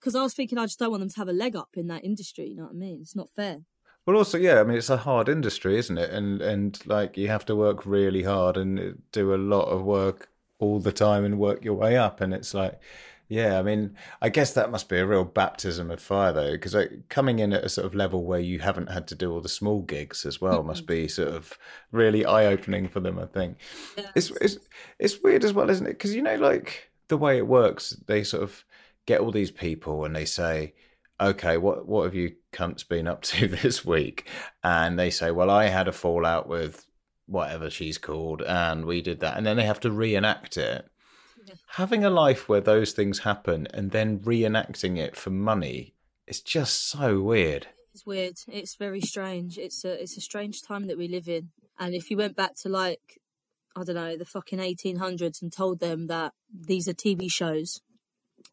because 0.00 0.14
I 0.14 0.22
was 0.22 0.34
thinking 0.34 0.58
I 0.58 0.64
just 0.64 0.78
don't 0.78 0.90
want 0.90 1.00
them 1.00 1.10
to 1.10 1.16
have 1.16 1.28
a 1.28 1.32
leg 1.32 1.56
up 1.56 1.70
in 1.74 1.88
that 1.88 2.04
industry. 2.04 2.48
You 2.48 2.56
know 2.56 2.64
what 2.64 2.72
I 2.72 2.76
mean? 2.76 3.00
It's 3.02 3.16
not 3.16 3.28
fair. 3.30 3.60
well, 4.06 4.16
also, 4.16 4.38
yeah, 4.38 4.60
I 4.60 4.64
mean, 4.64 4.78
it's 4.78 4.90
a 4.90 4.96
hard 4.96 5.28
industry, 5.28 5.76
isn't 5.78 5.98
it? 5.98 6.10
And 6.10 6.40
and 6.40 6.78
like 6.86 7.18
you 7.18 7.28
have 7.28 7.44
to 7.46 7.56
work 7.56 7.84
really 7.84 8.22
hard 8.22 8.56
and 8.56 9.02
do 9.12 9.34
a 9.34 9.36
lot 9.36 9.68
of 9.68 9.82
work 9.82 10.30
all 10.58 10.80
the 10.80 10.92
time 10.92 11.24
and 11.24 11.38
work 11.38 11.64
your 11.64 11.74
way 11.74 11.96
up. 11.96 12.20
And 12.20 12.32
it's 12.32 12.54
like, 12.54 12.80
yeah, 13.28 13.58
I 13.58 13.62
mean, 13.62 13.96
I 14.22 14.28
guess 14.28 14.54
that 14.54 14.70
must 14.70 14.88
be 14.88 14.98
a 14.98 15.06
real 15.06 15.24
baptism 15.24 15.90
of 15.90 16.00
fire, 16.00 16.32
though, 16.32 16.52
because 16.52 16.74
like, 16.74 17.08
coming 17.08 17.40
in 17.40 17.52
at 17.52 17.64
a 17.64 17.68
sort 17.68 17.86
of 17.86 17.94
level 17.94 18.24
where 18.24 18.40
you 18.40 18.60
haven't 18.60 18.90
had 18.90 19.08
to 19.08 19.16
do 19.16 19.32
all 19.32 19.40
the 19.40 19.48
small 19.48 19.82
gigs 19.82 20.24
as 20.24 20.40
well 20.40 20.62
must 20.62 20.86
be 20.86 21.08
sort 21.08 21.28
of 21.28 21.58
really 21.90 22.24
eye 22.24 22.46
opening 22.46 22.88
for 22.88 23.00
them. 23.00 23.18
I 23.18 23.26
think 23.26 23.56
it's 24.14 24.30
it's 24.40 24.58
it's 25.00 25.20
weird 25.22 25.44
as 25.44 25.52
well, 25.52 25.70
isn't 25.70 25.86
it? 25.86 25.94
Because 25.94 26.14
you 26.14 26.22
know, 26.22 26.36
like 26.36 26.90
the 27.08 27.16
way 27.16 27.36
it 27.38 27.46
works, 27.48 27.90
they 28.06 28.22
sort 28.22 28.44
of 28.44 28.64
get 29.06 29.20
all 29.20 29.32
these 29.32 29.50
people 29.50 30.04
and 30.04 30.14
they 30.14 30.24
say, 30.24 30.74
"Okay, 31.20 31.56
what 31.56 31.86
what 31.88 32.04
have 32.04 32.14
you 32.14 32.36
cunts 32.52 32.86
been 32.86 33.08
up 33.08 33.22
to 33.22 33.48
this 33.62 33.84
week?" 33.84 34.28
And 34.62 34.96
they 34.96 35.10
say, 35.10 35.32
"Well, 35.32 35.50
I 35.50 35.64
had 35.64 35.88
a 35.88 35.92
fallout 35.92 36.48
with 36.48 36.85
whatever 37.26 37.70
she's 37.70 37.98
called, 37.98 38.42
and 38.42 38.84
we 38.84 39.02
did 39.02 39.20
that," 39.20 39.36
and 39.36 39.46
then 39.46 39.56
they 39.56 39.64
have 39.64 39.80
to 39.80 39.90
reenact 39.90 40.56
it. 40.56 40.88
Having 41.70 42.04
a 42.04 42.10
life 42.10 42.48
where 42.48 42.60
those 42.60 42.92
things 42.92 43.20
happen 43.20 43.68
and 43.72 43.90
then 43.90 44.18
reenacting 44.20 44.98
it 44.98 45.16
for 45.16 45.30
money 45.30 45.94
is 46.26 46.40
just 46.40 46.88
so 46.88 47.20
weird. 47.20 47.68
It's 47.94 48.04
weird. 48.04 48.36
It's 48.48 48.74
very 48.74 49.00
strange. 49.00 49.58
It's 49.58 49.84
a 49.84 50.02
it's 50.02 50.16
a 50.16 50.20
strange 50.20 50.62
time 50.62 50.86
that 50.86 50.98
we 50.98 51.08
live 51.08 51.28
in. 51.28 51.50
And 51.78 51.94
if 51.94 52.10
you 52.10 52.16
went 52.16 52.36
back 52.36 52.56
to 52.62 52.68
like 52.68 53.20
I 53.76 53.84
don't 53.84 53.94
know 53.94 54.16
the 54.16 54.24
fucking 54.24 54.58
1800s 54.58 55.42
and 55.42 55.52
told 55.52 55.80
them 55.80 56.06
that 56.06 56.32
these 56.52 56.88
are 56.88 56.94
TV 56.94 57.30
shows 57.30 57.80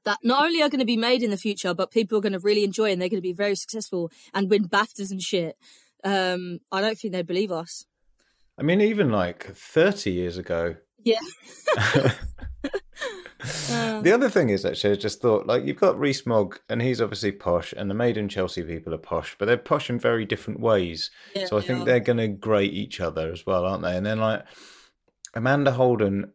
that 0.04 0.20
not 0.24 0.46
only 0.46 0.62
are 0.62 0.70
going 0.70 0.80
to 0.80 0.86
be 0.86 0.98
made 0.98 1.24
in 1.24 1.32
the 1.32 1.38
future, 1.38 1.74
but 1.74 1.92
people 1.92 2.18
are 2.18 2.22
going 2.22 2.34
to 2.34 2.40
really 2.40 2.64
enjoy 2.64 2.92
and 2.92 3.02
they're 3.02 3.10
going 3.10 3.22
to 3.22 3.22
be 3.22 3.34
very 3.34 3.56
successful 3.56 4.12
and 4.34 4.50
win 4.50 4.68
BAFTAs 4.68 5.12
and 5.12 5.22
shit. 5.22 5.56
Um, 6.04 6.60
I 6.72 6.82
don't 6.82 6.98
think 6.98 7.14
they'd 7.14 7.26
believe 7.26 7.52
us. 7.52 7.86
I 8.58 8.64
mean, 8.64 8.82
even 8.82 9.10
like 9.12 9.46
30 9.56 10.12
years 10.12 10.38
ago, 10.38 10.76
Yeah. 11.04 11.20
Uh, 11.78 12.10
The 14.04 14.12
other 14.14 14.30
thing 14.30 14.50
is 14.50 14.64
actually, 14.64 14.94
I 14.94 14.96
just 14.96 15.22
thought 15.22 15.48
like 15.48 15.66
you've 15.66 15.80
got 15.80 16.00
Rees-Mogg, 16.00 16.60
and 16.70 16.82
he's 16.82 17.02
obviously 17.02 17.32
posh, 17.34 17.74
and 17.76 17.90
the 17.90 17.94
Made 17.94 18.16
in 18.18 18.30
Chelsea 18.30 18.64
people 18.64 18.94
are 18.94 18.98
posh, 18.98 19.36
but 19.38 19.46
they're 19.46 19.58
posh 19.58 19.90
in 19.90 20.00
very 20.00 20.26
different 20.26 20.62
ways. 20.62 21.12
Yeah, 21.36 21.46
so 21.48 21.58
I 21.58 21.60
they 21.62 21.68
think 21.68 21.80
are. 21.82 21.86
they're 21.86 22.00
going 22.00 22.18
to 22.20 22.28
grate 22.30 22.74
each 22.74 23.02
other 23.02 23.32
as 23.32 23.46
well, 23.46 23.66
aren't 23.66 23.84
they? 23.84 23.98
And 23.98 24.06
then 24.06 24.20
like 24.20 24.46
Amanda 25.34 25.72
Holden, 25.72 26.32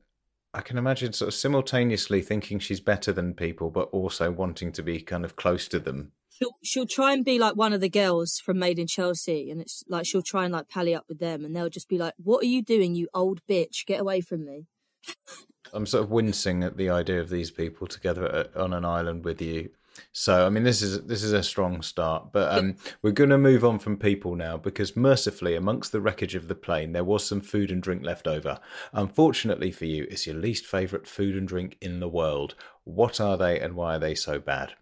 I 0.52 0.60
can 0.60 0.76
imagine 0.76 1.14
sort 1.14 1.28
of 1.28 1.34
simultaneously 1.34 2.20
thinking 2.20 2.58
she's 2.58 2.80
better 2.80 3.12
than 3.12 3.32
people, 3.34 3.70
but 3.70 3.88
also 3.90 4.30
wanting 4.30 4.72
to 4.72 4.82
be 4.82 5.00
kind 5.00 5.24
of 5.24 5.36
close 5.36 5.66
to 5.68 5.78
them. 5.78 6.12
She'll 6.38 6.56
she'll 6.62 6.86
try 6.86 7.12
and 7.12 7.24
be 7.24 7.38
like 7.38 7.56
one 7.56 7.72
of 7.72 7.80
the 7.80 7.88
girls 7.88 8.38
from 8.38 8.58
Made 8.58 8.78
in 8.78 8.86
Chelsea, 8.86 9.50
and 9.50 9.60
it's 9.60 9.84
like 9.88 10.06
she'll 10.06 10.22
try 10.22 10.44
and 10.44 10.52
like 10.52 10.68
pally 10.68 10.94
up 10.94 11.04
with 11.08 11.18
them, 11.18 11.44
and 11.44 11.54
they'll 11.54 11.68
just 11.68 11.88
be 11.88 11.98
like, 11.98 12.14
"What 12.16 12.42
are 12.42 12.48
you 12.48 12.62
doing, 12.62 12.94
you 12.94 13.08
old 13.14 13.40
bitch? 13.48 13.86
Get 13.86 14.00
away 14.00 14.20
from 14.20 14.44
me!" 14.44 14.66
I'm 15.72 15.86
sort 15.86 16.04
of 16.04 16.10
wincing 16.10 16.62
at 16.62 16.78
the 16.78 16.88
idea 16.88 17.20
of 17.20 17.28
these 17.28 17.50
people 17.50 17.86
together 17.86 18.26
at, 18.26 18.56
on 18.56 18.72
an 18.72 18.86
island 18.86 19.24
with 19.24 19.42
you. 19.42 19.68
So, 20.12 20.46
I 20.46 20.48
mean, 20.48 20.62
this 20.62 20.80
is 20.80 21.02
this 21.04 21.22
is 21.22 21.32
a 21.32 21.42
strong 21.42 21.82
start, 21.82 22.32
but 22.32 22.56
um, 22.56 22.76
we're 23.02 23.10
going 23.10 23.30
to 23.30 23.38
move 23.38 23.64
on 23.64 23.80
from 23.80 23.96
people 23.96 24.36
now 24.36 24.56
because 24.56 24.96
mercifully, 24.96 25.56
amongst 25.56 25.90
the 25.92 26.00
wreckage 26.00 26.36
of 26.36 26.48
the 26.48 26.54
plane, 26.54 26.92
there 26.92 27.04
was 27.04 27.26
some 27.26 27.40
food 27.40 27.70
and 27.70 27.82
drink 27.82 28.04
left 28.04 28.28
over. 28.28 28.60
Unfortunately 28.92 29.72
for 29.72 29.86
you, 29.86 30.06
it's 30.08 30.26
your 30.26 30.36
least 30.36 30.66
favourite 30.66 31.06
food 31.06 31.36
and 31.36 31.48
drink 31.48 31.76
in 31.80 32.00
the 32.00 32.08
world. 32.08 32.54
What 32.84 33.20
are 33.20 33.36
they, 33.36 33.58
and 33.58 33.74
why 33.74 33.96
are 33.96 33.98
they 33.98 34.14
so 34.14 34.38
bad? 34.38 34.74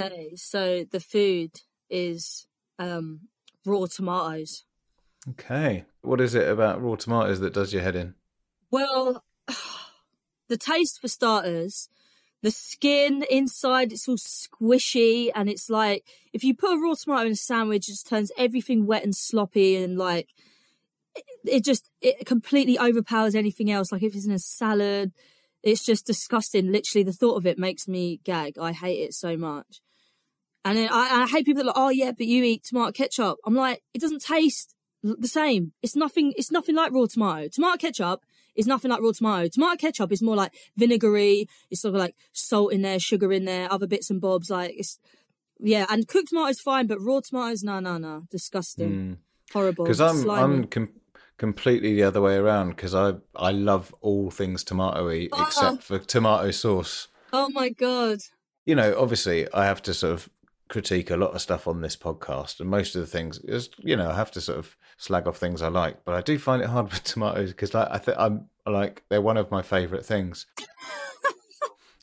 Okay, 0.00 0.36
so 0.36 0.84
the 0.90 1.00
food 1.00 1.50
is 1.90 2.46
um, 2.78 3.22
raw 3.64 3.86
tomatoes. 3.86 4.64
Okay, 5.30 5.84
what 6.02 6.20
is 6.20 6.34
it 6.34 6.48
about 6.48 6.82
raw 6.82 6.94
tomatoes 6.94 7.40
that 7.40 7.52
does 7.52 7.72
your 7.72 7.82
head 7.82 7.96
in? 7.96 8.14
Well, 8.70 9.24
the 10.48 10.56
taste 10.56 11.00
for 11.00 11.08
starters, 11.08 11.88
the 12.42 12.52
skin 12.52 13.24
inside, 13.28 13.92
it's 13.92 14.08
all 14.08 14.16
squishy, 14.16 15.30
and 15.34 15.48
it's 15.48 15.68
like 15.68 16.04
if 16.32 16.44
you 16.44 16.54
put 16.54 16.74
a 16.76 16.80
raw 16.80 16.94
tomato 16.94 17.26
in 17.26 17.32
a 17.32 17.36
sandwich, 17.36 17.88
it 17.88 17.92
just 17.92 18.08
turns 18.08 18.30
everything 18.38 18.86
wet 18.86 19.02
and 19.02 19.16
sloppy, 19.16 19.76
and 19.76 19.98
like 19.98 20.28
it, 21.16 21.24
it 21.44 21.64
just 21.64 21.90
it 22.00 22.24
completely 22.24 22.78
overpowers 22.78 23.34
anything 23.34 23.70
else. 23.70 23.90
Like 23.90 24.04
if 24.04 24.14
it's 24.14 24.26
in 24.26 24.32
a 24.32 24.38
salad, 24.38 25.12
it's 25.64 25.84
just 25.84 26.06
disgusting. 26.06 26.70
Literally, 26.70 27.02
the 27.02 27.12
thought 27.12 27.36
of 27.36 27.46
it 27.46 27.58
makes 27.58 27.88
me 27.88 28.20
gag. 28.22 28.58
I 28.58 28.72
hate 28.72 29.00
it 29.00 29.14
so 29.14 29.36
much. 29.36 29.80
And 30.64 30.76
then 30.76 30.88
I, 30.90 31.22
I 31.22 31.26
hate 31.26 31.46
people 31.46 31.62
that 31.62 31.70
are 31.70 31.72
like, 31.74 31.76
oh 31.76 31.88
yeah, 31.90 32.12
but 32.12 32.26
you 32.26 32.42
eat 32.44 32.64
tomato 32.64 32.92
ketchup. 32.92 33.38
I'm 33.46 33.54
like, 33.54 33.82
it 33.94 34.00
doesn't 34.00 34.22
taste 34.22 34.74
the 35.02 35.28
same. 35.28 35.72
It's 35.82 35.96
nothing. 35.96 36.32
It's 36.36 36.50
nothing 36.50 36.74
like 36.74 36.92
raw 36.92 37.06
tomato. 37.06 37.48
Tomato 37.48 37.78
ketchup 37.78 38.22
is 38.56 38.66
nothing 38.66 38.90
like 38.90 39.00
raw 39.00 39.12
tomato. 39.12 39.48
Tomato 39.48 39.76
ketchup 39.76 40.12
is 40.12 40.20
more 40.20 40.36
like 40.36 40.52
vinegary. 40.76 41.48
It's 41.70 41.80
sort 41.82 41.94
of 41.94 42.00
like 42.00 42.14
salt 42.32 42.72
in 42.72 42.82
there, 42.82 42.98
sugar 42.98 43.32
in 43.32 43.44
there, 43.44 43.72
other 43.72 43.86
bits 43.86 44.10
and 44.10 44.20
bobs. 44.20 44.50
Like 44.50 44.74
it's 44.76 44.98
yeah. 45.60 45.86
And 45.88 46.06
cooked 46.06 46.28
tomatoes 46.30 46.60
fine, 46.60 46.86
but 46.86 47.00
raw 47.00 47.20
tomatoes, 47.20 47.62
no, 47.62 47.80
no, 47.80 47.96
no, 47.98 48.24
disgusting, 48.30 48.90
mm. 48.90 49.16
horrible. 49.52 49.84
Because 49.84 50.00
I'm 50.00 50.16
slimy. 50.18 50.42
I'm 50.42 50.64
com- 50.64 50.90
completely 51.38 51.94
the 51.94 52.02
other 52.02 52.20
way 52.20 52.36
around 52.36 52.70
because 52.70 52.94
I 52.94 53.14
I 53.36 53.52
love 53.52 53.94
all 54.00 54.30
things 54.30 54.64
tomatoey 54.64 55.28
Oh. 55.32 55.36
Ah. 55.38 55.46
except 55.46 55.82
for 55.84 55.98
tomato 56.00 56.50
sauce. 56.50 57.08
oh 57.32 57.48
my 57.50 57.68
god. 57.70 58.18
you 58.66 58.74
know, 58.74 58.94
obviously, 58.98 59.46
I 59.54 59.64
have 59.66 59.80
to 59.82 59.94
sort 59.94 60.14
of 60.14 60.28
critique 60.68 61.10
a 61.10 61.16
lot 61.16 61.34
of 61.34 61.40
stuff 61.40 61.66
on 61.66 61.80
this 61.80 61.96
podcast, 61.96 62.60
and 62.60 62.68
most 62.68 62.94
of 62.94 63.00
the 63.00 63.06
things 63.06 63.38
is, 63.38 63.70
you 63.78 63.96
know, 63.96 64.10
I 64.10 64.14
have 64.14 64.30
to 64.32 64.40
sort 64.40 64.58
of 64.58 64.76
slag 64.96 65.26
off 65.26 65.38
things 65.38 65.62
I 65.62 65.68
like, 65.68 66.04
but 66.04 66.14
I 66.14 66.20
do 66.20 66.38
find 66.38 66.62
it 66.62 66.68
hard 66.68 66.90
with 66.90 67.04
tomatoes 67.04 67.50
because, 67.50 67.74
like, 67.74 67.88
I 67.90 67.98
think 67.98 68.18
I'm 68.18 68.48
like 68.66 69.02
they're 69.08 69.22
one 69.22 69.36
of 69.36 69.50
my 69.50 69.62
favourite 69.62 70.04
things. 70.04 70.46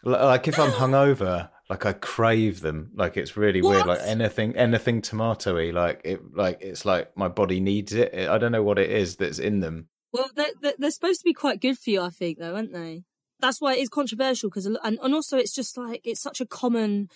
Like 0.07 0.47
if 0.47 0.59
I'm 0.59 0.69
hungover 0.69 1.49
like 1.69 1.85
I 1.85 1.93
crave 1.93 2.61
them. 2.61 2.91
Like 2.93 3.17
it's 3.17 3.35
really 3.35 3.61
weird. 3.61 3.87
Like 3.87 4.01
anything, 4.03 4.55
anything 4.55 5.01
tomatoey. 5.01 5.73
Like 5.73 6.01
it, 6.03 6.35
like 6.35 6.61
it's 6.61 6.85
like 6.85 7.15
my 7.17 7.27
body 7.27 7.59
needs 7.59 7.93
it. 7.93 8.13
I 8.13 8.37
don't 8.37 8.51
know 8.51 8.63
what 8.63 8.79
it 8.79 8.91
is 8.91 9.15
that's 9.15 9.39
in 9.39 9.61
them. 9.61 9.89
Well, 10.11 10.29
they're, 10.35 10.51
they're, 10.61 10.75
they're 10.77 10.91
supposed 10.91 11.21
to 11.21 11.25
be 11.25 11.33
quite 11.33 11.59
good 11.59 11.77
for 11.77 11.89
you, 11.89 12.01
I 12.01 12.09
think, 12.09 12.37
though, 12.37 12.55
aren't 12.55 12.71
they? 12.71 13.03
That's 13.39 13.59
why 13.59 13.73
it 13.73 13.79
is 13.79 13.89
controversial 13.89 14.49
because, 14.49 14.65
and, 14.65 14.77
and 14.83 15.13
also 15.13 15.37
it's 15.37 15.53
just 15.53 15.77
like 15.77 16.01
it's 16.05 16.21
such 16.21 16.39
a 16.39 16.45
common 16.45 17.09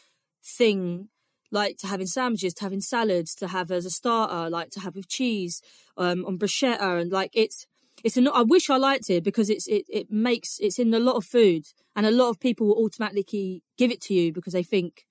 thing, 0.43 1.09
like 1.51 1.77
to 1.77 1.87
have 1.87 2.01
in 2.01 2.07
sandwiches, 2.07 2.53
to 2.55 2.63
have 2.63 2.73
in 2.73 2.81
salads, 2.81 3.35
to 3.35 3.47
have 3.47 3.71
as 3.71 3.85
a 3.85 3.89
starter, 3.89 4.49
like 4.49 4.69
to 4.71 4.79
have 4.79 4.95
with 4.95 5.07
cheese, 5.07 5.61
um, 5.97 6.25
on 6.25 6.37
bruschetta, 6.37 7.01
and 7.01 7.11
like 7.11 7.31
it's 7.33 7.65
it's 8.03 8.17
a. 8.17 8.31
I 8.31 8.43
wish 8.43 8.69
I 8.69 8.77
liked 8.77 9.09
it 9.09 9.23
because 9.23 9.49
it's 9.49 9.67
it 9.67 9.85
it 9.89 10.11
makes 10.11 10.57
it's 10.59 10.79
in 10.79 10.93
a 10.93 10.99
lot 10.99 11.15
of 11.15 11.25
food, 11.25 11.65
and 11.95 12.05
a 12.05 12.11
lot 12.11 12.29
of 12.29 12.39
people 12.39 12.67
will 12.67 12.83
automatically 12.83 13.63
give 13.77 13.91
it 13.91 14.01
to 14.01 14.13
you 14.13 14.31
because 14.31 14.53
they 14.53 14.63
think 14.63 15.05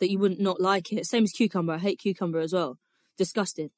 that 0.00 0.10
you 0.10 0.18
wouldn't 0.18 0.40
not 0.40 0.60
like 0.60 0.92
it. 0.92 1.06
Same 1.06 1.24
as 1.24 1.32
cucumber. 1.32 1.74
I 1.74 1.78
hate 1.78 2.00
cucumber 2.00 2.40
as 2.40 2.52
well. 2.52 2.78
Disgusting 3.16 3.70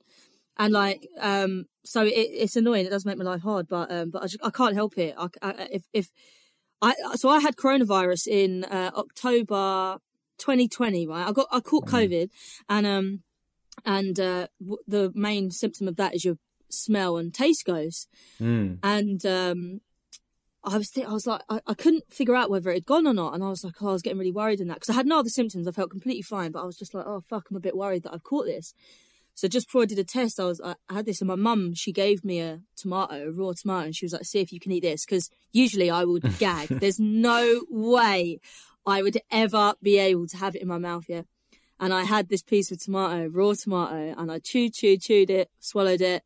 and 0.57 0.73
like 0.73 1.09
um 1.21 1.67
so 1.85 2.05
it, 2.05 2.11
it's 2.11 2.57
annoying 2.57 2.87
it 2.87 2.91
does 2.91 3.05
make 3.05 3.19
my 3.19 3.25
life 3.25 3.43
hard 3.43 3.69
but 3.69 3.91
um 3.91 4.11
but 4.11 4.23
i, 4.23 4.27
just, 4.27 4.45
I 4.45 4.51
can't 4.51 4.75
help 4.75 4.97
it 4.99 5.15
I, 5.19 5.29
I, 5.43 5.69
if 5.73 5.83
if 5.93 6.11
i 6.81 6.95
so 7.15 7.29
i 7.29 7.41
had 7.41 7.57
coronavirus 7.57 8.27
in 8.29 8.65
uh, 8.65 8.91
october 8.97 9.99
2020 10.39 11.07
right 11.07 11.27
i 11.29 11.33
got 11.33 11.47
i 11.53 11.61
caught 11.61 11.87
covid 11.87 12.29
and 12.69 12.87
um 12.87 13.23
and 13.85 14.19
uh 14.21 14.47
w- 14.61 14.79
the 14.87 15.11
main 15.15 15.51
symptom 15.51 15.89
of 15.89 15.97
that 15.97 16.15
is 16.15 16.25
your 16.25 16.37
smell 16.71 17.17
and 17.17 17.33
taste 17.35 17.65
goes 17.65 18.07
Mm. 18.41 18.79
and 18.83 19.25
um 19.27 19.81
I 20.67 20.79
was 20.79 20.89
th- 20.89 21.07
I 21.07 21.13
was 21.13 21.27
like 21.27 21.43
I, 21.51 21.61
I 21.67 21.75
couldn't 21.75 22.05
figure 22.11 22.35
out 22.35 22.49
whether 22.49 22.71
it 22.71 22.75
had 22.75 22.87
gone 22.87 23.07
or 23.07 23.13
not, 23.13 23.35
and 23.35 23.45
I 23.45 23.51
was 23.51 23.63
like 23.65 23.75
oh, 23.83 23.89
I 23.89 23.93
was 23.93 24.01
getting 24.01 24.19
really 24.19 24.33
worried 24.33 24.61
in 24.63 24.69
that 24.69 24.77
because 24.77 24.89
I 24.89 24.95
had 24.95 25.07
no 25.07 25.19
other 25.19 25.29
symptoms. 25.29 25.69
I 25.69 25.73
felt 25.73 25.91
completely 25.91 26.23
fine, 26.23 26.53
but 26.53 26.63
I 26.63 26.65
was 26.65 26.79
just 26.79 26.95
like 26.95 27.05
oh 27.07 27.21
fuck, 27.21 27.45
I'm 27.51 27.57
a 27.59 27.61
bit 27.61 27.77
worried 27.77 28.03
that 28.05 28.15
I've 28.15 28.23
caught 28.23 28.47
this. 28.47 28.73
So 29.35 29.47
just 29.47 29.67
before 29.67 29.83
I 29.83 29.85
did 29.85 29.99
a 29.99 30.05
test, 30.05 30.41
I 30.41 30.45
was 30.45 30.63
I 30.65 30.77
I 30.89 30.95
had 30.95 31.05
this, 31.05 31.21
and 31.21 31.29
my 31.29 31.35
mum 31.35 31.75
she 31.75 31.93
gave 31.93 32.25
me 32.25 32.41
a 32.41 32.61
tomato, 32.79 33.29
a 33.29 33.31
raw 33.31 33.53
tomato, 33.53 33.85
and 33.85 33.95
she 33.95 34.07
was 34.07 34.15
like, 34.15 34.25
"See 34.25 34.41
if 34.41 34.53
you 34.53 34.59
can 34.59 34.73
eat 34.73 34.81
this," 34.85 35.05
because 35.05 35.29
usually 35.53 35.91
I 35.91 36.05
would 36.05 36.23
gag. 36.39 36.69
There's 36.69 36.99
no 36.99 37.67
way 37.69 38.41
I 38.87 39.03
would 39.03 39.19
ever 39.31 39.75
be 39.83 39.99
able 39.99 40.27
to 40.29 40.37
have 40.37 40.55
it 40.57 40.63
in 40.63 40.69
my 40.69 40.79
mouth. 40.79 41.05
Yeah, 41.09 41.23
and 41.81 41.93
I 41.93 42.05
had 42.05 42.29
this 42.29 42.43
piece 42.43 42.71
of 42.71 42.81
tomato, 42.81 43.29
raw 43.29 43.55
tomato, 43.55 44.15
and 44.17 44.31
I 44.31 44.39
chewed, 44.39 44.75
chewed, 44.75 45.03
chewed 45.03 45.31
it, 45.31 45.51
swallowed 45.61 46.01
it, 46.01 46.23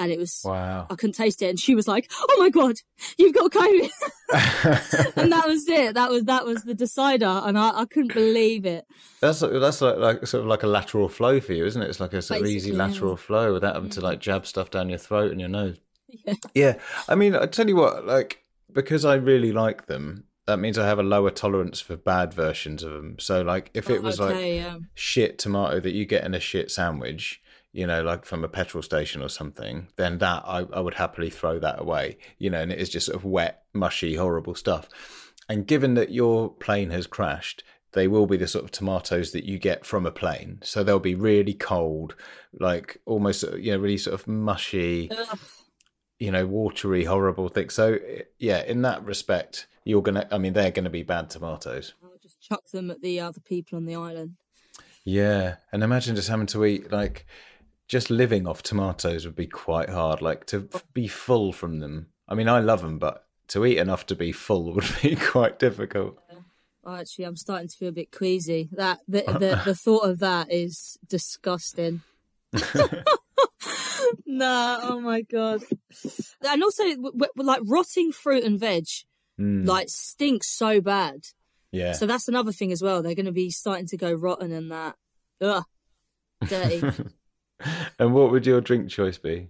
and 0.00 0.10
it 0.10 0.18
was 0.18 0.40
Wow. 0.42 0.86
I 0.88 0.94
couldn't 0.94 1.14
taste 1.14 1.42
it, 1.42 1.50
and 1.50 1.60
she 1.60 1.74
was 1.74 1.86
like, 1.86 2.10
"Oh 2.18 2.36
my 2.38 2.48
god, 2.48 2.76
you've 3.18 3.34
got 3.34 3.52
COVID," 3.52 3.90
and 5.16 5.30
that 5.30 5.46
was 5.46 5.68
it. 5.68 5.94
That 5.94 6.10
was 6.10 6.24
that 6.24 6.46
was 6.46 6.62
the 6.64 6.74
decider, 6.74 7.26
and 7.44 7.58
I, 7.58 7.80
I 7.80 7.84
couldn't 7.84 8.14
believe 8.14 8.64
it. 8.64 8.86
That's 9.20 9.40
that's 9.40 9.82
like, 9.82 9.98
like 9.98 10.26
sort 10.26 10.40
of 10.40 10.46
like 10.46 10.62
a 10.62 10.66
lateral 10.66 11.10
flow 11.10 11.38
for 11.38 11.52
you, 11.52 11.66
isn't 11.66 11.82
it? 11.82 11.90
It's 11.90 12.00
like 12.00 12.14
a 12.14 12.22
sort 12.22 12.40
of 12.40 12.46
easy 12.46 12.70
Basically, 12.70 12.78
yeah. 12.78 12.86
lateral 12.86 13.16
flow 13.18 13.52
without 13.52 13.74
having 13.74 13.90
to 13.90 14.00
mm-hmm. 14.00 14.06
like 14.06 14.20
jab 14.20 14.46
stuff 14.46 14.70
down 14.70 14.88
your 14.88 14.98
throat 14.98 15.30
and 15.30 15.38
your 15.40 15.50
nose. 15.50 15.78
Yeah. 16.26 16.34
Yeah, 16.54 16.74
I 17.08 17.14
mean, 17.14 17.36
I 17.36 17.46
tell 17.46 17.68
you 17.68 17.76
what, 17.76 18.04
like 18.04 18.42
because 18.72 19.04
I 19.04 19.14
really 19.14 19.52
like 19.52 19.86
them, 19.86 20.24
that 20.46 20.58
means 20.58 20.78
I 20.78 20.86
have 20.86 20.98
a 20.98 21.04
lower 21.04 21.30
tolerance 21.30 21.80
for 21.80 21.96
bad 21.96 22.34
versions 22.34 22.82
of 22.82 22.92
them. 22.92 23.18
So, 23.18 23.42
like, 23.42 23.70
if 23.74 23.90
it 23.90 24.02
was 24.02 24.18
like 24.18 24.34
okay, 24.34 24.56
yeah. 24.56 24.78
shit 24.94 25.38
tomato 25.38 25.80
that 25.80 25.92
you 25.92 26.06
get 26.06 26.24
in 26.24 26.34
a 26.34 26.40
shit 26.40 26.70
sandwich, 26.70 27.40
you 27.72 27.86
know, 27.86 28.02
like 28.02 28.24
from 28.24 28.44
a 28.44 28.48
petrol 28.48 28.82
station 28.82 29.22
or 29.22 29.28
something, 29.28 29.88
then 29.96 30.18
that 30.18 30.42
I, 30.44 30.66
I 30.72 30.80
would 30.80 30.94
happily 30.94 31.30
throw 31.30 31.58
that 31.60 31.80
away, 31.80 32.18
you 32.38 32.50
know, 32.50 32.60
and 32.60 32.72
it 32.72 32.80
is 32.80 32.88
just 32.88 33.06
sort 33.06 33.16
of 33.16 33.24
wet, 33.24 33.62
mushy, 33.72 34.16
horrible 34.16 34.54
stuff. 34.54 34.88
And 35.48 35.66
given 35.66 35.94
that 35.94 36.10
your 36.10 36.50
plane 36.50 36.90
has 36.90 37.06
crashed, 37.06 37.62
they 37.92 38.08
will 38.08 38.26
be 38.26 38.36
the 38.36 38.46
sort 38.46 38.64
of 38.64 38.70
tomatoes 38.70 39.32
that 39.32 39.44
you 39.44 39.58
get 39.58 39.84
from 39.84 40.06
a 40.06 40.10
plane. 40.10 40.60
So 40.62 40.82
they'll 40.82 41.00
be 41.00 41.14
really 41.14 41.54
cold, 41.54 42.14
like 42.52 42.98
almost, 43.04 43.44
uh, 43.44 43.56
you 43.56 43.72
know, 43.72 43.78
really 43.78 43.98
sort 43.98 44.14
of 44.14 44.26
mushy, 44.26 45.10
Ugh. 45.10 45.38
you 46.18 46.30
know, 46.30 46.46
watery, 46.46 47.04
horrible 47.04 47.48
thing. 47.48 47.70
So, 47.70 47.94
eh, 47.94 48.22
yeah, 48.38 48.62
in 48.62 48.82
that 48.82 49.04
respect, 49.04 49.66
you're 49.90 50.02
to, 50.02 50.32
I 50.32 50.38
mean, 50.38 50.52
they're 50.52 50.70
to 50.70 50.88
be 50.88 51.02
bad 51.02 51.30
tomatoes. 51.30 51.94
I'll 52.02 52.10
just 52.22 52.40
chuck 52.40 52.64
them 52.72 52.90
at 52.90 53.02
the 53.02 53.20
other 53.20 53.40
people 53.40 53.76
on 53.76 53.84
the 53.84 53.96
island. 53.96 54.36
Yeah, 55.04 55.56
and 55.72 55.82
imagine 55.82 56.14
just 56.14 56.28
having 56.28 56.46
to 56.46 56.64
eat 56.64 56.92
like 56.92 57.26
just 57.88 58.08
living 58.10 58.46
off 58.46 58.62
tomatoes 58.62 59.26
would 59.26 59.34
be 59.34 59.46
quite 59.46 59.90
hard. 59.90 60.22
Like 60.22 60.46
to 60.46 60.68
be 60.94 61.08
full 61.08 61.52
from 61.52 61.80
them. 61.80 62.06
I 62.28 62.34
mean, 62.34 62.48
I 62.48 62.60
love 62.60 62.82
them, 62.82 62.98
but 62.98 63.26
to 63.48 63.66
eat 63.66 63.78
enough 63.78 64.06
to 64.06 64.14
be 64.14 64.30
full 64.30 64.72
would 64.74 64.88
be 65.02 65.16
quite 65.16 65.58
difficult. 65.58 66.18
Oh, 66.84 66.94
actually, 66.94 67.24
I'm 67.24 67.36
starting 67.36 67.68
to 67.68 67.76
feel 67.76 67.88
a 67.88 67.92
bit 67.92 68.12
queasy. 68.12 68.68
That 68.72 69.00
the 69.08 69.22
the, 69.26 69.62
the 69.64 69.74
thought 69.74 70.08
of 70.08 70.20
that 70.20 70.52
is 70.52 70.98
disgusting. 71.08 72.02
nah, 74.26 74.78
oh 74.82 75.00
my 75.00 75.22
god. 75.22 75.62
And 76.42 76.62
also, 76.62 76.84
like 77.36 77.62
rotting 77.64 78.12
fruit 78.12 78.44
and 78.44 78.58
veg, 78.58 78.86
Mm, 79.40 79.66
like 79.66 79.88
stinks 79.88 80.48
so 80.48 80.80
bad. 80.80 81.20
yeah, 81.72 81.92
So 81.92 82.06
that's 82.06 82.28
another 82.28 82.52
thing 82.52 82.72
as 82.72 82.82
well. 82.82 83.02
They're 83.02 83.14
going 83.14 83.26
to 83.26 83.32
be 83.32 83.50
starting 83.50 83.86
to 83.88 83.96
go 83.96 84.12
rotten 84.12 84.52
and 84.52 84.70
that. 84.70 84.96
Ugh, 85.40 85.64
dirty. 86.46 86.82
and 87.98 88.12
what 88.12 88.30
would 88.30 88.46
your 88.46 88.60
drink 88.60 88.90
choice 88.90 89.16
be? 89.18 89.48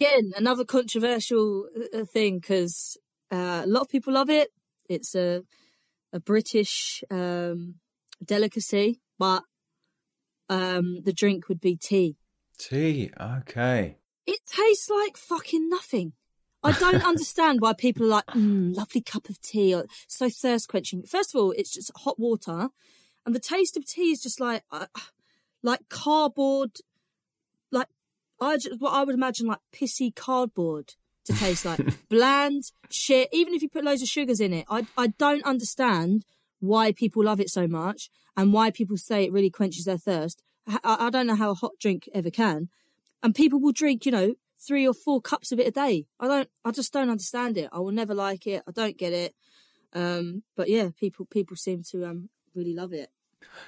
Again, 0.00 0.32
another 0.36 0.64
controversial 0.64 1.68
uh, 1.92 2.04
thing 2.04 2.38
because 2.38 2.96
uh, 3.30 3.62
a 3.64 3.66
lot 3.66 3.82
of 3.82 3.88
people 3.88 4.14
love 4.14 4.30
it. 4.30 4.48
It's 4.88 5.14
a 5.14 5.42
a 6.12 6.20
British 6.20 7.02
um, 7.10 7.74
delicacy, 8.24 9.00
but 9.18 9.42
um, 10.48 11.02
the 11.04 11.12
drink 11.12 11.48
would 11.48 11.60
be 11.60 11.76
tea. 11.76 12.16
Tea. 12.58 13.10
Okay. 13.20 13.98
It 14.26 14.40
tastes 14.46 14.88
like 14.90 15.16
fucking 15.16 15.68
nothing. 15.68 16.12
I 16.62 16.72
don't 16.72 17.04
understand 17.04 17.60
why 17.60 17.72
people 17.72 18.06
are 18.06 18.08
like, 18.08 18.26
mm, 18.26 18.76
lovely 18.76 19.00
cup 19.00 19.28
of 19.28 19.40
tea, 19.40 19.74
or 19.74 19.86
so 20.06 20.28
thirst 20.28 20.68
quenching. 20.68 21.02
First 21.02 21.34
of 21.34 21.40
all, 21.40 21.52
it's 21.52 21.72
just 21.72 21.92
hot 21.98 22.18
water, 22.18 22.68
and 23.24 23.34
the 23.34 23.40
taste 23.40 23.76
of 23.76 23.86
tea 23.86 24.10
is 24.10 24.22
just 24.22 24.40
like, 24.40 24.64
uh, 24.72 24.86
like 25.62 25.88
cardboard, 25.88 26.78
like 27.70 27.88
I 28.40 28.56
just, 28.56 28.80
what 28.80 28.92
I 28.92 29.04
would 29.04 29.14
imagine 29.14 29.46
like 29.46 29.60
pissy 29.72 30.14
cardboard 30.14 30.94
to 31.26 31.32
taste 31.32 31.64
like 31.64 31.80
bland 32.08 32.64
shit. 32.90 33.28
Even 33.32 33.54
if 33.54 33.62
you 33.62 33.68
put 33.68 33.84
loads 33.84 34.02
of 34.02 34.08
sugars 34.08 34.40
in 34.40 34.52
it, 34.52 34.66
I 34.68 34.86
I 34.96 35.08
don't 35.08 35.44
understand 35.44 36.24
why 36.60 36.92
people 36.92 37.24
love 37.24 37.40
it 37.40 37.50
so 37.50 37.68
much 37.68 38.10
and 38.36 38.52
why 38.52 38.70
people 38.70 38.96
say 38.96 39.24
it 39.24 39.32
really 39.32 39.50
quenches 39.50 39.84
their 39.84 39.98
thirst. 39.98 40.42
I, 40.66 41.06
I 41.06 41.10
don't 41.10 41.26
know 41.26 41.36
how 41.36 41.50
a 41.50 41.54
hot 41.54 41.72
drink 41.80 42.08
ever 42.12 42.30
can, 42.30 42.68
and 43.22 43.34
people 43.34 43.60
will 43.60 43.72
drink, 43.72 44.04
you 44.06 44.12
know, 44.12 44.34
three 44.66 44.86
or 44.86 44.94
four 44.94 45.20
cups 45.20 45.52
of 45.52 45.60
it 45.60 45.66
a 45.68 45.70
day. 45.70 46.06
I 46.20 46.26
don't, 46.28 46.48
I 46.64 46.70
just 46.70 46.92
don't 46.92 47.10
understand 47.10 47.56
it. 47.58 47.68
I 47.72 47.78
will 47.78 47.92
never 47.92 48.14
like 48.14 48.46
it. 48.46 48.62
I 48.66 48.72
don't 48.72 48.96
get 48.98 49.12
it. 49.12 49.34
Um, 49.92 50.42
but 50.56 50.68
yeah, 50.68 50.90
people 50.98 51.26
people 51.26 51.56
seem 51.56 51.82
to 51.90 52.04
um 52.06 52.28
really 52.54 52.74
love 52.74 52.92
it. 52.92 53.10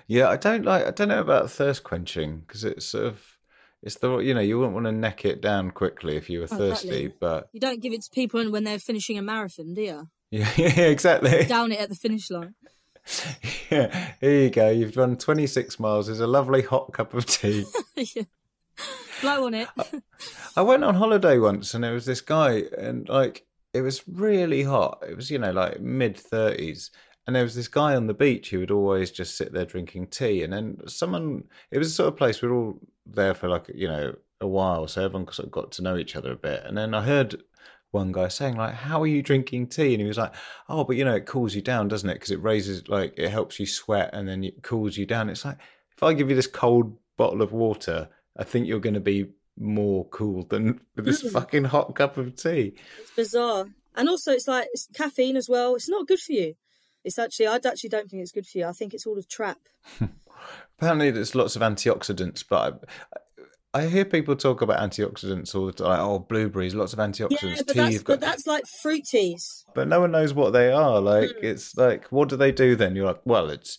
Yeah, 0.07 0.29
I 0.29 0.37
don't 0.37 0.65
like. 0.65 0.87
I 0.87 0.91
don't 0.91 1.09
know 1.09 1.21
about 1.21 1.51
thirst 1.51 1.83
quenching 1.85 2.41
because 2.41 2.65
it's 2.65 2.87
sort 2.87 3.07
of. 3.07 3.23
It's 3.83 3.97
the 3.97 4.19
you 4.19 4.35
know 4.35 4.41
you 4.41 4.59
wouldn't 4.59 4.75
want 4.75 4.85
to 4.87 4.93
neck 4.93 5.25
it 5.25 5.41
down 5.41 5.71
quickly 5.71 6.17
if 6.17 6.29
you 6.29 6.41
were 6.41 6.49
Oh, 6.51 6.59
thirsty, 6.59 6.89
exactly. 6.89 7.15
but 7.19 7.49
You 7.53 7.61
don't 7.61 7.81
give 7.81 7.95
it 7.95 8.03
to 8.03 8.11
people 8.11 8.51
when 8.51 8.65
they're 8.65 8.79
finishing 8.79 9.17
a 9.17 9.23
marathon, 9.23 9.73
do 9.73 9.81
you? 9.81 10.09
yeah, 10.31 10.51
yeah, 10.59 10.81
exactly. 10.83 11.45
Down 11.47 11.73
it 11.73 11.81
at 11.81 11.89
the 11.89 11.95
finish 11.95 12.31
line. 12.31 12.55
Yeah, 13.71 14.13
here 14.21 14.43
you 14.43 14.51
go. 14.51 14.69
You've 14.69 14.97
run 14.97 15.17
26 15.17 15.81
miles. 15.81 16.07
There's 16.07 16.21
a 16.21 16.27
lovely 16.27 16.61
hot 16.63 16.93
cup 16.93 17.15
of 17.15 17.25
tea. 17.25 17.65
Yeah. 17.97 18.25
Blow 19.21 19.47
on 19.47 19.55
it. 19.55 19.69
I 20.57 20.63
went 20.63 20.85
on 20.85 20.95
holiday 20.95 21.39
once 21.39 21.75
and 21.75 21.85
there 21.85 21.95
was 21.95 22.07
this 22.07 22.21
guy, 22.21 22.65
and 22.79 23.09
like, 23.09 23.45
it 23.73 23.83
was 23.83 24.03
really 24.09 24.63
hot. 24.63 25.03
It 25.09 25.17
was, 25.17 25.31
you 25.31 25.39
know, 25.39 25.53
like 25.53 25.81
mid 25.81 26.17
30s. 26.17 26.91
And 27.27 27.37
there 27.37 27.45
was 27.45 27.55
this 27.55 27.69
guy 27.69 27.95
on 27.95 28.09
the 28.09 28.15
beach 28.15 28.51
who 28.51 28.59
would 28.59 28.73
always 28.73 29.11
just 29.11 29.37
sit 29.37 29.53
there 29.53 29.65
drinking 29.65 30.09
tea. 30.09 30.43
And 30.43 30.53
then 30.53 30.79
someone, 30.89 31.45
it 31.71 31.79
was 31.79 31.89
a 31.89 31.95
sort 31.95 32.09
of 32.09 32.17
place 32.17 32.43
we 32.43 32.49
were 32.49 32.55
all 32.57 32.81
there 33.07 33.35
for 33.35 33.49
like, 33.49 33.71
you 33.73 33.87
know, 33.87 34.17
a 34.41 34.49
while. 34.49 34.89
So 34.89 35.05
everyone 35.05 35.31
sort 35.33 35.47
of 35.47 35.53
got 35.53 35.71
to 35.73 35.83
know 35.83 35.97
each 35.97 36.17
other 36.17 36.33
a 36.33 36.37
bit. 36.37 36.65
And 36.65 36.77
then 36.77 36.95
I 36.95 37.03
heard 37.03 37.41
one 37.93 38.11
guy 38.11 38.27
saying, 38.29 38.57
like, 38.57 38.75
how 38.75 39.03
are 39.03 39.07
you 39.07 39.23
drinking 39.23 39.69
tea? 39.69 39.93
And 39.93 40.01
he 40.01 40.09
was 40.09 40.19
like, 40.19 40.35
oh, 40.69 40.83
but 40.83 40.97
you 40.97 41.05
know, 41.05 41.15
it 41.15 41.27
cools 41.27 41.55
you 41.55 41.63
down, 41.63 41.87
doesn't 41.87 42.09
it? 42.09 42.15
Because 42.15 42.33
it 42.33 42.43
raises, 42.43 42.89
like, 42.89 43.15
it 43.17 43.31
helps 43.31 43.61
you 43.61 43.67
sweat 43.67 44.11
and 44.13 44.27
then 44.27 44.43
it 44.43 44.63
cools 44.63 44.97
you 44.97 45.07
down. 45.07 45.29
It's 45.29 45.45
like, 45.45 45.59
if 45.97 46.03
I 46.03 46.15
give 46.15 46.31
you 46.31 46.37
this 46.37 46.47
cold 46.49 46.97
bottle 47.17 47.43
of 47.43 47.53
water, 47.53 48.09
I 48.37 48.45
think 48.45 48.67
you're 48.67 48.81
going 48.81 48.95
to 48.95 49.01
be 49.01 49.27
more 49.59 50.07
cool 50.09 50.45
than 50.45 50.81
with 50.97 51.05
this 51.07 51.23
Mm. 51.23 51.33
fucking 51.33 51.65
hot 51.65 51.95
cup 51.95 52.17
of 52.17 52.37
tea. 52.37 52.75
It's 53.01 53.11
bizarre. 53.17 53.67
And 53.97 54.09
also 54.09 54.33
it's 54.33 54.47
like 54.49 54.69
it's 54.73 54.87
caffeine 54.95 55.37
as 55.37 55.49
well. 55.49 55.75
It's 55.75 55.89
not 55.89 56.07
good 56.07 56.21
for 56.21 56.33
you. 56.33 56.55
It's 57.05 57.19
actually 57.19 57.49
I 57.49 57.57
actually 57.57 57.91
don't 57.91 58.09
think 58.09 58.23
it's 58.23 58.33
good 58.33 58.47
for 58.47 58.59
you. 58.59 58.67
I 58.67 58.73
think 58.73 58.95
it's 58.95 59.07
all 59.07 59.19
a 59.19 59.23
trap. 59.23 59.59
Apparently, 60.79 61.11
there's 61.11 61.35
lots 61.35 61.57
of 61.57 61.63
antioxidants, 61.63 62.43
but 62.49 62.83
I, 63.75 63.81
I 63.81 63.87
hear 63.87 64.05
people 64.05 64.35
talk 64.37 64.63
about 64.63 64.79
antioxidants 64.81 65.55
all 65.55 65.67
the 65.67 65.73
time. 65.73 66.01
Oh, 66.01 66.19
blueberries, 66.21 66.75
lots 66.75 66.93
of 66.95 66.99
antioxidants. 66.99 67.43
Yeah, 67.43 67.63
but 67.67 67.69
tea, 67.69 67.79
that's 67.81 67.93
you've 67.93 68.05
got. 68.05 68.13
but 68.15 68.21
that's 68.27 68.47
like 68.47 68.65
fruit 68.67 69.05
teas. 69.05 69.65
But 69.75 69.89
no 69.89 70.01
one 70.01 70.11
knows 70.13 70.33
what 70.33 70.53
they 70.53 70.73
are. 70.73 71.01
Like, 71.01 71.31
Mm. 71.31 71.43
it's 71.43 71.77
like, 71.77 72.07
what 72.09 72.29
do 72.31 72.37
they 72.37 72.53
do 72.53 72.75
then? 72.77 72.97
You're 72.97 73.07
like, 73.07 73.21
well, 73.25 73.51
it's 73.51 73.79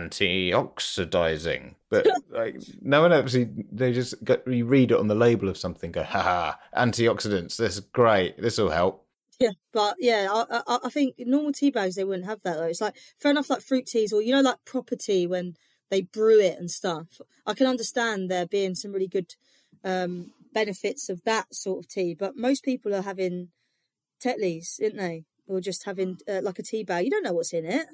antioxidizing. 0.00 1.74
But 1.90 2.06
like, 2.30 2.56
no 2.80 3.02
one 3.02 3.12
actually, 3.12 3.50
they 3.70 3.92
just 3.92 4.22
go, 4.24 4.38
you 4.46 4.64
read 4.66 4.90
it 4.90 4.98
on 4.98 5.08
the 5.08 5.14
label 5.14 5.48
of 5.48 5.56
something, 5.56 5.92
go, 5.92 6.02
haha, 6.02 6.54
antioxidants. 6.76 7.56
This 7.56 7.74
is 7.74 7.80
great. 7.80 8.40
This 8.40 8.58
will 8.58 8.70
help. 8.70 9.06
Yeah, 9.38 9.50
but 9.72 9.96
yeah, 9.98 10.28
I, 10.30 10.62
I 10.68 10.78
I 10.84 10.88
think 10.88 11.16
normal 11.18 11.52
tea 11.52 11.70
bags 11.72 11.96
they 11.96 12.04
wouldn't 12.04 12.28
have 12.28 12.42
that 12.42 12.58
though. 12.58 12.66
It's 12.66 12.80
like 12.80 12.94
fair 13.18 13.32
enough, 13.32 13.50
like 13.50 13.60
fruit 13.60 13.86
teas 13.86 14.12
or 14.12 14.22
you 14.22 14.30
know 14.30 14.40
like 14.40 14.64
proper 14.64 14.94
tea 14.94 15.26
when 15.26 15.56
they 15.90 16.02
brew 16.02 16.38
it 16.40 16.60
and 16.60 16.70
stuff. 16.70 17.20
I 17.44 17.54
can 17.54 17.66
understand 17.66 18.30
there 18.30 18.46
being 18.46 18.76
some 18.76 18.92
really 18.92 19.08
good 19.08 19.34
um, 19.82 20.30
benefits 20.54 21.08
of 21.08 21.24
that 21.24 21.52
sort 21.52 21.80
of 21.80 21.88
tea, 21.88 22.14
but 22.14 22.36
most 22.36 22.62
people 22.62 22.94
are 22.94 23.02
having 23.02 23.48
Tetleys, 24.22 24.80
isn't 24.80 24.96
they? 24.96 25.24
Or 25.48 25.60
just 25.60 25.84
having 25.84 26.18
uh, 26.28 26.40
like 26.42 26.60
a 26.60 26.62
tea 26.62 26.84
bag. 26.84 27.04
You 27.04 27.10
don't 27.10 27.24
know 27.24 27.32
what's 27.32 27.52
in 27.52 27.66
it. 27.66 27.86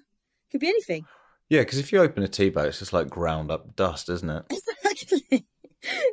Could 0.50 0.60
be 0.60 0.68
anything. 0.68 1.06
Yeah, 1.48 1.60
because 1.60 1.78
if 1.78 1.92
you 1.92 2.00
open 2.00 2.22
a 2.22 2.28
tea 2.28 2.50
bag, 2.50 2.66
it's 2.66 2.78
just 2.78 2.92
like 2.92 3.08
ground 3.08 3.50
up 3.50 3.74
dust, 3.74 4.08
isn't 4.08 4.30
it? 4.30 4.44
Exactly. 4.50 5.46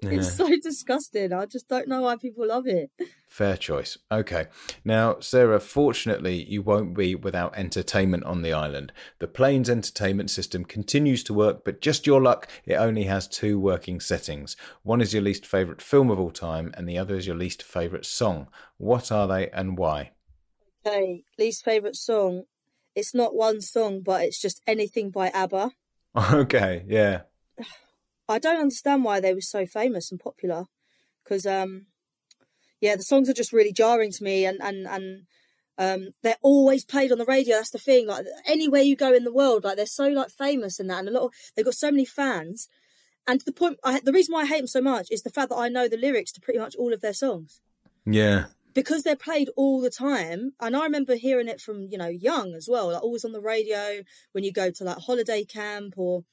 Yeah. 0.03 0.11
It's 0.11 0.35
so 0.35 0.47
disgusting. 0.61 1.33
I 1.33 1.47
just 1.47 1.67
don't 1.67 1.87
know 1.87 2.03
why 2.03 2.17
people 2.17 2.47
love 2.47 2.67
it. 2.67 2.91
Fair 3.27 3.57
choice. 3.57 3.97
Okay. 4.11 4.45
Now, 4.85 5.19
Sarah, 5.19 5.59
fortunately, 5.59 6.43
you 6.43 6.61
won't 6.61 6.95
be 6.95 7.15
without 7.15 7.57
entertainment 7.57 8.23
on 8.25 8.41
the 8.41 8.53
island. 8.53 8.93
The 9.19 9.27
plane's 9.27 9.69
entertainment 9.69 10.29
system 10.29 10.65
continues 10.65 11.23
to 11.25 11.33
work, 11.33 11.65
but 11.65 11.81
just 11.81 12.05
your 12.05 12.21
luck, 12.21 12.47
it 12.65 12.75
only 12.75 13.03
has 13.03 13.27
two 13.27 13.59
working 13.59 13.99
settings. 13.99 14.55
One 14.83 15.01
is 15.01 15.13
your 15.13 15.23
least 15.23 15.45
favourite 15.45 15.81
film 15.81 16.11
of 16.11 16.19
all 16.19 16.31
time, 16.31 16.71
and 16.77 16.87
the 16.87 16.99
other 16.99 17.15
is 17.15 17.25
your 17.25 17.35
least 17.35 17.63
favourite 17.63 18.05
song. 18.05 18.47
What 18.77 19.11
are 19.11 19.27
they 19.27 19.49
and 19.49 19.77
why? 19.77 20.11
Okay, 20.85 21.23
least 21.39 21.65
favourite 21.65 21.95
song. 21.95 22.43
It's 22.95 23.13
not 23.13 23.35
one 23.35 23.61
song, 23.61 24.01
but 24.01 24.21
it's 24.21 24.41
just 24.41 24.61
anything 24.65 25.11
by 25.11 25.29
ABBA. 25.29 25.71
Okay, 26.31 26.85
yeah. 26.87 27.23
I 28.29 28.39
don't 28.39 28.61
understand 28.61 29.03
why 29.03 29.19
they 29.19 29.33
were 29.33 29.41
so 29.41 29.65
famous 29.65 30.09
and 30.11 30.19
popular, 30.19 30.65
because 31.23 31.45
um, 31.45 31.87
yeah, 32.79 32.95
the 32.95 33.03
songs 33.03 33.29
are 33.29 33.33
just 33.33 33.51
really 33.51 33.73
jarring 33.73 34.11
to 34.13 34.23
me, 34.23 34.45
and 34.45 34.61
and 34.61 34.87
and 34.87 35.23
um, 35.77 36.11
they're 36.23 36.37
always 36.41 36.85
played 36.85 37.11
on 37.11 37.17
the 37.17 37.25
radio. 37.25 37.57
That's 37.57 37.71
the 37.71 37.79
thing. 37.79 38.07
Like 38.07 38.25
anywhere 38.47 38.81
you 38.81 38.95
go 38.95 39.13
in 39.13 39.25
the 39.25 39.33
world, 39.33 39.65
like 39.65 39.75
they're 39.75 39.85
so 39.85 40.07
like 40.07 40.29
famous 40.29 40.79
and 40.79 40.89
that, 40.89 40.99
and 40.99 41.09
a 41.09 41.11
lot 41.11 41.25
of 41.25 41.33
they've 41.55 41.65
got 41.65 41.75
so 41.75 41.91
many 41.91 42.05
fans. 42.05 42.69
And 43.27 43.41
the 43.41 43.51
point, 43.51 43.79
I, 43.83 43.99
the 43.99 44.13
reason 44.13 44.33
why 44.33 44.43
I 44.43 44.45
hate 44.45 44.59
them 44.59 44.67
so 44.67 44.81
much 44.81 45.07
is 45.11 45.23
the 45.23 45.31
fact 45.31 45.49
that 45.49 45.57
I 45.57 45.67
know 45.67 45.87
the 45.87 45.97
lyrics 45.97 46.31
to 46.33 46.41
pretty 46.41 46.59
much 46.59 46.75
all 46.75 46.93
of 46.93 47.01
their 47.01 47.13
songs 47.13 47.59
Yeah. 48.05 48.45
Because 48.75 49.01
they're 49.01 49.15
played 49.15 49.49
all 49.55 49.81
the 49.81 49.89
time 49.89 50.51
and 50.61 50.75
i 50.75 50.83
remember 50.83 51.15
hearing 51.15 51.47
it 51.47 51.59
from 51.59 51.87
you 51.89 51.97
know 51.97 52.07
young 52.07 52.53
as 52.53 52.67
well 52.69 52.91
like 52.91 53.01
always 53.01 53.25
on 53.25 53.31
the 53.31 53.41
radio 53.41 54.03
when 54.33 54.43
you 54.43 54.51
go 54.51 54.69
to 54.69 54.83
like 54.83 54.97
holiday 54.97 55.43
camp 55.43 55.95
or 55.97 56.23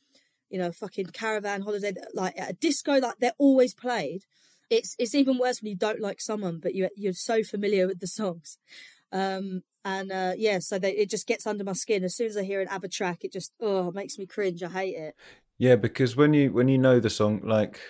you 0.52 0.58
know 0.58 0.70
fucking 0.70 1.06
caravan 1.06 1.62
holiday 1.62 1.92
like 2.14 2.38
at 2.38 2.50
a 2.50 2.52
disco 2.52 2.98
like 2.98 3.16
they're 3.18 3.32
always 3.38 3.74
played. 3.74 4.24
It's 4.70 4.94
it's 4.98 5.14
even 5.14 5.38
worse 5.38 5.60
when 5.60 5.70
you 5.70 5.76
don't 5.76 6.00
like 6.00 6.20
someone 6.20 6.60
but 6.62 6.74
you 6.74 6.88
you're 6.94 7.14
so 7.14 7.42
familiar 7.42 7.88
with 7.88 8.00
the 8.00 8.06
songs. 8.06 8.58
Um 9.10 9.62
and 9.84 10.12
uh 10.12 10.34
yeah 10.36 10.58
so 10.60 10.78
they, 10.78 10.92
it 10.92 11.10
just 11.10 11.26
gets 11.26 11.46
under 11.46 11.64
my 11.64 11.72
skin. 11.72 12.04
As 12.04 12.14
soon 12.14 12.28
as 12.28 12.36
i 12.36 12.44
hear 12.44 12.60
an 12.60 12.68
abba 12.68 12.88
track 12.88 13.24
it 13.24 13.32
just 13.32 13.52
oh 13.60 13.88
it 13.88 13.94
makes 13.94 14.18
me 14.18 14.26
cringe. 14.26 14.62
I 14.62 14.68
hate 14.68 14.96
it. 14.96 15.14
Yeah, 15.58 15.76
because 15.76 16.16
when 16.16 16.34
you 16.34 16.52
when 16.52 16.68
you 16.68 16.78
know 16.78 17.00
the 17.00 17.10
song, 17.10 17.40
like 17.44 17.80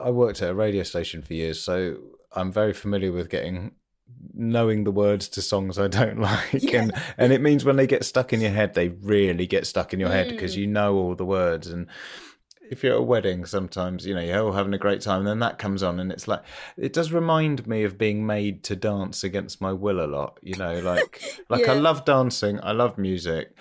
I 0.00 0.10
worked 0.10 0.42
at 0.42 0.50
a 0.50 0.54
radio 0.54 0.82
station 0.82 1.22
for 1.22 1.34
years, 1.34 1.62
so 1.62 1.96
I'm 2.32 2.52
very 2.52 2.72
familiar 2.72 3.12
with 3.12 3.30
getting 3.30 3.72
knowing 4.34 4.84
the 4.84 4.90
words 4.90 5.28
to 5.28 5.42
songs 5.42 5.78
I 5.78 5.88
don't 5.88 6.18
like, 6.30 6.52
Yeah. 6.54 6.82
and 6.82 6.92
and 7.18 7.32
it 7.32 7.40
means 7.40 7.64
when 7.64 7.76
they 7.76 7.86
get 7.86 8.04
stuck 8.04 8.32
in 8.32 8.40
your 8.40 8.50
head, 8.50 8.74
they 8.74 8.88
really 8.88 9.46
get 9.46 9.66
stuck 9.66 9.92
in 9.92 10.00
your 10.00 10.08
head 10.10 10.28
because 10.30 10.54
Mm. 10.54 10.58
you 10.60 10.66
know 10.68 10.94
all 10.96 11.14
the 11.14 11.24
words. 11.26 11.66
And 11.68 11.86
if 12.70 12.82
you're 12.82 12.94
at 12.94 13.00
a 13.00 13.02
wedding, 13.02 13.44
sometimes 13.44 14.06
you 14.06 14.14
know 14.14 14.22
you're 14.22 14.40
all 14.40 14.52
having 14.52 14.72
a 14.72 14.78
great 14.78 15.02
time, 15.02 15.18
and 15.20 15.28
then 15.28 15.38
that 15.40 15.58
comes 15.58 15.82
on, 15.82 16.00
and 16.00 16.10
it's 16.10 16.26
like 16.26 16.42
it 16.78 16.92
does 16.94 17.12
remind 17.12 17.66
me 17.66 17.84
of 17.84 17.98
being 17.98 18.24
made 18.24 18.64
to 18.64 18.76
dance 18.76 19.22
against 19.24 19.60
my 19.60 19.72
will 19.72 20.02
a 20.02 20.06
lot. 20.08 20.38
You 20.42 20.56
know, 20.56 20.78
like 20.80 21.22
like 21.50 21.68
I 21.68 21.74
love 21.74 22.04
dancing, 22.06 22.58
I 22.62 22.72
love 22.72 22.96
music, 22.96 23.54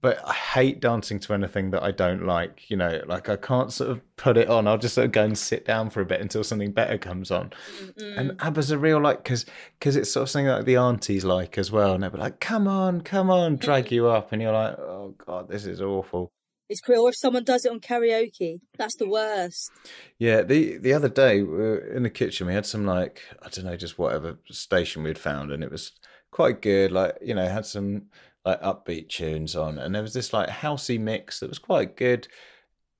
but 0.00 0.20
I 0.26 0.32
hate 0.32 0.80
dancing 0.80 1.18
to 1.20 1.34
anything 1.34 1.70
that 1.70 1.82
I 1.82 1.90
don't 1.90 2.26
like. 2.26 2.70
You 2.70 2.76
know, 2.76 3.02
like 3.06 3.28
I 3.28 3.36
can't 3.36 3.72
sort 3.72 3.90
of 3.90 4.16
put 4.16 4.36
it 4.36 4.48
on. 4.48 4.66
I'll 4.66 4.78
just 4.78 4.94
sort 4.94 5.06
of 5.06 5.12
go 5.12 5.24
and 5.24 5.36
sit 5.36 5.64
down 5.64 5.90
for 5.90 6.00
a 6.00 6.06
bit 6.06 6.20
until 6.20 6.44
something 6.44 6.72
better 6.72 6.98
comes 6.98 7.30
on. 7.30 7.52
And 7.96 8.32
ABBA's 8.40 8.70
a 8.70 8.78
real 8.78 9.00
like 9.00 9.22
because 9.22 9.46
because 9.78 9.96
it's 9.96 10.10
sort 10.10 10.22
of 10.24 10.30
something 10.30 10.48
like 10.48 10.64
the 10.64 10.76
aunties 10.76 11.24
like 11.24 11.58
as 11.58 11.70
well, 11.72 11.94
and 11.94 12.02
they're 12.02 12.10
like, 12.10 12.40
"Come 12.40 12.68
on, 12.68 13.00
come 13.00 13.30
on," 13.30 13.56
drag 13.56 13.90
you 13.90 14.06
up, 14.06 14.32
and 14.32 14.42
you're 14.42 14.52
like, 14.52 14.78
"Oh 14.78 15.14
God, 15.26 15.48
this 15.48 15.66
is 15.66 15.80
awful." 15.80 16.30
it's 16.68 16.80
cruel 16.82 17.06
or 17.06 17.08
if 17.08 17.16
someone 17.16 17.44
does 17.44 17.64
it 17.64 17.72
on 17.72 17.80
karaoke 17.80 18.58
that's 18.76 18.96
the 18.96 19.08
worst 19.08 19.70
Yeah, 20.18 20.42
the 20.42 20.76
the 20.76 20.92
other 20.92 21.08
day 21.08 21.42
we 21.42 21.48
were 21.48 21.78
in 21.78 22.02
the 22.02 22.10
kitchen, 22.10 22.46
we 22.46 22.52
had 22.52 22.66
some 22.66 22.84
like 22.84 23.22
I 23.42 23.48
don't 23.48 23.64
know, 23.64 23.76
just 23.76 23.98
whatever 23.98 24.38
station 24.50 25.02
we'd 25.02 25.18
found, 25.18 25.50
and 25.50 25.64
it 25.64 25.70
was 25.70 25.92
quite 26.30 26.60
good. 26.60 26.92
Like 26.92 27.16
you 27.22 27.34
know, 27.34 27.48
had 27.48 27.66
some 27.66 28.06
like 28.48 28.62
upbeat 28.62 29.08
tunes 29.08 29.54
on, 29.54 29.78
and 29.78 29.94
there 29.94 30.02
was 30.02 30.14
this 30.14 30.32
like 30.32 30.48
housey 30.48 30.98
mix 30.98 31.40
that 31.40 31.48
was 31.48 31.58
quite 31.58 31.96
good. 31.96 32.28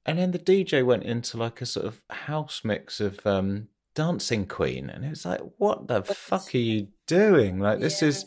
And 0.04 0.18
then 0.18 0.30
the 0.30 0.38
DJ 0.38 0.84
went 0.84 1.04
into 1.04 1.36
like 1.36 1.60
a 1.60 1.66
sort 1.66 1.86
of 1.86 2.00
house 2.10 2.62
mix 2.64 3.00
of 3.00 3.26
um 3.26 3.68
Dancing 3.94 4.46
Queen, 4.46 4.90
and 4.90 5.04
it 5.04 5.10
was 5.10 5.24
like, 5.24 5.40
what 5.56 5.88
the 5.88 6.02
fuck 6.02 6.54
are 6.54 6.58
you 6.58 6.88
doing? 7.06 7.58
Like 7.58 7.80
this 7.80 8.02
is 8.02 8.26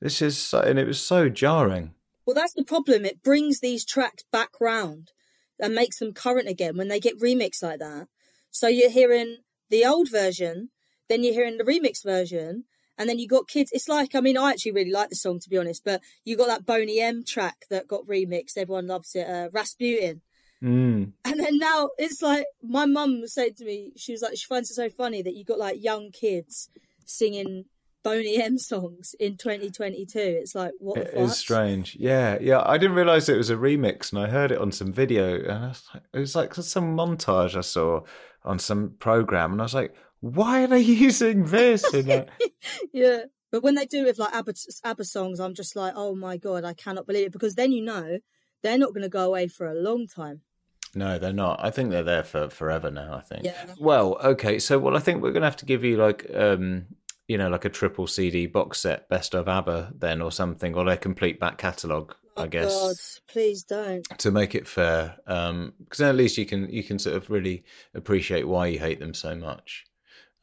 this 0.00 0.20
is 0.20 0.36
so, 0.36 0.60
and 0.60 0.78
it 0.78 0.86
was 0.86 1.00
so 1.00 1.28
jarring. 1.28 1.94
Well, 2.26 2.34
that's 2.34 2.54
the 2.54 2.64
problem. 2.64 3.04
It 3.04 3.22
brings 3.22 3.60
these 3.60 3.84
tracks 3.84 4.24
back 4.32 4.50
round 4.60 5.12
and 5.60 5.74
makes 5.74 5.98
them 5.98 6.12
current 6.12 6.48
again 6.48 6.76
when 6.76 6.88
they 6.88 7.00
get 7.00 7.20
remixed 7.20 7.62
like 7.62 7.78
that. 7.78 8.08
So 8.50 8.68
you're 8.68 8.90
hearing 8.90 9.38
the 9.70 9.84
old 9.84 10.10
version, 10.10 10.70
then 11.08 11.22
you're 11.22 11.34
hearing 11.34 11.56
the 11.56 11.64
remix 11.64 12.04
version, 12.04 12.64
and 12.98 13.08
then 13.08 13.18
you 13.18 13.28
got 13.28 13.48
kids. 13.48 13.70
It's 13.72 13.88
like, 13.88 14.14
I 14.14 14.20
mean, 14.20 14.38
I 14.38 14.50
actually 14.50 14.72
really 14.72 14.90
like 14.90 15.10
the 15.10 15.16
song 15.16 15.40
to 15.40 15.48
be 15.48 15.58
honest, 15.58 15.84
but 15.84 16.00
you 16.24 16.36
got 16.36 16.48
that 16.48 16.66
Boney 16.66 17.00
M 17.00 17.24
track 17.24 17.66
that 17.70 17.88
got 17.88 18.06
remixed. 18.06 18.56
Everyone 18.56 18.86
loves 18.86 19.14
it. 19.14 19.28
Uh, 19.28 19.48
Rasputin. 19.52 20.22
Mm. 20.62 21.12
And 21.24 21.40
then 21.40 21.58
now 21.58 21.90
it's 21.98 22.22
like 22.22 22.46
my 22.62 22.86
mum 22.86 23.20
was 23.20 23.34
saying 23.34 23.54
to 23.58 23.64
me, 23.64 23.92
she 23.96 24.12
was 24.12 24.22
like, 24.22 24.36
she 24.36 24.46
finds 24.46 24.70
it 24.70 24.74
so 24.74 24.88
funny 24.88 25.22
that 25.22 25.34
you 25.34 25.44
got 25.44 25.58
like 25.58 25.82
young 25.82 26.10
kids 26.10 26.68
singing 27.04 27.64
Boney 28.02 28.40
M 28.40 28.56
songs 28.56 29.16
in 29.18 29.36
2022. 29.36 30.18
It's 30.18 30.54
like, 30.54 30.72
what 30.78 30.94
the 30.94 31.06
fuck? 31.06 31.14
is 31.16 31.36
strange. 31.36 31.96
Yeah, 31.98 32.38
yeah. 32.40 32.62
I 32.64 32.78
didn't 32.78 32.96
realize 32.96 33.28
it 33.28 33.36
was 33.36 33.50
a 33.50 33.56
remix, 33.56 34.12
and 34.12 34.22
I 34.22 34.28
heard 34.28 34.52
it 34.52 34.60
on 34.60 34.70
some 34.70 34.92
video, 34.92 35.34
and 35.34 35.64
I 35.64 35.68
was 35.68 35.82
like, 35.92 36.02
it 36.12 36.18
was 36.20 36.36
like 36.36 36.54
some 36.54 36.96
montage 36.96 37.56
I 37.56 37.62
saw 37.62 38.02
on 38.44 38.60
some 38.60 38.94
program, 39.00 39.50
and 39.50 39.60
I 39.60 39.64
was 39.64 39.74
like, 39.74 39.92
why 40.34 40.64
are 40.64 40.66
they 40.66 40.80
using 41.06 41.44
this? 41.44 41.92
In 41.94 42.10
it? 42.10 42.28
Yeah. 42.92 43.24
But 43.52 43.62
when 43.62 43.76
they 43.76 43.86
do 43.86 44.02
it 44.02 44.06
with 44.06 44.18
like 44.18 44.34
ABBA, 44.34 44.54
ABBA 44.84 45.04
songs, 45.04 45.38
I'm 45.40 45.54
just 45.54 45.76
like, 45.76 45.92
oh 45.96 46.14
my 46.14 46.36
God, 46.36 46.64
I 46.64 46.74
cannot 46.74 47.06
believe 47.06 47.26
it. 47.26 47.32
Because 47.32 47.54
then 47.54 47.72
you 47.72 47.82
know 47.82 48.18
they're 48.62 48.76
not 48.78 48.92
going 48.92 49.02
to 49.02 49.08
go 49.08 49.24
away 49.26 49.46
for 49.48 49.66
a 49.66 49.74
long 49.74 50.06
time. 50.08 50.40
no, 50.94 51.18
they're 51.18 51.32
not. 51.32 51.60
I 51.62 51.70
think 51.70 51.90
they're 51.90 52.02
there 52.02 52.24
for 52.24 52.48
forever 52.50 52.90
now. 52.90 53.14
I 53.14 53.20
think. 53.20 53.44
Yeah. 53.44 53.74
Well, 53.78 54.16
okay. 54.22 54.58
So, 54.58 54.78
well, 54.78 54.96
I 54.96 55.00
think 55.00 55.22
we're 55.22 55.32
gonna 55.32 55.46
have 55.46 55.56
to 55.58 55.64
give 55.66 55.84
you 55.84 55.96
like, 55.96 56.26
um, 56.34 56.86
you 57.28 57.38
know, 57.38 57.48
like 57.48 57.64
a 57.64 57.68
triple 57.70 58.06
CD 58.06 58.46
box 58.46 58.80
set, 58.80 59.08
best 59.08 59.34
of 59.34 59.46
ABBA, 59.48 59.92
then, 59.96 60.20
or 60.22 60.32
something, 60.32 60.74
or 60.74 60.84
their 60.84 60.96
complete 60.96 61.38
back 61.38 61.56
catalogue. 61.58 62.14
I 62.36 62.44
Oh 62.44 62.48
guess. 62.48 62.74
God, 62.74 62.96
please 63.32 63.62
don't. 63.62 64.04
to 64.18 64.30
make 64.30 64.54
it 64.54 64.66
fair 64.68 65.16
because 65.24 65.98
then 65.98 66.08
at 66.10 66.16
least 66.16 66.36
you 66.36 66.44
can 66.46 66.68
you 66.68 66.82
can 66.82 66.98
sort 66.98 67.16
of 67.16 67.30
really 67.30 67.64
appreciate 67.94 68.46
why 68.48 68.66
you 68.66 68.78
hate 68.78 69.00
them 69.00 69.14
so 69.14 69.34
much 69.34 69.84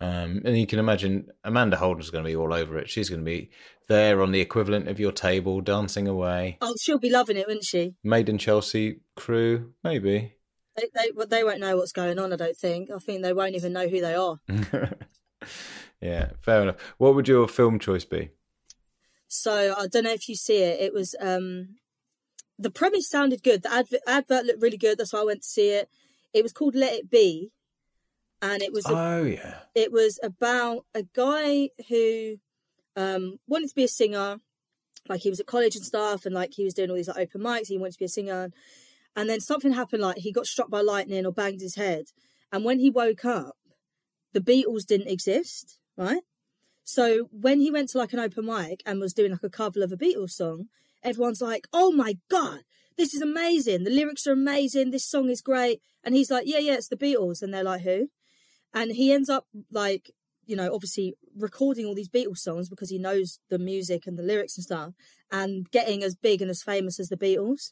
um, 0.04 0.42
and 0.46 0.58
you 0.58 0.68
can 0.68 0.80
imagine 0.80 1.14
amanda 1.44 1.78
holden's 1.78 2.10
going 2.10 2.24
to 2.24 2.30
be 2.30 2.36
all 2.36 2.54
over 2.54 2.78
it 2.78 2.90
she's 2.90 3.10
going 3.10 3.22
to 3.22 3.26
be 3.26 3.50
there 3.88 4.22
on 4.22 4.32
the 4.32 4.42
equivalent 4.42 4.88
of 4.88 5.00
your 5.00 5.12
table 5.12 5.62
dancing 5.62 6.08
away 6.08 6.58
Oh, 6.62 6.76
she'll 6.82 7.00
be 7.00 7.10
loving 7.10 7.38
it, 7.38 7.48
won't 7.48 7.64
she? 7.64 7.96
made 8.04 8.30
in 8.30 8.38
chelsea 8.38 9.00
crew 9.16 9.74
maybe 9.84 10.34
They, 10.76 10.90
they, 10.96 11.26
they 11.26 11.44
won't 11.44 11.60
know 11.60 11.78
what's 11.78 11.92
going 11.92 12.18
on, 12.20 12.34
I 12.34 12.36
don't 12.36 12.58
think. 12.58 12.90
I 12.90 12.98
think 13.00 13.22
they 13.22 13.34
won't 13.34 13.56
even 13.56 13.74
know 13.74 13.88
who 13.88 14.02
they 14.02 14.16
are. 14.16 14.40
yeah 16.02 16.32
fair 16.42 16.62
enough 16.64 16.78
what 16.98 17.16
would 17.16 17.28
your 17.28 17.48
film 17.48 17.80
choice 17.80 18.06
be 18.06 18.30
So 19.28 19.76
I 19.78 19.88
don't 19.88 20.04
know 20.06 20.14
if 20.14 20.28
you 20.30 20.36
see 20.36 20.58
it. 20.64 20.80
It 20.82 20.94
was 20.94 21.16
um 21.20 21.78
the 22.60 22.70
premise 22.70 23.10
sounded 23.10 23.42
good. 23.44 23.64
The 23.64 23.74
advert, 23.74 24.02
advert 24.08 24.46
looked 24.46 24.62
really 24.62 24.78
good. 24.78 24.98
That's 25.00 25.12
why 25.12 25.22
I 25.22 25.24
went 25.32 25.42
to 25.42 25.48
see 25.48 25.70
it. 25.72 25.90
It 26.34 26.44
was 26.44 26.54
called 26.54 26.76
Let 26.76 26.94
It 26.94 27.10
Be, 27.10 27.52
and 28.44 28.62
it 28.62 28.72
was 28.72 28.86
a 28.86 28.94
oh 28.94 29.24
yeah 29.24 29.60
it 29.74 29.92
was 29.92 30.20
about 30.22 30.86
a 30.94 31.04
guy 31.16 31.70
who 31.90 32.38
um, 32.96 33.40
wanted 33.48 33.70
to 33.70 33.76
be 33.76 33.86
a 33.86 33.88
singer. 33.88 34.38
Like 35.10 35.22
he 35.22 35.30
was 35.30 35.40
at 35.40 35.48
college 35.48 35.76
and 35.76 35.84
stuff, 35.86 36.26
and 36.26 36.34
like 36.34 36.54
he 36.54 36.64
was 36.64 36.74
doing 36.74 36.90
all 36.90 36.96
these 36.96 37.08
like 37.08 37.18
open 37.18 37.42
mics. 37.42 37.68
He 37.68 37.78
wanted 37.78 37.94
to 37.94 38.00
be 38.00 38.06
a 38.06 38.10
singer, 38.10 38.52
and 39.16 39.30
then 39.30 39.42
something 39.42 39.74
happened. 39.74 40.02
Like 40.02 40.18
he 40.18 40.32
got 40.32 40.46
struck 40.46 40.70
by 40.70 40.82
lightning 40.82 41.26
or 41.26 41.34
banged 41.34 41.62
his 41.62 41.76
head, 41.76 42.06
and 42.52 42.64
when 42.64 42.80
he 42.80 42.90
woke 42.90 43.26
up, 43.26 43.58
the 44.34 44.40
Beatles 44.40 44.86
didn't 44.86 45.10
exist, 45.10 45.78
right? 45.98 46.22
So 46.86 47.30
when 47.32 47.60
he 47.60 47.72
went 47.72 47.90
to 47.90 47.98
like 47.98 48.14
an 48.14 48.20
open 48.20 48.46
mic 48.46 48.82
and 48.86 49.00
was 49.00 49.14
doing 49.14 49.32
like 49.32 49.44
a 49.44 49.50
cover 49.50 49.84
of 49.84 49.92
a 49.92 49.98
Beatles 49.98 50.32
song, 50.32 50.68
everyone's 51.02 51.42
like, 51.42 51.68
"Oh 51.74 51.92
my 51.92 52.18
god, 52.30 52.60
this 52.98 53.14
is 53.14 53.22
amazing! 53.22 53.84
The 53.84 53.90
lyrics 53.90 54.26
are 54.26 54.34
amazing. 54.34 54.92
This 54.92 55.06
song 55.06 55.30
is 55.30 55.42
great." 55.42 55.82
And 56.02 56.16
he's 56.16 56.32
like, 56.32 56.46
"Yeah, 56.46 56.60
yeah, 56.60 56.76
it's 56.76 56.88
the 56.88 56.96
Beatles." 56.96 57.42
And 57.42 57.54
they're 57.54 57.64
like, 57.64 57.82
"Who?" 57.82 58.10
And 58.74 58.92
he 58.92 59.12
ends 59.12 59.30
up 59.30 59.46
like, 59.72 60.12
you 60.46 60.56
know, 60.56 60.74
obviously 60.74 61.16
recording 61.38 61.86
all 61.86 61.96
these 61.96 62.10
Beatles 62.10 62.40
songs 62.40 62.70
because 62.70 62.90
he 62.90 62.98
knows 62.98 63.40
the 63.50 63.60
music 63.60 64.08
and 64.08 64.18
the 64.18 64.24
lyrics 64.24 64.58
and 64.58 64.64
stuff, 64.64 64.94
and 65.32 65.70
getting 65.72 66.04
as 66.04 66.16
big 66.16 66.42
and 66.42 66.52
as 66.52 66.64
famous 66.64 67.00
as 67.00 67.10
the 67.10 67.18
Beatles. 67.18 67.72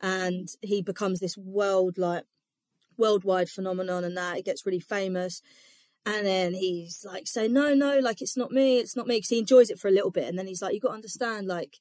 And 0.00 0.48
he 0.60 0.82
becomes 0.82 1.20
this 1.20 1.38
world 1.38 1.96
like 1.96 2.24
worldwide 2.98 3.48
phenomenon, 3.48 4.04
and 4.04 4.16
that 4.16 4.38
it 4.38 4.44
gets 4.44 4.66
really 4.66 4.80
famous. 4.80 5.42
And 6.04 6.24
then 6.26 6.54
he's 6.54 7.04
like 7.04 7.26
saying, 7.26 7.52
no, 7.52 7.74
no, 7.74 7.98
like 7.98 8.22
it's 8.22 8.36
not 8.36 8.52
me, 8.52 8.78
it's 8.78 8.94
not 8.94 9.06
me, 9.06 9.16
because 9.16 9.30
he 9.30 9.38
enjoys 9.38 9.70
it 9.70 9.78
for 9.78 9.88
a 9.88 9.92
little 9.92 10.10
bit. 10.10 10.28
And 10.28 10.38
then 10.38 10.46
he's 10.46 10.62
like, 10.62 10.74
you 10.74 10.80
got 10.80 10.90
to 10.90 10.94
understand, 10.94 11.48
like, 11.48 11.80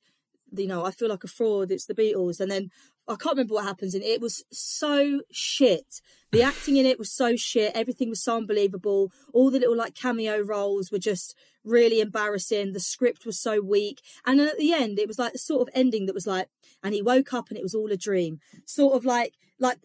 you 0.60 0.68
know, 0.68 0.86
I 0.86 0.92
feel 0.92 1.10
like 1.10 1.24
a 1.24 1.28
fraud, 1.28 1.72
it's 1.72 1.86
the 1.86 1.94
Beatles. 1.94 2.40
And 2.40 2.52
then 2.52 2.72
I 3.08 3.16
can't 3.16 3.36
remember 3.36 3.56
what 3.56 3.66
happens, 3.66 3.94
and 3.94 4.04
it 4.04 4.20
was 4.20 4.44
so 4.52 5.22
shit. 5.32 6.02
The 6.32 6.42
acting 6.52 6.78
in 6.78 6.86
it 6.86 7.00
was 7.00 7.12
so 7.12 7.36
shit. 7.36 7.72
Everything 7.76 8.10
was 8.10 8.24
so 8.24 8.38
unbelievable. 8.38 9.12
All 9.34 9.52
the 9.52 9.60
little 9.60 9.78
like 9.78 9.96
cameo 9.96 10.40
roles 10.40 10.92
were 10.92 11.00
just 11.00 11.36
really 11.64 12.00
embarrassing. 12.00 12.74
The 12.74 12.80
script 12.80 13.26
was 13.26 13.40
so 13.40 13.62
weak. 13.62 14.02
And 14.26 14.40
then 14.40 14.48
at 14.48 14.58
the 14.58 14.74
end, 14.74 15.00
it 15.00 15.08
was 15.08 15.20
like 15.20 15.34
the 15.34 15.40
sort 15.40 15.62
of 15.62 15.74
ending 15.74 16.06
that 16.06 16.16
was 16.16 16.28
like, 16.28 16.48
and 16.84 16.94
he 16.94 17.02
woke 17.02 17.34
up 17.34 17.50
and 17.50 17.58
it 17.58 17.64
was 17.64 17.76
all 17.76 17.92
a 17.92 17.98
dream. 17.98 18.40
Sort 18.66 18.96
of 18.96 19.06
like 19.06 19.34
like 19.60 19.78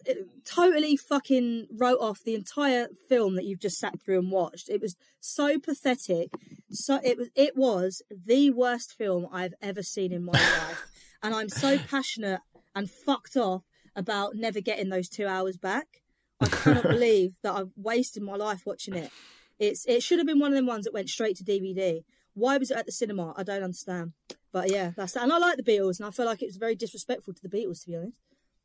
totally 0.43 0.97
fucking 0.97 1.67
wrote 1.71 1.99
off 1.99 2.23
the 2.23 2.35
entire 2.35 2.87
film 3.07 3.35
that 3.35 3.45
you've 3.45 3.59
just 3.59 3.79
sat 3.79 4.01
through 4.03 4.19
and 4.19 4.31
watched. 4.31 4.69
It 4.69 4.81
was 4.81 4.95
so 5.19 5.59
pathetic. 5.59 6.29
So 6.71 6.99
it 7.03 7.17
was 7.17 7.29
it 7.35 7.55
was 7.55 8.01
the 8.09 8.49
worst 8.49 8.93
film 8.93 9.27
I've 9.31 9.53
ever 9.61 9.83
seen 9.83 10.11
in 10.11 10.23
my 10.23 10.33
life. 10.33 10.89
And 11.23 11.33
I'm 11.33 11.49
so 11.49 11.77
passionate 11.77 12.41
and 12.75 12.89
fucked 12.89 13.37
off 13.37 13.63
about 13.95 14.35
never 14.35 14.61
getting 14.61 14.89
those 14.89 15.09
two 15.09 15.27
hours 15.27 15.57
back. 15.57 16.01
I 16.41 16.47
cannot 16.47 16.83
believe 16.89 17.35
that 17.43 17.53
I've 17.53 17.71
wasted 17.75 18.23
my 18.23 18.35
life 18.35 18.63
watching 18.65 18.95
it. 18.95 19.11
It's 19.59 19.85
it 19.85 20.03
should 20.03 20.17
have 20.19 20.27
been 20.27 20.39
one 20.39 20.51
of 20.51 20.55
them 20.55 20.65
ones 20.65 20.85
that 20.85 20.93
went 20.93 21.09
straight 21.09 21.37
to 21.37 21.43
DVD. 21.43 22.03
Why 22.33 22.57
was 22.57 22.71
it 22.71 22.77
at 22.77 22.85
the 22.85 22.91
cinema? 22.91 23.33
I 23.37 23.43
don't 23.43 23.63
understand. 23.63 24.13
But 24.51 24.69
yeah, 24.69 24.91
that's 24.97 25.13
that. 25.13 25.23
And 25.23 25.31
I 25.31 25.37
like 25.37 25.57
the 25.57 25.63
Beatles, 25.63 25.99
and 25.99 26.07
I 26.07 26.11
feel 26.11 26.25
like 26.25 26.41
it 26.41 26.47
was 26.47 26.57
very 26.57 26.75
disrespectful 26.75 27.33
to 27.33 27.41
the 27.47 27.49
Beatles, 27.49 27.83
to 27.83 27.87
be 27.87 27.95
honest. 27.95 28.17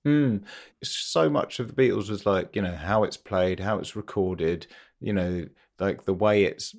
Mm. 0.07 0.43
So 0.85 1.29
much 1.29 1.59
of 1.59 1.75
the 1.75 1.83
Beatles 1.83 2.09
was 2.09 2.25
like, 2.25 2.55
you 2.55 2.63
know, 2.63 2.77
how 2.77 3.03
it's 3.03 3.17
played, 3.17 3.61
how 3.61 3.79
it's 3.79 3.97
recorded, 3.97 4.69
you 5.01 5.13
know, 5.13 5.47
like 5.81 6.05
the 6.05 6.15
way 6.15 6.45
it's 6.45 6.77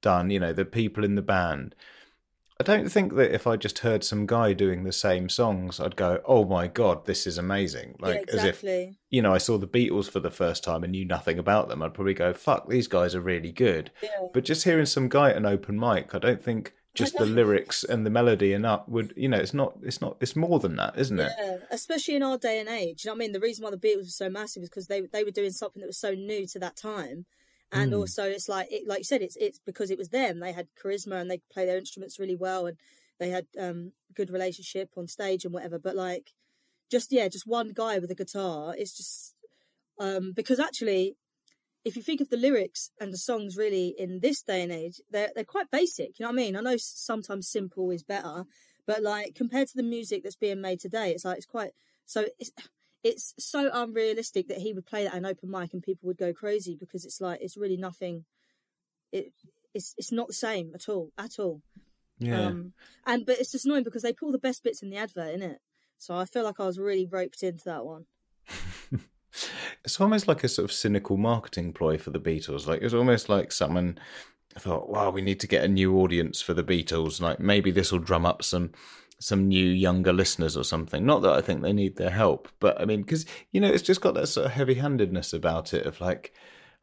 done, 0.00 0.30
you 0.30 0.40
know, 0.40 0.52
the 0.52 0.64
people 0.64 1.04
in 1.04 1.14
the 1.14 1.22
band. 1.22 1.74
I 2.60 2.64
don't 2.64 2.88
think 2.88 3.16
that 3.16 3.34
if 3.34 3.46
I 3.46 3.56
just 3.56 3.80
heard 3.80 4.04
some 4.04 4.24
guy 4.24 4.52
doing 4.52 4.84
the 4.84 4.92
same 4.92 5.28
songs, 5.28 5.80
I'd 5.80 5.96
go, 5.96 6.20
"Oh 6.24 6.44
my 6.44 6.68
god, 6.68 7.06
this 7.06 7.26
is 7.26 7.36
amazing!" 7.36 7.96
Like 7.98 8.14
yeah, 8.14 8.20
exactly. 8.20 8.70
as 8.70 8.90
if 8.90 8.96
you 9.10 9.20
know, 9.20 9.34
I 9.34 9.38
saw 9.38 9.58
the 9.58 9.66
Beatles 9.66 10.08
for 10.08 10.20
the 10.20 10.30
first 10.30 10.62
time 10.62 10.84
and 10.84 10.92
knew 10.92 11.04
nothing 11.04 11.40
about 11.40 11.68
them. 11.68 11.82
I'd 11.82 11.94
probably 11.94 12.14
go, 12.14 12.32
"Fuck, 12.32 12.68
these 12.68 12.86
guys 12.86 13.16
are 13.16 13.20
really 13.20 13.50
good." 13.50 13.90
Yeah. 14.00 14.28
But 14.32 14.44
just 14.44 14.62
hearing 14.62 14.86
some 14.86 15.08
guy 15.08 15.30
at 15.30 15.36
an 15.36 15.46
open 15.46 15.76
mic, 15.78 16.14
I 16.14 16.18
don't 16.18 16.42
think 16.42 16.74
just 16.94 17.16
the 17.16 17.24
lyrics 17.24 17.84
and 17.84 18.04
the 18.04 18.10
melody 18.10 18.52
and 18.52 18.66
up 18.66 18.86
would 18.88 19.14
you 19.16 19.28
know 19.28 19.38
it's 19.38 19.54
not 19.54 19.72
it's 19.82 20.00
not 20.00 20.16
it's 20.20 20.36
more 20.36 20.58
than 20.58 20.76
that 20.76 20.96
isn't 20.96 21.18
it? 21.18 21.32
Yeah 21.38 21.56
especially 21.72 22.14
in 22.14 22.22
our 22.22 22.38
day 22.38 22.60
and 22.60 22.68
age 22.68 23.04
you 23.04 23.08
know 23.08 23.14
what 23.14 23.16
i 23.16 23.24
mean? 23.24 23.32
The 23.32 23.40
reason 23.40 23.64
why 23.64 23.70
the 23.70 23.76
beatles 23.76 23.98
were 23.98 24.04
so 24.04 24.30
massive 24.30 24.62
is 24.62 24.68
because 24.68 24.86
they 24.86 25.00
they 25.00 25.24
were 25.24 25.30
doing 25.30 25.50
something 25.50 25.80
that 25.80 25.86
was 25.86 25.98
so 25.98 26.12
new 26.14 26.46
to 26.48 26.58
that 26.60 26.76
time. 26.76 27.26
And 27.74 27.92
mm. 27.92 27.98
also 27.98 28.24
it's 28.24 28.48
like 28.48 28.70
it, 28.70 28.86
like 28.86 28.98
you 28.98 29.04
said 29.04 29.22
it's 29.22 29.36
it's 29.36 29.58
because 29.64 29.90
it 29.90 29.98
was 29.98 30.10
them. 30.10 30.40
They 30.40 30.52
had 30.52 30.68
charisma 30.82 31.20
and 31.20 31.30
they 31.30 31.40
play 31.52 31.64
their 31.64 31.78
instruments 31.78 32.18
really 32.18 32.36
well 32.36 32.66
and 32.66 32.76
they 33.18 33.30
had 33.30 33.46
um 33.58 33.92
good 34.14 34.30
relationship 34.30 34.90
on 34.96 35.08
stage 35.08 35.44
and 35.44 35.54
whatever. 35.54 35.78
But 35.78 35.96
like 35.96 36.32
just 36.90 37.10
yeah 37.10 37.28
just 37.28 37.46
one 37.46 37.72
guy 37.74 37.98
with 37.98 38.10
a 38.10 38.14
guitar 38.14 38.74
it's 38.76 38.94
just 38.94 39.34
um 39.98 40.32
because 40.36 40.60
actually 40.60 41.16
if 41.84 41.96
you 41.96 42.02
think 42.02 42.20
of 42.20 42.28
the 42.28 42.36
lyrics 42.36 42.90
and 43.00 43.12
the 43.12 43.18
songs 43.18 43.56
really 43.56 43.94
in 43.98 44.20
this 44.20 44.42
day 44.42 44.62
and 44.62 44.72
age, 44.72 45.00
they're 45.10 45.30
they're 45.34 45.44
quite 45.44 45.70
basic. 45.70 46.18
You 46.18 46.24
know 46.24 46.28
what 46.28 46.40
I 46.40 46.44
mean? 46.44 46.56
I 46.56 46.60
know 46.60 46.76
sometimes 46.78 47.48
simple 47.48 47.90
is 47.90 48.02
better, 48.02 48.44
but 48.86 49.02
like 49.02 49.34
compared 49.34 49.68
to 49.68 49.76
the 49.76 49.82
music 49.82 50.22
that's 50.22 50.36
being 50.36 50.60
made 50.60 50.80
today, 50.80 51.10
it's 51.10 51.24
like 51.24 51.38
it's 51.38 51.46
quite 51.46 51.72
so 52.06 52.26
it's 52.38 52.52
it's 53.02 53.34
so 53.38 53.68
unrealistic 53.72 54.48
that 54.48 54.58
he 54.58 54.72
would 54.72 54.86
play 54.86 55.04
that 55.04 55.14
an 55.14 55.26
open 55.26 55.50
mic 55.50 55.72
and 55.72 55.82
people 55.82 56.06
would 56.06 56.18
go 56.18 56.32
crazy 56.32 56.76
because 56.78 57.04
it's 57.04 57.20
like 57.20 57.40
it's 57.42 57.56
really 57.56 57.76
nothing. 57.76 58.24
It 59.10 59.32
it's 59.74 59.94
it's 59.98 60.12
not 60.12 60.28
the 60.28 60.34
same 60.34 60.72
at 60.74 60.88
all 60.88 61.10
at 61.18 61.38
all. 61.38 61.62
Yeah. 62.18 62.46
Um, 62.46 62.74
and 63.06 63.26
but 63.26 63.38
it's 63.38 63.50
just 63.52 63.64
annoying 63.64 63.82
because 63.82 64.02
they 64.02 64.12
pull 64.12 64.30
the 64.30 64.38
best 64.38 64.62
bits 64.62 64.82
in 64.82 64.90
the 64.90 64.98
advert 64.98 65.34
in 65.34 65.42
it, 65.42 65.58
so 65.98 66.14
I 66.16 66.24
feel 66.26 66.44
like 66.44 66.60
I 66.60 66.66
was 66.66 66.78
really 66.78 67.06
roped 67.06 67.42
into 67.42 67.64
that 67.64 67.84
one. 67.84 68.06
It's 69.84 70.00
almost 70.00 70.28
like 70.28 70.44
a 70.44 70.48
sort 70.48 70.64
of 70.64 70.72
cynical 70.72 71.16
marketing 71.16 71.72
ploy 71.72 71.98
for 71.98 72.10
the 72.10 72.20
Beatles. 72.20 72.66
Like 72.66 72.82
it's 72.82 72.94
almost 72.94 73.28
like 73.28 73.50
someone 73.52 73.98
thought, 74.58 74.88
"Wow, 74.88 75.10
we 75.10 75.22
need 75.22 75.40
to 75.40 75.46
get 75.46 75.64
a 75.64 75.68
new 75.68 75.98
audience 75.98 76.40
for 76.40 76.54
the 76.54 76.64
Beatles. 76.64 77.20
Like 77.20 77.40
maybe 77.40 77.70
this 77.70 77.90
will 77.90 77.98
drum 77.98 78.24
up 78.24 78.42
some 78.42 78.72
some 79.18 79.48
new 79.48 79.64
younger 79.64 80.12
listeners 80.12 80.56
or 80.56 80.64
something." 80.64 81.04
Not 81.04 81.22
that 81.22 81.32
I 81.32 81.40
think 81.40 81.62
they 81.62 81.72
need 81.72 81.96
their 81.96 82.10
help, 82.10 82.48
but 82.60 82.80
I 82.80 82.84
mean, 82.84 83.02
because 83.02 83.26
you 83.50 83.60
know, 83.60 83.68
it's 83.68 83.82
just 83.82 84.00
got 84.00 84.14
that 84.14 84.28
sort 84.28 84.46
of 84.46 84.52
heavy-handedness 84.52 85.32
about 85.32 85.74
it 85.74 85.86
of 85.86 86.00
like. 86.00 86.32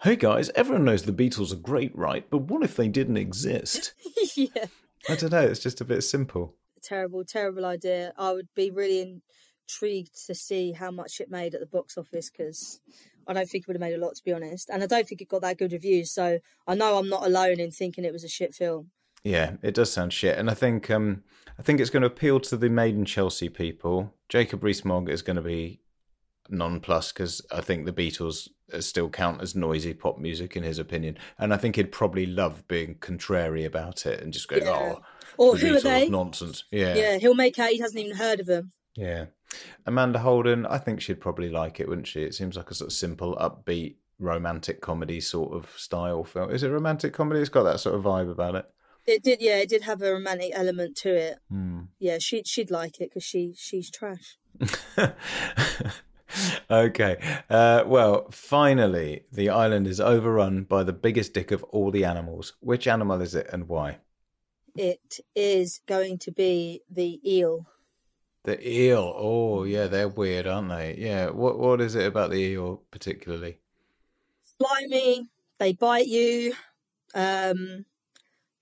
Hey 0.04 0.16
guys, 0.16 0.50
everyone 0.56 0.86
knows 0.86 1.04
the 1.04 1.12
Beatles 1.12 1.52
are 1.52 1.58
great, 1.58 1.94
right? 1.94 2.26
But 2.30 2.44
what 2.44 2.64
if 2.64 2.78
they 2.78 2.88
didn't 2.88 3.18
exist? 3.18 3.94
yeah. 4.38 4.68
I 5.10 5.16
don't 5.16 5.34
know. 5.34 5.42
It's 5.42 5.60
just 5.60 5.82
a 5.82 5.86
bit 5.86 6.04
simple. 6.04 6.56
Terrible, 6.82 7.26
terrible 7.26 7.66
idea. 7.66 8.14
I 8.18 8.32
would 8.32 8.48
be 8.56 8.72
really 8.72 9.02
in, 9.02 9.22
intrigued 9.70 10.26
to 10.26 10.34
see 10.34 10.72
how 10.72 10.92
much 10.92 11.20
it 11.20 11.30
made 11.30 11.54
at 11.54 11.60
the 11.60 11.68
box 11.68 11.98
office 11.98 12.30
because 12.30 12.80
I 13.28 13.34
don't 13.34 13.48
think 13.48 13.64
it 13.64 13.68
would 13.68 13.76
have 13.76 13.82
made 13.82 13.94
a 13.94 14.04
lot, 14.04 14.16
to 14.16 14.24
be 14.24 14.34
honest. 14.34 14.70
And 14.70 14.82
I 14.82 14.88
don't 14.88 15.08
think 15.08 15.22
it 15.22 15.30
got 15.30 15.42
that 15.42 15.58
good 15.58 15.72
reviews. 15.72 16.12
So 16.12 16.40
I 16.68 16.76
know 16.76 16.98
I'm 16.98 17.10
not 17.10 17.26
alone 17.26 17.60
in 17.60 17.72
thinking 17.72 18.04
it 18.04 18.14
was 18.14 18.24
a 18.24 18.30
shit 18.30 18.56
film. 18.56 18.90
Yeah, 19.24 19.54
it 19.62 19.76
does 19.76 19.92
sound 19.92 20.14
shit, 20.14 20.38
and 20.38 20.50
I 20.50 20.54
think 20.54 20.90
um, 20.90 21.24
I 21.58 21.62
think 21.62 21.82
it's 21.82 21.90
going 21.90 22.04
to 22.04 22.08
appeal 22.08 22.40
to 22.40 22.56
the 22.56 22.70
Made 22.70 22.96
in 22.96 23.04
Chelsea 23.04 23.50
people. 23.50 24.14
Jacob 24.30 24.64
Rees-Mogg 24.64 25.10
is 25.10 25.22
going 25.22 25.36
to 25.36 25.42
be 25.42 25.82
non-plus 26.48 27.12
because 27.12 27.42
I 27.52 27.60
think 27.60 27.86
the 27.86 27.92
Beatles 27.92 28.48
still 28.80 29.10
count 29.10 29.42
as 29.42 29.56
noisy 29.56 29.94
pop 29.94 30.20
music 30.20 30.56
in 30.56 30.64
his 30.64 30.80
opinion, 30.80 31.18
and 31.38 31.54
I 31.54 31.58
think 31.58 31.76
he'd 31.76 31.92
probably 31.92 32.26
love 32.26 32.66
being 32.70 32.96
contrary 33.02 33.66
about 33.66 34.06
it 34.06 34.22
and 34.22 34.32
just 34.32 34.48
going, 34.48 34.64
yeah. 34.64 34.96
"Oh, 34.96 35.02
or 35.38 35.58
who 35.58 35.76
are 35.76 35.82
they? 35.82 36.08
Nonsense." 36.08 36.64
Yeah, 36.72 36.96
yeah. 36.96 37.18
He'll 37.18 37.36
make 37.36 37.60
out 37.60 37.72
he 37.72 37.80
hasn't 37.80 38.00
even 38.00 38.16
heard 38.16 38.40
of 38.40 38.46
them. 38.46 38.72
Yeah. 38.96 39.26
Amanda 39.86 40.20
Holden, 40.20 40.66
I 40.66 40.78
think 40.78 41.02
she'd 41.02 41.22
probably 41.22 41.50
like 41.50 41.80
it, 41.80 41.88
wouldn't 41.88 42.08
she? 42.08 42.24
It 42.24 42.36
seems 42.36 42.56
like 42.56 42.72
a 42.72 42.76
sort 42.76 42.92
of 42.92 42.94
simple, 42.94 43.36
upbeat, 43.36 43.96
romantic 44.20 44.82
comedy 44.82 45.22
sort 45.22 45.54
of 45.54 45.72
style 45.78 46.24
film. 46.24 46.52
Is 46.52 46.64
it 46.64 46.70
romantic 46.70 47.14
comedy? 47.14 47.40
It's 47.40 47.50
got 47.50 47.64
that 47.64 47.80
sort 47.80 47.96
of 47.96 48.04
vibe 48.04 48.30
about 48.30 48.56
it. 48.56 48.66
It 49.06 49.24
did, 49.24 49.42
yeah. 49.42 49.58
It 49.58 49.70
did 49.70 49.84
have 49.84 50.02
a 50.02 50.12
romantic 50.12 50.52
element 50.54 50.98
to 50.98 51.10
it. 51.10 51.40
Hmm. 51.50 51.82
Yeah, 51.98 52.18
she'd 52.20 52.48
she'd 52.48 52.70
like 52.70 53.00
it 53.00 53.10
because 53.10 53.24
she 53.24 53.56
she's 53.58 53.90
trash. 53.90 54.38
okay. 56.70 57.18
Uh, 57.50 57.84
well, 57.88 58.28
finally, 58.32 59.24
the 59.32 59.50
island 59.50 59.88
is 59.88 60.00
overrun 60.00 60.64
by 60.64 60.84
the 60.84 60.94
biggest 60.94 61.34
dick 61.34 61.52
of 61.52 61.64
all 61.64 61.92
the 61.92 62.06
animals. 62.06 62.54
Which 62.60 62.88
animal 62.88 63.22
is 63.22 63.34
it, 63.34 63.48
and 63.52 63.68
why? 63.68 64.00
It 64.76 65.20
is 65.36 65.82
going 65.88 66.20
to 66.20 66.32
be 66.32 66.82
the 66.90 67.20
eel. 67.26 67.66
The 68.50 68.68
eel. 68.68 69.14
Oh, 69.16 69.64
yeah, 69.64 69.86
they're 69.86 70.08
weird, 70.08 70.48
aren't 70.48 70.70
they? 70.70 70.96
Yeah. 70.98 71.30
What 71.30 71.60
What 71.60 71.80
is 71.82 71.94
it 71.94 72.08
about 72.08 72.32
the 72.32 72.38
eel 72.38 72.82
particularly? 72.90 73.60
Slimy. 74.58 75.28
They 75.60 75.74
bite 75.74 76.08
you. 76.08 76.56
Um, 77.14 77.86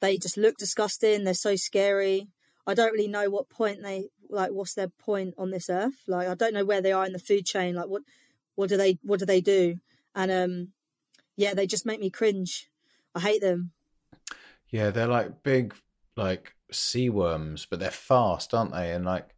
they 0.01 0.17
just 0.17 0.35
look 0.35 0.57
disgusting. 0.57 1.23
They're 1.23 1.33
so 1.33 1.55
scary. 1.55 2.27
I 2.65 2.73
don't 2.73 2.91
really 2.91 3.07
know 3.07 3.29
what 3.29 3.49
point 3.49 3.81
they 3.81 4.09
like. 4.29 4.51
What's 4.51 4.73
their 4.73 4.89
point 4.89 5.35
on 5.37 5.51
this 5.51 5.69
earth? 5.69 6.03
Like, 6.05 6.27
I 6.27 6.35
don't 6.35 6.53
know 6.53 6.65
where 6.65 6.81
they 6.81 6.91
are 6.91 7.05
in 7.05 7.13
the 7.13 7.17
food 7.17 7.45
chain. 7.45 7.73
Like, 7.75 7.87
what 7.87 8.01
what 8.55 8.67
do 8.67 8.75
they 8.75 8.99
what 9.03 9.19
do 9.19 9.25
they 9.25 9.39
do? 9.39 9.77
And 10.13 10.29
um, 10.29 10.73
yeah, 11.37 11.53
they 11.53 11.65
just 11.65 11.85
make 11.85 12.01
me 12.01 12.09
cringe. 12.09 12.69
I 13.15 13.21
hate 13.21 13.39
them. 13.39 13.71
Yeah, 14.67 14.89
they're 14.89 15.07
like 15.07 15.43
big, 15.43 15.75
like 16.17 16.57
sea 16.73 17.09
worms, 17.09 17.65
but 17.65 17.79
they're 17.79 17.89
fast, 17.89 18.53
aren't 18.53 18.73
they? 18.73 18.91
And 18.91 19.05
like 19.05 19.29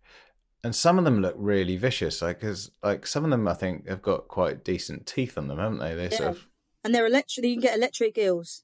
and 0.63 0.75
some 0.75 0.97
of 0.97 1.05
them 1.05 1.21
look 1.21 1.35
really 1.37 1.77
vicious. 1.77 2.21
Like, 2.21 2.41
cause 2.41 2.71
like 2.83 3.07
some 3.07 3.23
of 3.23 3.31
them, 3.31 3.47
I 3.47 3.53
think 3.53 3.87
have 3.87 4.01
got 4.01 4.27
quite 4.27 4.63
decent 4.63 5.07
teeth 5.07 5.37
on 5.37 5.47
them, 5.47 5.57
haven't 5.57 5.79
they? 5.79 5.95
They 5.95 6.09
yeah. 6.09 6.17
sort 6.17 6.29
of 6.29 6.49
and 6.83 6.95
they're 6.95 7.07
electric. 7.07 7.45
You 7.45 7.55
can 7.55 7.61
get 7.61 7.77
electric 7.77 8.17
eels. 8.17 8.63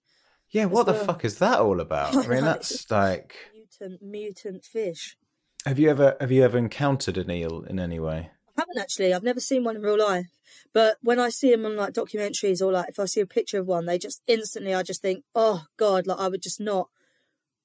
Yeah, 0.49 0.65
what 0.65 0.87
well. 0.87 0.97
the 0.97 1.05
fuck 1.05 1.25
is 1.25 1.39
that 1.39 1.59
all 1.59 1.79
about? 1.79 2.15
I 2.15 2.27
mean, 2.27 2.43
that's 2.43 2.89
like 2.91 3.35
mutant 3.53 4.01
mutant 4.01 4.65
fish. 4.65 5.17
Have 5.65 5.79
you 5.79 5.89
ever 5.89 6.15
have 6.19 6.31
you 6.31 6.43
ever 6.43 6.57
encountered 6.57 7.17
an 7.17 7.31
eel 7.31 7.63
in 7.63 7.79
any 7.79 7.99
way? 7.99 8.31
I 8.57 8.61
I 8.61 8.61
haven't 8.61 8.79
actually. 8.79 9.13
I've 9.13 9.23
never 9.23 9.39
seen 9.39 9.63
one 9.63 9.75
in 9.75 9.81
real 9.81 9.99
life. 9.99 10.27
But 10.73 10.97
when 11.01 11.19
I 11.19 11.29
see 11.29 11.51
them 11.51 11.65
on 11.65 11.75
like 11.75 11.93
documentaries 11.93 12.61
or 12.61 12.71
like 12.71 12.89
if 12.89 12.99
I 12.99 13.05
see 13.05 13.21
a 13.21 13.25
picture 13.25 13.59
of 13.59 13.67
one, 13.67 13.85
they 13.85 13.97
just 13.97 14.21
instantly 14.27 14.73
I 14.73 14.83
just 14.83 15.01
think, 15.01 15.23
oh 15.33 15.65
god, 15.77 16.07
like 16.07 16.19
I 16.19 16.27
would 16.27 16.41
just 16.41 16.59
not 16.59 16.89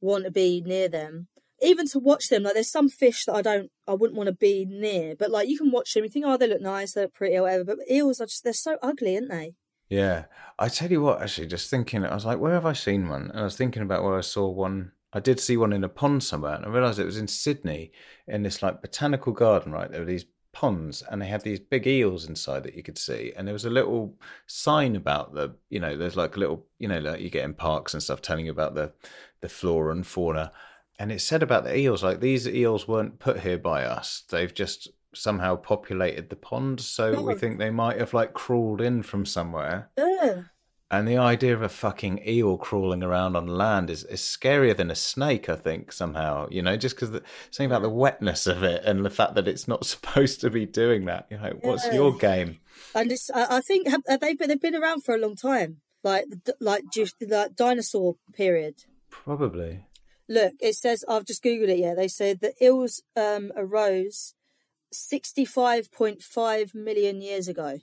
want 0.00 0.24
to 0.24 0.30
be 0.30 0.62
near 0.64 0.88
them. 0.88 1.28
Even 1.62 1.86
to 1.88 1.98
watch 1.98 2.28
them, 2.28 2.42
like 2.42 2.54
there's 2.54 2.70
some 2.70 2.88
fish 2.88 3.24
that 3.26 3.34
I 3.34 3.42
don't, 3.42 3.70
I 3.86 3.94
wouldn't 3.94 4.16
want 4.16 4.28
to 4.28 4.34
be 4.34 4.64
near. 4.68 5.14
But 5.14 5.30
like 5.30 5.48
you 5.48 5.58
can 5.58 5.70
watch 5.70 5.92
them, 5.92 6.04
you 6.04 6.10
think, 6.10 6.24
oh, 6.26 6.36
they 6.36 6.48
look 6.48 6.62
nice, 6.62 6.92
they 6.92 7.02
look 7.02 7.14
pretty, 7.14 7.36
or 7.36 7.42
whatever. 7.42 7.64
But 7.64 7.78
eels 7.90 8.20
are 8.20 8.26
just, 8.26 8.44
they're 8.44 8.52
so 8.52 8.78
ugly, 8.82 9.16
aren't 9.16 9.30
they? 9.30 9.54
Yeah. 9.88 10.24
I 10.58 10.68
tell 10.68 10.90
you 10.90 11.02
what, 11.02 11.20
actually, 11.20 11.48
just 11.48 11.70
thinking, 11.70 12.04
I 12.04 12.14
was 12.14 12.24
like, 12.24 12.38
where 12.38 12.54
have 12.54 12.66
I 12.66 12.72
seen 12.72 13.08
one? 13.08 13.30
And 13.30 13.40
I 13.40 13.44
was 13.44 13.56
thinking 13.56 13.82
about 13.82 14.04
where 14.04 14.16
I 14.16 14.22
saw 14.22 14.48
one. 14.48 14.92
I 15.12 15.20
did 15.20 15.40
see 15.40 15.56
one 15.56 15.72
in 15.72 15.82
a 15.82 15.88
pond 15.88 16.22
somewhere, 16.22 16.54
and 16.54 16.64
I 16.64 16.68
realised 16.68 17.00
it 17.00 17.04
was 17.04 17.18
in 17.18 17.26
Sydney 17.26 17.90
in 18.28 18.42
this 18.42 18.62
like 18.62 18.80
botanical 18.80 19.32
garden, 19.32 19.72
right? 19.72 19.90
There 19.90 20.00
were 20.00 20.06
these 20.06 20.26
ponds 20.52 21.02
and 21.08 21.22
they 21.22 21.26
had 21.26 21.42
these 21.42 21.60
big 21.60 21.86
eels 21.86 22.28
inside 22.28 22.64
that 22.64 22.74
you 22.74 22.82
could 22.82 22.98
see 22.98 23.32
and 23.36 23.46
there 23.46 23.52
was 23.52 23.64
a 23.64 23.70
little 23.70 24.14
sign 24.46 24.96
about 24.96 25.32
the 25.32 25.54
you 25.68 25.78
know 25.78 25.96
there's 25.96 26.16
like 26.16 26.34
a 26.36 26.40
little 26.40 26.66
you 26.78 26.88
know 26.88 26.98
like 26.98 27.20
you 27.20 27.30
get 27.30 27.44
in 27.44 27.54
parks 27.54 27.94
and 27.94 28.02
stuff 28.02 28.20
telling 28.20 28.46
you 28.46 28.52
about 28.52 28.74
the 28.74 28.92
the 29.42 29.48
flora 29.48 29.92
and 29.92 30.06
fauna 30.06 30.50
and 31.00 31.10
it 31.10 31.20
said 31.20 31.42
about 31.42 31.64
the 31.64 31.76
eels 31.76 32.04
like 32.04 32.20
these 32.20 32.46
eels 32.46 32.86
weren't 32.86 33.18
put 33.18 33.40
here 33.40 33.58
by 33.58 33.82
us 33.84 34.22
they've 34.30 34.54
just 34.54 34.88
somehow 35.14 35.56
populated 35.56 36.30
the 36.30 36.36
pond 36.36 36.80
so 36.80 37.14
oh. 37.16 37.22
we 37.22 37.34
Oh. 37.34 37.36
think 37.36 37.58
they 37.58 37.70
might 37.70 37.98
have 37.98 38.14
like 38.14 38.32
crawled 38.34 38.80
in 38.80 39.02
from 39.02 39.26
somewhere 39.26 39.90
Ugh. 39.98 40.44
and 40.90 41.08
the 41.08 41.16
idea 41.16 41.52
of 41.54 41.62
a 41.62 41.68
fucking 41.68 42.20
eel 42.28 42.56
crawling 42.56 43.02
around 43.02 43.34
on 43.34 43.46
land 43.48 43.90
is, 43.90 44.04
is 44.04 44.20
scarier 44.20 44.76
than 44.76 44.90
a 44.90 44.94
snake, 44.96 45.48
I 45.48 45.54
think, 45.56 45.92
somehow. 45.92 46.48
You 46.50 46.62
know, 46.62 46.76
just 46.76 46.96
because 46.96 47.10
something 47.52 47.70
about 47.70 47.82
the 47.82 47.88
wetness 48.04 48.46
of 48.48 48.64
it 48.64 48.84
and 48.84 49.04
the 49.04 49.10
fact 49.10 49.34
that 49.36 49.46
it's 49.46 49.68
not 49.68 49.86
supposed 49.94 50.40
to 50.40 50.50
be 50.50 50.66
doing 50.66 51.04
that. 51.06 51.26
You 51.30 51.38
know, 51.38 51.52
what's 51.62 51.86
Yeah. 51.86 51.94
your 51.94 52.16
game? 52.18 52.58
And 52.94 53.12
it's, 53.12 53.30
I 53.32 53.60
think 53.60 53.86
have, 53.88 54.02
have 54.08 54.18
they 54.20 54.34
been, 54.34 54.48
they've 54.48 54.60
been 54.60 54.74
around 54.74 55.04
for 55.04 55.14
a 55.14 55.18
long 55.18 55.36
time, 55.36 55.76
like 56.02 56.24
like 56.60 56.82
just 56.92 57.14
like 57.22 57.54
dinosaur 57.54 58.16
period. 58.34 58.74
Probably. 59.10 59.84
Look, 60.30 60.52
it 60.60 60.76
says 60.76 61.04
I've 61.08 61.26
just 61.26 61.42
googled 61.42 61.68
it. 61.68 61.78
Yeah, 61.78 61.94
they 61.94 62.08
said 62.08 62.38
the 62.38 62.54
eels 62.64 63.02
um, 63.16 63.50
arose 63.56 64.34
sixty-five 64.92 65.90
point 65.90 66.22
five 66.22 66.72
million 66.72 67.20
years 67.20 67.48
ago. 67.48 67.80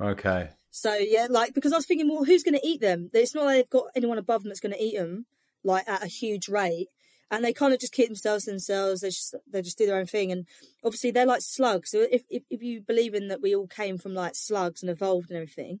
Okay. 0.00 0.50
So 0.70 0.94
yeah, 0.94 1.26
like 1.28 1.52
because 1.52 1.72
I 1.72 1.76
was 1.76 1.86
thinking, 1.86 2.08
well, 2.08 2.24
who's 2.24 2.44
going 2.44 2.58
to 2.58 2.66
eat 2.66 2.80
them? 2.80 3.10
It's 3.12 3.34
not 3.34 3.44
like 3.44 3.56
they've 3.56 3.70
got 3.70 3.86
anyone 3.96 4.18
above 4.18 4.44
them 4.44 4.50
that's 4.50 4.60
going 4.60 4.72
to 4.72 4.82
eat 4.82 4.96
them, 4.96 5.26
like 5.64 5.88
at 5.88 6.04
a 6.04 6.06
huge 6.06 6.48
rate. 6.48 6.86
And 7.32 7.44
they 7.44 7.52
kind 7.52 7.74
of 7.74 7.80
just 7.80 7.92
keep 7.92 8.06
themselves 8.06 8.44
to 8.44 8.52
themselves. 8.52 9.00
They 9.00 9.08
just 9.08 9.34
they 9.50 9.62
just 9.62 9.78
do 9.78 9.86
their 9.86 9.98
own 9.98 10.06
thing. 10.06 10.30
And 10.30 10.46
obviously 10.84 11.10
they're 11.10 11.26
like 11.26 11.42
slugs. 11.42 11.90
So 11.90 12.06
if 12.10 12.22
if, 12.30 12.44
if 12.50 12.62
you 12.62 12.80
believe 12.80 13.14
in 13.14 13.28
that 13.28 13.42
we 13.42 13.54
all 13.54 13.66
came 13.66 13.98
from 13.98 14.14
like 14.14 14.36
slugs 14.36 14.80
and 14.82 14.90
evolved 14.90 15.30
and 15.30 15.36
everything 15.36 15.80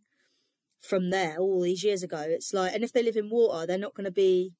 from 0.80 1.10
there 1.10 1.38
all 1.38 1.60
these 1.60 1.84
years 1.84 2.02
ago, 2.02 2.24
it's 2.26 2.52
like 2.52 2.74
and 2.74 2.82
if 2.82 2.92
they 2.92 3.02
live 3.04 3.16
in 3.16 3.30
water, 3.30 3.64
they're 3.64 3.78
not 3.78 3.94
going 3.94 4.04
to 4.06 4.10
be, 4.10 4.54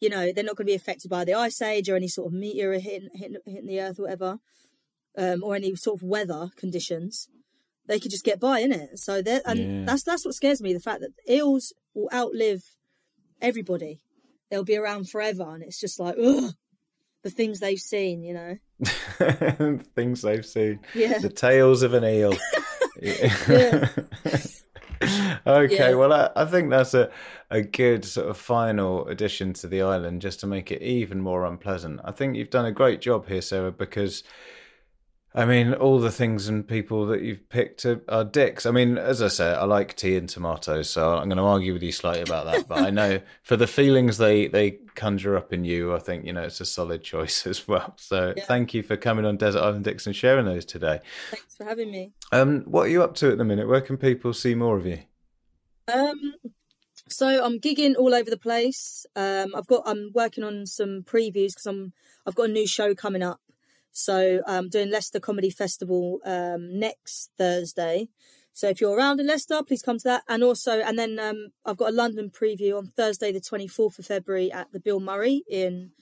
you 0.00 0.08
know, 0.08 0.32
they're 0.32 0.44
not 0.44 0.56
going 0.56 0.66
to 0.66 0.70
be 0.72 0.74
affected 0.74 1.08
by 1.08 1.24
the 1.24 1.34
ice 1.34 1.60
age 1.62 1.88
or 1.88 1.96
any 1.96 2.08
sort 2.08 2.26
of 2.28 2.32
meteor 2.32 2.72
hitting 2.78 3.08
hitting, 3.14 3.36
hitting 3.46 3.66
the 3.66 3.80
earth 3.80 3.98
or 3.98 4.02
whatever, 4.02 4.38
um, 5.16 5.42
or 5.42 5.54
any 5.54 5.74
sort 5.76 5.98
of 6.00 6.02
weather 6.06 6.50
conditions 6.56 7.28
they 7.88 8.00
could 8.00 8.10
just 8.10 8.24
get 8.24 8.40
by 8.40 8.58
in 8.58 8.72
it. 8.72 8.98
So 8.98 9.22
that 9.22 9.42
and 9.46 9.58
Yeah. 9.58 9.84
that's 9.86 10.02
that's 10.02 10.24
what 10.24 10.34
scares 10.34 10.60
me: 10.60 10.72
the 10.72 10.80
fact 10.80 11.00
that 11.00 11.12
eels 11.32 11.72
will 11.94 12.08
outlive 12.12 12.62
everybody. 13.40 14.00
They'll 14.50 14.64
be 14.64 14.76
around 14.76 15.08
forever, 15.08 15.54
and 15.54 15.62
it's 15.62 15.78
just 15.80 15.98
like 16.00 16.16
ugh, 16.22 16.52
the 17.22 17.30
things 17.30 17.60
they've 17.60 17.78
seen, 17.78 18.22
you 18.22 18.34
know. 18.34 18.56
Things 19.94 20.22
they've 20.22 20.44
seen. 20.44 20.80
Yeah. 20.94 21.18
The 21.18 21.30
tails 21.30 21.82
of 21.82 21.94
an 21.94 22.04
eel. 22.04 22.34
Yeah. 23.02 23.88
okay, 25.46 25.92
Yeah. 25.92 25.94
well, 25.94 26.12
I, 26.12 26.30
I 26.36 26.44
think 26.46 26.70
that's 26.70 26.94
a, 26.94 27.10
a 27.50 27.62
good 27.62 28.04
sort 28.04 28.28
of 28.28 28.36
final 28.38 29.06
addition 29.08 29.52
to 29.54 29.66
the 29.68 29.82
island 29.82 30.22
just 30.22 30.40
to 30.40 30.46
make 30.46 30.70
it 30.70 30.82
even 30.82 31.20
more 31.20 31.44
unpleasant. 31.44 32.00
I 32.04 32.12
think 32.12 32.36
you've 32.36 32.50
done 32.50 32.66
a 32.66 32.72
great 32.72 33.00
job 33.00 33.26
here, 33.28 33.42
Sarah, 33.42 33.72
because 33.72 34.22
I 35.36 35.44
mean, 35.44 35.74
all 35.74 36.00
the 36.00 36.10
things 36.10 36.48
and 36.48 36.66
people 36.66 37.04
that 37.08 37.20
you've 37.20 37.46
picked 37.50 37.84
are, 37.84 38.00
are 38.08 38.24
dicks. 38.24 38.64
I 38.64 38.70
mean, 38.70 38.96
as 38.96 39.20
I 39.20 39.28
said, 39.28 39.58
I 39.58 39.64
like 39.64 39.94
tea 39.94 40.16
and 40.16 40.26
tomatoes, 40.26 40.88
so 40.88 41.14
I'm 41.14 41.28
going 41.28 41.36
to 41.36 41.42
argue 41.44 41.74
with 41.74 41.82
you 41.82 41.92
slightly 41.92 42.22
about 42.22 42.46
that. 42.46 42.66
But 42.66 42.78
I 42.78 42.88
know 42.88 43.20
for 43.42 43.54
the 43.54 43.66
feelings 43.66 44.16
they, 44.16 44.48
they 44.48 44.78
conjure 44.94 45.36
up 45.36 45.52
in 45.52 45.64
you, 45.66 45.94
I 45.94 45.98
think, 45.98 46.24
you 46.24 46.32
know, 46.32 46.42
it's 46.44 46.62
a 46.62 46.64
solid 46.64 47.02
choice 47.02 47.46
as 47.46 47.68
well. 47.68 47.92
So 47.98 48.32
Yeah. 48.34 48.46
thank 48.46 48.72
you 48.72 48.82
for 48.82 48.96
coming 48.96 49.26
on 49.26 49.36
Desert 49.36 49.60
Island 49.60 49.84
Dicks 49.84 50.06
and 50.06 50.16
sharing 50.16 50.46
those 50.46 50.64
today. 50.64 51.00
Thanks 51.30 51.54
for 51.54 51.64
having 51.64 51.90
me. 51.90 52.14
Um, 52.32 52.62
what 52.62 52.86
are 52.86 52.90
you 52.90 53.02
up 53.02 53.14
to 53.16 53.30
at 53.30 53.36
the 53.36 53.44
minute? 53.44 53.68
Where 53.68 53.82
can 53.82 53.98
people 53.98 54.32
see 54.32 54.54
more 54.54 54.78
of 54.78 54.86
you? 54.86 55.00
Um, 55.92 56.34
so 57.08 57.44
I'm 57.44 57.60
gigging 57.60 57.94
all 57.96 58.14
over 58.14 58.30
the 58.30 58.38
place. 58.38 59.04
Um, 59.14 59.54
I've 59.54 59.66
got 59.66 59.82
I'm 59.86 60.10
working 60.14 60.42
on 60.42 60.66
some 60.66 61.02
previews 61.02 61.50
because 61.50 61.66
I'm 61.66 61.92
I've 62.26 62.34
got 62.34 62.48
a 62.48 62.52
new 62.52 62.66
show 62.66 62.94
coming 62.94 63.22
up. 63.22 63.38
So 63.96 64.42
I'm 64.46 64.68
doing 64.68 64.90
Leicester 64.90 65.18
Comedy 65.18 65.48
Festival 65.48 66.20
um, 66.26 66.78
next 66.78 67.30
Thursday. 67.38 68.08
So 68.52 68.68
if 68.68 68.78
you're 68.78 68.94
around 68.94 69.20
in 69.20 69.26
Leicester, 69.26 69.62
please 69.62 69.80
come 69.80 69.96
to 69.96 70.04
that. 70.04 70.22
And 70.28 70.44
also, 70.44 70.80
and 70.80 70.98
then 70.98 71.18
um, 71.18 71.48
I've 71.64 71.78
got 71.78 71.88
a 71.88 71.96
London 71.96 72.30
preview 72.30 72.76
on 72.76 72.88
Thursday, 72.88 73.32
the 73.32 73.40
24th 73.40 73.98
of 73.98 74.04
February 74.04 74.52
at 74.52 74.70
the 74.70 74.80
Bill 74.80 75.00
Murray 75.00 75.44
in 75.48 75.92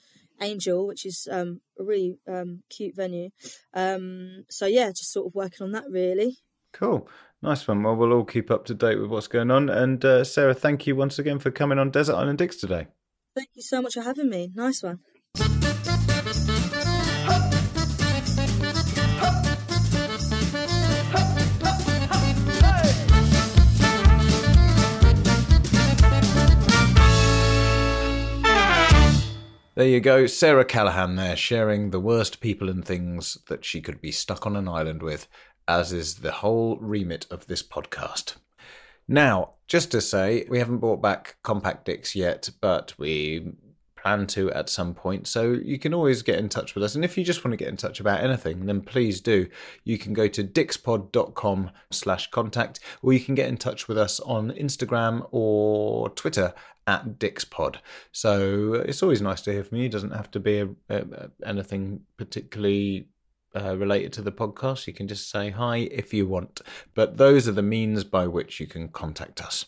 Angel, 0.40 0.88
which 0.88 1.06
is 1.06 1.28
um, 1.30 1.60
a 1.78 1.84
really 1.84 2.18
um, 2.26 2.64
cute 2.68 2.96
venue. 2.96 3.30
Um, 3.72 4.44
so 4.48 4.66
yeah, 4.66 4.88
just 4.88 5.12
sort 5.12 5.28
of 5.28 5.36
working 5.36 5.64
on 5.64 5.70
that 5.72 5.84
really. 5.88 6.38
Cool. 6.72 7.08
Nice 7.42 7.68
one. 7.68 7.84
Well, 7.84 7.94
we'll 7.94 8.12
all 8.12 8.24
keep 8.24 8.50
up 8.50 8.64
to 8.64 8.74
date 8.74 8.98
with 8.98 9.10
what's 9.10 9.28
going 9.28 9.52
on. 9.52 9.70
And 9.70 10.04
uh, 10.04 10.24
Sarah, 10.24 10.54
thank 10.54 10.88
you 10.88 10.96
once 10.96 11.20
again 11.20 11.38
for 11.38 11.52
coming 11.52 11.78
on 11.78 11.92
Desert 11.92 12.16
Island 12.16 12.38
Dicks 12.38 12.56
today. 12.56 12.88
Thank 13.36 13.50
you 13.54 13.62
so 13.62 13.80
much 13.80 13.94
for 13.94 14.02
having 14.02 14.28
me. 14.28 14.50
Nice 14.52 14.82
one. 14.82 14.98
There 29.76 29.88
you 29.88 29.98
go. 29.98 30.26
Sarah 30.26 30.64
Callaghan 30.64 31.16
there 31.16 31.34
sharing 31.34 31.90
the 31.90 31.98
worst 31.98 32.40
people 32.40 32.68
and 32.68 32.84
things 32.84 33.38
that 33.48 33.64
she 33.64 33.80
could 33.80 34.00
be 34.00 34.12
stuck 34.12 34.46
on 34.46 34.54
an 34.54 34.68
island 34.68 35.02
with, 35.02 35.26
as 35.66 35.92
is 35.92 36.16
the 36.16 36.30
whole 36.30 36.78
remit 36.78 37.26
of 37.28 37.48
this 37.48 37.60
podcast. 37.64 38.36
Now, 39.08 39.54
just 39.66 39.90
to 39.90 40.00
say, 40.00 40.46
we 40.48 40.60
haven't 40.60 40.78
brought 40.78 41.02
back 41.02 41.38
compact 41.42 41.86
dicks 41.86 42.14
yet, 42.14 42.50
but 42.60 42.94
we 42.98 43.52
plan 44.04 44.26
to 44.26 44.52
at 44.52 44.68
some 44.68 44.94
point. 44.94 45.26
So 45.26 45.52
you 45.52 45.78
can 45.78 45.94
always 45.94 46.22
get 46.22 46.38
in 46.38 46.48
touch 46.48 46.74
with 46.74 46.84
us. 46.84 46.94
And 46.94 47.04
if 47.04 47.16
you 47.16 47.24
just 47.24 47.42
want 47.44 47.52
to 47.52 47.56
get 47.56 47.68
in 47.68 47.76
touch 47.76 48.00
about 48.00 48.22
anything, 48.22 48.66
then 48.66 48.82
please 48.82 49.20
do. 49.20 49.48
You 49.84 49.98
can 49.98 50.12
go 50.12 50.28
to 50.28 50.44
dixpod.com 50.44 51.70
slash 51.90 52.30
contact, 52.30 52.80
or 53.02 53.12
you 53.12 53.20
can 53.20 53.34
get 53.34 53.48
in 53.48 53.56
touch 53.56 53.88
with 53.88 53.96
us 53.96 54.20
on 54.20 54.50
Instagram 54.52 55.26
or 55.30 56.10
Twitter 56.10 56.52
at 56.86 57.18
dixpod. 57.18 57.76
So 58.12 58.74
it's 58.74 59.02
always 59.02 59.22
nice 59.22 59.40
to 59.42 59.52
hear 59.52 59.64
from 59.64 59.78
you. 59.78 59.86
It 59.86 59.92
doesn't 59.92 60.10
have 60.10 60.30
to 60.32 60.40
be 60.40 60.58
a, 60.58 60.68
a, 60.90 61.30
anything 61.46 62.02
particularly 62.18 63.08
uh, 63.56 63.74
related 63.76 64.12
to 64.14 64.22
the 64.22 64.32
podcast. 64.32 64.86
You 64.86 64.92
can 64.92 65.08
just 65.08 65.30
say 65.30 65.48
hi 65.48 65.88
if 65.90 66.12
you 66.12 66.26
want. 66.26 66.60
But 66.94 67.16
those 67.16 67.48
are 67.48 67.52
the 67.52 67.62
means 67.62 68.04
by 68.04 68.26
which 68.26 68.60
you 68.60 68.66
can 68.66 68.88
contact 68.88 69.42
us. 69.42 69.64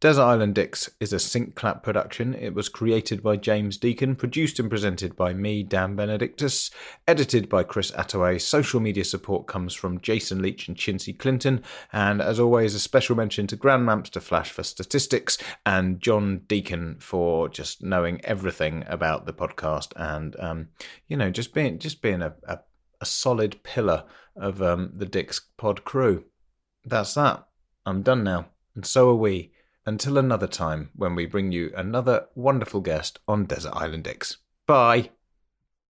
Desert 0.00 0.22
Island 0.22 0.54
Dicks 0.54 0.88
is 1.00 1.12
a 1.12 1.18
sync 1.18 1.56
clap 1.56 1.82
production. 1.82 2.32
It 2.32 2.54
was 2.54 2.68
created 2.68 3.20
by 3.20 3.36
James 3.36 3.76
Deacon, 3.76 4.14
produced 4.14 4.60
and 4.60 4.70
presented 4.70 5.16
by 5.16 5.34
me, 5.34 5.64
Dan 5.64 5.96
Benedictus, 5.96 6.70
edited 7.08 7.48
by 7.48 7.64
Chris 7.64 7.90
Attaway. 7.90 8.40
Social 8.40 8.78
media 8.78 9.04
support 9.04 9.48
comes 9.48 9.74
from 9.74 10.00
Jason 10.00 10.40
Leach 10.40 10.68
and 10.68 10.76
Chinsey 10.76 11.12
Clinton. 11.12 11.64
And 11.92 12.22
as 12.22 12.38
always, 12.38 12.76
a 12.76 12.78
special 12.78 13.16
mention 13.16 13.48
to 13.48 13.56
Grandmaster 13.56 14.22
Flash 14.22 14.52
for 14.52 14.62
statistics 14.62 15.36
and 15.66 16.00
John 16.00 16.42
Deacon 16.46 16.98
for 17.00 17.48
just 17.48 17.82
knowing 17.82 18.24
everything 18.24 18.84
about 18.86 19.26
the 19.26 19.32
podcast 19.32 19.92
and 19.96 20.38
um, 20.38 20.68
you 21.08 21.16
know 21.16 21.30
just 21.30 21.52
being 21.52 21.80
just 21.80 22.02
being 22.02 22.22
a, 22.22 22.34
a, 22.46 22.60
a 23.00 23.06
solid 23.06 23.64
pillar 23.64 24.04
of 24.36 24.62
um, 24.62 24.92
the 24.94 25.06
Dicks 25.06 25.40
Pod 25.56 25.84
crew. 25.84 26.24
That's 26.84 27.14
that. 27.14 27.48
I'm 27.84 28.02
done 28.02 28.22
now, 28.22 28.46
and 28.76 28.86
so 28.86 29.10
are 29.10 29.14
we. 29.16 29.50
Until 29.88 30.18
another 30.18 30.46
time 30.46 30.90
when 30.94 31.14
we 31.14 31.24
bring 31.24 31.50
you 31.50 31.72
another 31.74 32.26
wonderful 32.34 32.82
guest 32.82 33.20
on 33.26 33.46
Desert 33.46 33.72
Island 33.72 34.04
Dicks. 34.04 34.36
Bye. 34.66 35.12